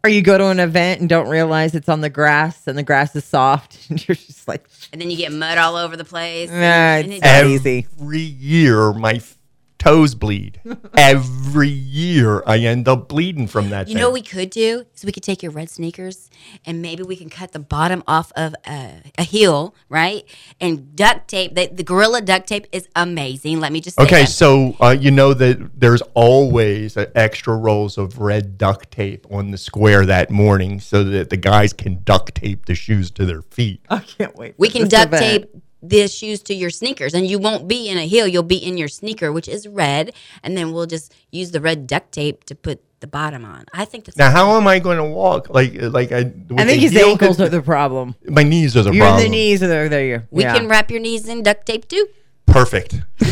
Or 0.04 0.10
you 0.10 0.22
go 0.22 0.36
to 0.38 0.46
an 0.48 0.60
event 0.60 1.00
and 1.00 1.08
don't 1.08 1.28
realize 1.28 1.74
it's 1.74 1.88
on 1.88 2.00
the 2.00 2.10
grass 2.10 2.66
and 2.66 2.76
the 2.76 2.82
grass 2.82 3.14
is 3.16 3.24
soft 3.24 3.78
and 3.90 4.06
you're 4.08 4.14
just 4.14 4.46
like, 4.48 4.66
and 4.92 5.00
then 5.00 5.10
you 5.10 5.16
get 5.16 5.32
mud 5.32 5.56
all 5.58 5.76
over 5.76 5.96
the 5.96 6.04
place. 6.04 6.50
Nah, 6.50 6.56
and, 6.56 7.12
it's 7.12 7.22
and 7.22 7.24
it- 7.24 7.42
not 7.44 7.50
easy. 7.50 7.86
Every 8.00 8.18
year, 8.20 8.92
my 8.92 9.14
f- 9.14 9.36
toes 9.80 10.14
bleed. 10.14 10.60
Every 10.96 11.68
year, 11.68 12.42
I 12.46 12.58
end 12.58 12.86
up 12.86 13.08
bleeding 13.08 13.48
from 13.48 13.70
that. 13.70 13.88
You 13.88 13.94
thing. 13.94 14.00
know 14.02 14.10
what 14.10 14.14
we 14.14 14.22
could 14.22 14.50
do? 14.50 14.84
is 14.94 15.04
we 15.04 15.10
could 15.10 15.22
take 15.24 15.42
your 15.42 15.50
red 15.50 15.68
sneakers 15.70 16.30
and 16.64 16.80
maybe 16.82 17.02
we 17.02 17.16
can 17.16 17.28
cut 17.30 17.50
the 17.52 17.58
bottom 17.58 18.04
off 18.06 18.30
of 18.36 18.54
a, 18.66 19.02
a 19.18 19.22
heel, 19.24 19.74
right? 19.88 20.24
And 20.60 20.94
duct 20.94 21.26
tape. 21.28 21.54
The, 21.56 21.66
the 21.72 21.82
Gorilla 21.82 22.20
duct 22.20 22.46
tape 22.46 22.66
is 22.70 22.88
amazing. 22.94 23.58
Let 23.58 23.72
me 23.72 23.80
just 23.80 23.96
say 23.98 24.04
Okay, 24.04 24.20
that. 24.22 24.28
so 24.30 24.76
uh, 24.80 24.90
you 24.90 25.10
know 25.10 25.34
that 25.34 25.80
there's 25.80 26.02
always 26.14 26.96
uh, 26.96 27.06
extra 27.14 27.56
rolls 27.56 27.98
of 27.98 28.18
red 28.18 28.58
duct 28.58 28.90
tape 28.90 29.26
on 29.32 29.50
the 29.50 29.58
square 29.58 30.04
that 30.06 30.30
morning, 30.30 30.78
so 30.78 31.02
that 31.02 31.30
the 31.30 31.36
guys 31.36 31.72
can 31.72 32.02
duct 32.04 32.34
tape 32.34 32.66
the 32.66 32.74
shoes 32.74 33.10
to 33.12 33.24
their 33.24 33.42
feet. 33.42 33.80
I 33.88 34.00
can't 34.00 34.36
wait. 34.36 34.54
we 34.58 34.68
can 34.68 34.86
duct 34.88 35.06
event. 35.14 35.22
tape 35.22 35.62
the 35.82 36.08
shoes 36.08 36.42
to 36.44 36.54
your 36.54 36.70
sneakers 36.70 37.14
and 37.14 37.26
you 37.26 37.38
won't 37.38 37.66
be 37.68 37.88
in 37.88 37.96
a 37.98 38.06
heel. 38.06 38.26
You'll 38.26 38.42
be 38.42 38.56
in 38.56 38.76
your 38.76 38.88
sneaker, 38.88 39.32
which 39.32 39.48
is 39.48 39.66
red. 39.66 40.12
And 40.42 40.56
then 40.56 40.72
we'll 40.72 40.86
just 40.86 41.14
use 41.30 41.50
the 41.50 41.60
red 41.60 41.86
duct 41.86 42.12
tape 42.12 42.44
to 42.44 42.54
put 42.54 42.82
the 43.00 43.06
bottom 43.06 43.44
on. 43.44 43.64
I 43.72 43.86
think 43.86 44.04
that's 44.04 44.16
Now, 44.18 44.30
how 44.30 44.56
am 44.56 44.66
I 44.66 44.78
going 44.78 44.98
to 44.98 45.04
walk? 45.04 45.48
Like, 45.48 45.74
like 45.80 46.12
I? 46.12 46.24
with 46.24 46.52
I 46.58 46.64
think 46.66 46.82
the 46.82 46.88
his 46.88 46.96
ankles 46.96 47.36
could- 47.38 47.46
are 47.46 47.48
the 47.48 47.62
problem. 47.62 48.14
My 48.24 48.42
knees 48.42 48.76
are 48.76 48.82
the 48.82 48.92
You're 48.92 49.06
problem. 49.06 49.24
in 49.24 49.30
the 49.30 49.36
knees, 49.36 49.62
are 49.62 49.68
there, 49.68 49.88
there 49.88 50.04
you. 50.04 50.22
we 50.30 50.42
yeah. 50.42 50.54
can 50.56 50.68
wrap 50.68 50.90
your 50.90 51.00
knees 51.00 51.26
in 51.28 51.42
duct 51.42 51.64
tape 51.66 51.88
too. 51.88 52.08
Perfect. 52.46 53.00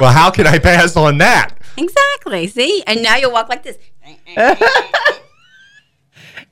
well, 0.00 0.12
how 0.12 0.30
can 0.30 0.46
I 0.46 0.58
pass 0.58 0.96
on 0.96 1.18
that? 1.18 1.54
Exactly. 1.76 2.46
See? 2.46 2.82
And 2.86 3.02
now 3.02 3.16
you'll 3.16 3.32
walk 3.32 3.48
like 3.48 3.62
this. 3.62 3.76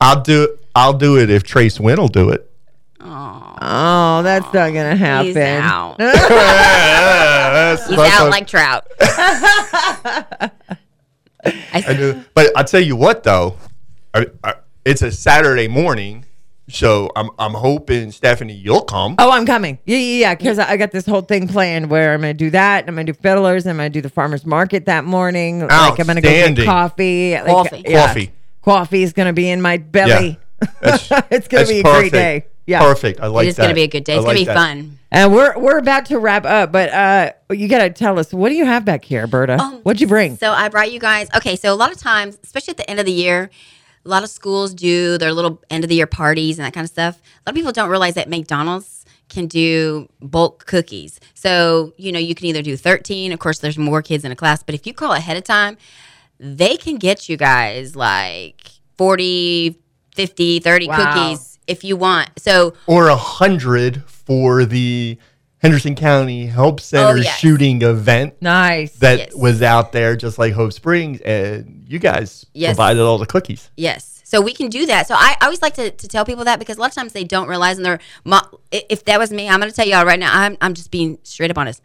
I'll 0.00 0.20
do. 0.20 0.59
I'll 0.74 0.94
do 0.94 1.16
it 1.18 1.30
if 1.30 1.44
Trace 1.44 1.78
Wynn 1.78 1.98
will 2.00 2.09
do 2.09 2.30
it. 2.30 2.51
Oh, 3.05 4.20
that's 4.22 4.44
not 4.46 4.68
gonna 4.72 4.96
happen. 4.96 5.26
He's 5.26 5.36
out. 5.36 5.96
That's- 5.98 7.86
He's 7.88 7.96
that's 7.96 8.20
out 8.20 8.26
a- 8.28 8.30
like 8.30 8.46
trout. 8.46 8.86
I 9.00 10.50
I 11.74 11.80
said, 11.80 11.96
do. 11.96 12.24
But 12.34 12.57
I'll 12.57 12.64
tell 12.64 12.80
you 12.80 12.94
what, 12.96 13.22
though, 13.24 13.57
I, 14.14 14.26
I, 14.44 14.55
it's 14.84 15.03
a 15.03 15.11
Saturday 15.11 15.66
morning, 15.68 16.24
so 16.68 17.11
I'm 17.16 17.30
I'm 17.38 17.55
hoping 17.55 18.12
Stephanie 18.12 18.55
you'll 18.55 18.82
come. 18.82 19.16
Oh, 19.18 19.30
I'm 19.32 19.44
coming. 19.46 19.78
Yeah, 19.84 19.96
yeah, 19.98 20.20
yeah. 20.20 20.34
Because 20.36 20.59
I 20.61 20.76
got 20.76 20.92
this 20.92 21.05
whole 21.07 21.22
thing 21.22 21.48
planned 21.48 21.90
where 21.90 22.14
I'm 22.14 22.20
gonna 22.20 22.34
do 22.34 22.50
that. 22.50 22.84
I'm 22.86 22.94
gonna 22.94 23.05
do 23.12 23.12
fiddlers. 23.14 23.66
I'm 23.66 23.76
gonna 23.76 23.90
do 23.90 24.00
the 24.00 24.09
farmers 24.11 24.46
market 24.46 24.86
that 24.86 25.05
morning. 25.05 25.61
Like 25.61 25.98
I'm 25.98 26.07
gonna 26.07 26.20
go 26.20 26.28
get 26.28 26.38
Outstanding. 26.40 26.64
coffee. 26.66 27.32
Like, 27.34 27.46
Coffee. 27.46 27.82
yeah. 27.88 28.07
Coffee. 28.07 28.30
Coffee 28.62 29.03
is 29.03 29.12
gonna 29.12 29.32
be 29.32 29.50
in 29.50 29.61
my 29.61 29.78
belly. 29.78 30.38
That's- 30.80 31.11
it's 31.32 31.48
gonna 31.48 31.64
That's 31.64 31.70
be 31.70 31.80
a 31.80 31.82
perfect. 31.82 32.00
great 32.00 32.12
day. 32.12 32.46
Yeah. 32.66 32.80
perfect. 32.80 33.20
I 33.20 33.26
like 33.26 33.44
it. 33.44 33.46
it 33.46 33.50
is 33.50 33.56
that. 33.56 33.62
going 33.62 33.70
to 33.70 33.74
be 33.74 33.82
a 33.82 33.88
good 33.88 34.04
day. 34.04 34.14
I 34.14 34.16
It's 34.16 34.24
going 34.24 34.36
to 34.36 34.40
be 34.42 34.44
that. 34.46 34.54
fun. 34.54 34.98
And 35.10 35.32
we're 35.34 35.58
we're 35.58 35.76
about 35.78 36.06
to 36.06 36.18
wrap 36.18 36.46
up, 36.46 36.72
but 36.72 36.88
uh, 36.90 37.32
you 37.50 37.68
gotta 37.68 37.90
tell 37.90 38.18
us 38.18 38.32
what 38.32 38.48
do 38.48 38.54
you 38.54 38.64
have 38.64 38.82
back 38.86 39.04
here, 39.04 39.26
Berta? 39.26 39.58
Um, 39.60 39.74
What'd 39.82 40.00
you 40.00 40.06
bring? 40.06 40.38
So 40.38 40.50
I 40.52 40.70
brought 40.70 40.90
you 40.90 40.98
guys. 40.98 41.28
Okay, 41.36 41.54
so 41.54 41.70
a 41.70 41.76
lot 41.76 41.92
of 41.92 41.98
times, 41.98 42.38
especially 42.42 42.70
at 42.72 42.76
the 42.78 42.88
end 42.88 42.98
of 42.98 43.04
the 43.04 43.12
year, 43.12 43.50
a 44.06 44.08
lot 44.08 44.22
of 44.22 44.30
schools 44.30 44.72
do 44.72 45.18
their 45.18 45.34
little 45.34 45.60
end 45.68 45.84
of 45.84 45.90
the 45.90 45.96
year 45.96 46.06
parties 46.06 46.58
and 46.58 46.64
that 46.64 46.72
kind 46.72 46.84
of 46.86 46.88
stuff. 46.88 47.16
A 47.16 47.20
lot 47.46 47.52
of 47.52 47.54
people 47.56 47.72
don't 47.72 47.90
realize 47.90 48.14
that 48.14 48.30
McDonald's 48.30 49.04
can 49.28 49.48
do 49.48 50.08
bulk 50.22 50.64
cookies. 50.64 51.20
So, 51.34 51.92
you 51.98 52.10
know, 52.10 52.18
you 52.18 52.34
can 52.34 52.46
either 52.46 52.62
do 52.62 52.74
13, 52.78 53.32
of 53.32 53.38
course 53.38 53.58
there's 53.58 53.76
more 53.76 54.00
kids 54.00 54.24
in 54.24 54.32
a 54.32 54.36
class, 54.36 54.62
but 54.62 54.74
if 54.74 54.86
you 54.86 54.94
call 54.94 55.12
ahead 55.12 55.36
of 55.36 55.44
time, 55.44 55.76
they 56.40 56.78
can 56.78 56.96
get 56.96 57.28
you 57.28 57.36
guys 57.36 57.94
like 57.96 58.62
40, 58.96 59.76
50, 60.14 60.58
30 60.60 60.88
Wow. 60.88 60.96
cookies 60.96 61.51
if 61.66 61.84
you 61.84 61.96
want. 61.96 62.30
So, 62.38 62.74
Or 62.86 63.08
a 63.08 63.16
hundred 63.16 64.04
for 64.06 64.64
the 64.64 65.18
Henderson 65.58 65.94
County 65.94 66.46
Help 66.46 66.80
oh, 66.80 66.82
Center 66.82 67.18
yes. 67.18 67.38
shooting 67.38 67.82
event 67.82 68.34
Nice. 68.40 68.92
that 68.96 69.18
Yes. 69.18 69.34
was 69.34 69.62
out 69.62 69.92
there, 69.92 70.16
just 70.16 70.38
like 70.38 70.52
Hope 70.54 70.72
Springs, 70.72 71.20
and 71.20 71.84
you 71.86 71.98
guys 71.98 72.46
Yes. 72.52 72.70
provided 72.74 73.02
all 73.02 73.18
the 73.18 73.26
cookies. 73.26 73.70
Yes. 73.76 74.22
So 74.24 74.40
we 74.40 74.54
can 74.54 74.70
do 74.70 74.86
that. 74.86 75.06
So 75.06 75.14
I, 75.14 75.36
I 75.40 75.44
always 75.44 75.60
like 75.60 75.74
to, 75.74 75.90
to 75.90 76.08
tell 76.08 76.24
people 76.24 76.44
that 76.44 76.58
because 76.58 76.78
a 76.78 76.80
lot 76.80 76.88
of 76.88 76.94
times 76.94 77.12
they 77.12 77.22
don't 77.24 77.48
realize 77.48 77.76
and 77.76 77.84
they're 77.84 78.00
if 78.72 79.04
that 79.04 79.18
was 79.18 79.30
me, 79.30 79.46
I'm 79.48 79.60
going 79.60 79.70
to 79.70 79.76
tell 79.76 79.86
y'all 79.86 80.06
right 80.06 80.18
now. 80.18 80.30
I'm 80.32 80.56
I'm 80.62 80.72
just 80.72 80.90
being 80.90 81.18
straight 81.22 81.50
up 81.50 81.58
honest. 81.58 81.82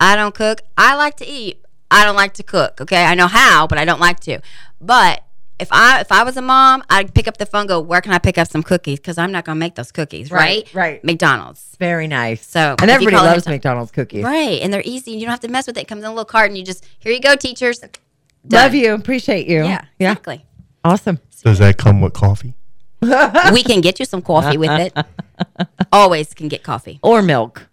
I 0.00 0.16
don't 0.16 0.34
cook. 0.34 0.62
I 0.78 0.94
like 0.94 1.16
to 1.18 1.26
eat. 1.28 1.62
I 1.90 2.04
don't 2.04 2.16
like 2.16 2.32
to 2.34 2.42
cook. 2.42 2.80
Okay, 2.80 3.04
I 3.04 3.14
know 3.14 3.26
how, 3.26 3.66
but 3.66 3.76
I 3.76 3.84
don't 3.84 4.00
like 4.00 4.18
to. 4.20 4.40
But 4.80 5.22
if 5.60 5.68
I 5.72 6.00
if 6.00 6.10
I 6.12 6.22
was 6.24 6.36
a 6.36 6.42
mom, 6.42 6.82
I'd 6.90 7.14
pick 7.14 7.28
up 7.28 7.36
the 7.36 7.46
phone, 7.46 7.66
go, 7.66 7.80
where 7.80 8.00
can 8.00 8.12
I 8.12 8.18
pick 8.18 8.38
up 8.38 8.48
some 8.48 8.62
cookies? 8.62 8.98
Because 8.98 9.18
I'm 9.18 9.30
not 9.32 9.44
going 9.44 9.56
to 9.56 9.60
make 9.60 9.74
those 9.74 9.92
cookies, 9.92 10.30
Right, 10.30 10.64
right? 10.72 10.74
right. 10.74 11.04
McDonald's. 11.04 11.76
Very 11.78 12.06
nice. 12.06 12.46
So, 12.46 12.74
and 12.80 12.90
everybody 12.90 13.16
loves 13.16 13.46
of 13.46 13.50
McDonald's 13.52 13.90
cookies. 13.92 14.24
Right, 14.24 14.60
and 14.62 14.72
they're 14.72 14.82
easy. 14.84 15.12
You 15.12 15.20
don't 15.20 15.30
have 15.30 15.40
to 15.40 15.48
mess 15.48 15.66
with 15.66 15.76
it. 15.76 15.82
It 15.82 15.88
comes 15.88 16.00
in 16.02 16.06
a 16.06 16.10
little 16.10 16.24
cart, 16.24 16.48
and 16.50 16.58
You 16.58 16.64
just 16.64 16.86
here 16.98 17.12
you 17.12 17.20
go, 17.20 17.36
teachers. 17.36 17.82
Love 18.50 18.74
you. 18.74 18.94
Appreciate 18.94 19.46
you. 19.46 19.64
Yeah, 19.64 19.84
Yeah. 19.98 20.12
exactly. 20.12 20.44
Awesome. 20.84 21.18
Does 21.44 21.58
that 21.58 21.76
come 21.76 22.00
with 22.00 22.12
coffee? 22.14 22.54
we 23.02 23.62
can 23.62 23.80
get 23.80 23.98
you 23.98 24.04
some 24.04 24.22
coffee 24.22 24.58
with 24.58 24.70
it. 24.70 24.96
Always 25.92 26.34
can 26.34 26.48
get 26.48 26.62
coffee. 26.62 26.98
Or 27.02 27.22
milk. 27.22 27.66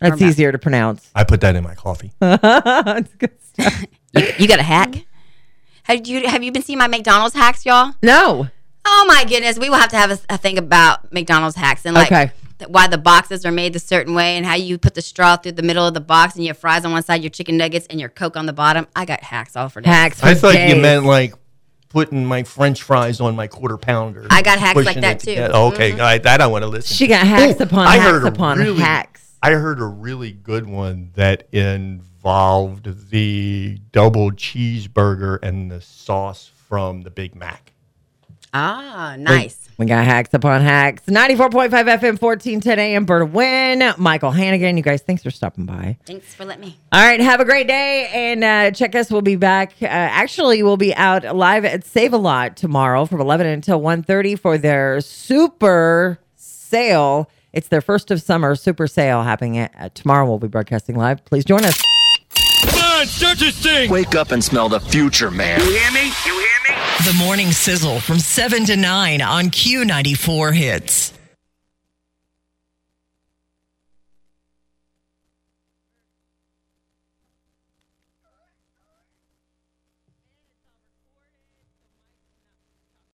That's 0.00 0.20
milk. 0.20 0.30
easier 0.30 0.52
to 0.52 0.58
pronounce. 0.58 1.10
I 1.14 1.24
put 1.24 1.40
that 1.40 1.54
in 1.56 1.64
my 1.64 1.74
coffee. 1.74 2.12
That's 2.20 3.14
good 3.14 3.32
stuff. 3.42 3.84
You, 4.12 4.26
you 4.38 4.48
got 4.48 4.58
a 4.60 4.62
hack? 4.64 5.04
Have 5.84 6.06
you 6.06 6.26
have 6.28 6.42
you 6.42 6.50
been 6.52 6.62
seeing 6.62 6.78
my 6.78 6.86
McDonald's 6.88 7.34
hacks, 7.34 7.64
y'all? 7.64 7.92
No. 8.02 8.48
Oh 8.86 9.04
my 9.08 9.24
goodness, 9.24 9.58
we 9.58 9.70
will 9.70 9.78
have 9.78 9.90
to 9.90 9.96
have 9.96 10.10
a, 10.10 10.18
a 10.28 10.36
thing 10.38 10.58
about 10.58 11.12
McDonald's 11.12 11.56
hacks 11.56 11.86
and 11.86 11.94
like 11.94 12.12
Okay. 12.12 12.32
th- 12.58 12.68
why 12.70 12.86
the 12.86 12.98
boxes 12.98 13.46
are 13.46 13.52
made 13.52 13.74
a 13.76 13.78
certain 13.78 14.14
way 14.14 14.36
and 14.36 14.44
how 14.44 14.54
you 14.54 14.76
put 14.78 14.94
the 14.94 15.00
straw 15.02 15.36
through 15.36 15.52
the 15.52 15.62
middle 15.62 15.86
of 15.86 15.94
the 15.94 16.00
box 16.00 16.34
and 16.34 16.44
you 16.44 16.48
have 16.50 16.58
fries 16.58 16.84
on 16.84 16.92
one 16.92 17.02
side, 17.02 17.22
your 17.22 17.30
chicken 17.30 17.56
nuggets, 17.56 17.86
and 17.88 17.98
your 17.98 18.08
Coke 18.10 18.36
on 18.36 18.44
the 18.46 18.52
bottom. 18.52 18.86
I 18.94 19.04
got 19.06 19.22
hacks 19.22 19.56
all 19.56 19.68
for 19.70 19.80
days. 19.80 19.92
Hacks. 19.92 20.20
For 20.20 20.26
I 20.26 20.34
thought 20.34 20.58
you 20.68 20.76
meant 20.76 21.04
like 21.06 21.34
putting 21.88 22.26
my 22.26 22.42
French 22.42 22.82
fries 22.82 23.20
on 23.20 23.36
my 23.36 23.46
quarter 23.46 23.76
pounder. 23.78 24.26
I 24.30 24.42
got 24.42 24.58
hacks 24.58 24.84
like 24.84 25.00
that, 25.00 25.20
too. 25.20 25.30
together. 25.30 25.54
Okay, 25.54 25.92
mm-hmm. 25.92 26.00
I, 26.02 26.18
that 26.18 26.40
I 26.40 26.46
want 26.48 26.62
to 26.64 26.68
listen. 26.68 26.94
She 26.94 27.06
got 27.06 27.26
hacks 27.26 27.60
Ooh, 27.60 27.64
upon 27.64 27.86
I 27.86 27.96
hacks 27.96 28.10
heard 28.10 28.24
a 28.24 28.26
upon 28.26 28.58
really- 28.58 28.80
hacks. 28.80 29.36
I 29.42 29.50
heard 29.52 29.78
a 29.80 29.84
really 29.84 30.32
good 30.32 30.66
one 30.66 31.10
that 31.14 31.46
involved 32.28 33.10
the 33.10 33.78
double 33.92 34.30
cheeseburger 34.30 35.38
and 35.42 35.70
the 35.70 35.78
sauce 35.82 36.50
from 36.56 37.02
the 37.02 37.10
Big 37.10 37.34
Mac. 37.34 37.72
Ah, 38.54 39.14
nice. 39.18 39.68
We 39.76 39.84
got 39.84 40.06
hacks 40.06 40.32
upon 40.32 40.62
hacks. 40.62 41.02
94.5 41.02 41.68
FM, 41.68 42.18
1410 42.22 42.78
AM, 42.78 43.04
Berta 43.04 43.26
Wynn. 43.26 43.92
Michael 43.98 44.30
Hannigan. 44.30 44.78
You 44.78 44.82
guys, 44.82 45.02
thanks 45.02 45.22
for 45.22 45.30
stopping 45.30 45.66
by. 45.66 45.98
Thanks 46.06 46.32
for 46.34 46.46
letting 46.46 46.62
me. 46.62 46.78
All 46.92 47.04
right, 47.04 47.20
have 47.20 47.40
a 47.40 47.44
great 47.44 47.66
day 47.68 48.08
and 48.10 48.42
uh, 48.42 48.70
check 48.70 48.94
us. 48.94 49.10
We'll 49.10 49.20
be 49.20 49.36
back. 49.36 49.74
Uh, 49.82 49.86
actually, 49.88 50.62
we'll 50.62 50.78
be 50.78 50.94
out 50.94 51.36
live 51.36 51.66
at 51.66 51.84
Save 51.84 52.14
a 52.14 52.16
Lot 52.16 52.56
tomorrow 52.56 53.04
from 53.04 53.20
11 53.20 53.46
until 53.48 53.82
1.30 53.82 54.38
for 54.38 54.56
their 54.56 55.02
super 55.02 56.20
sale. 56.36 57.28
It's 57.52 57.68
their 57.68 57.82
first 57.82 58.10
of 58.10 58.22
summer 58.22 58.54
super 58.54 58.86
sale 58.86 59.22
happening 59.24 59.58
at, 59.58 59.74
uh, 59.78 59.88
tomorrow. 59.92 60.24
We'll 60.24 60.38
be 60.38 60.48
broadcasting 60.48 60.96
live. 60.96 61.22
Please 61.26 61.44
join 61.44 61.66
us. 61.66 61.78
Wake 63.90 64.14
up 64.14 64.30
and 64.30 64.42
smell 64.42 64.68
the 64.68 64.80
future, 64.80 65.30
man. 65.30 65.60
You 65.60 65.66
hear 65.66 65.92
me? 65.92 66.04
You 66.26 66.38
hear 66.38 66.76
me? 66.76 66.82
The 67.06 67.14
morning 67.18 67.52
sizzle 67.52 68.00
from 68.00 68.18
7 68.18 68.64
to 68.66 68.76
9 68.76 69.20
on 69.20 69.46
Q94 69.46 70.54
Hits. 70.54 71.12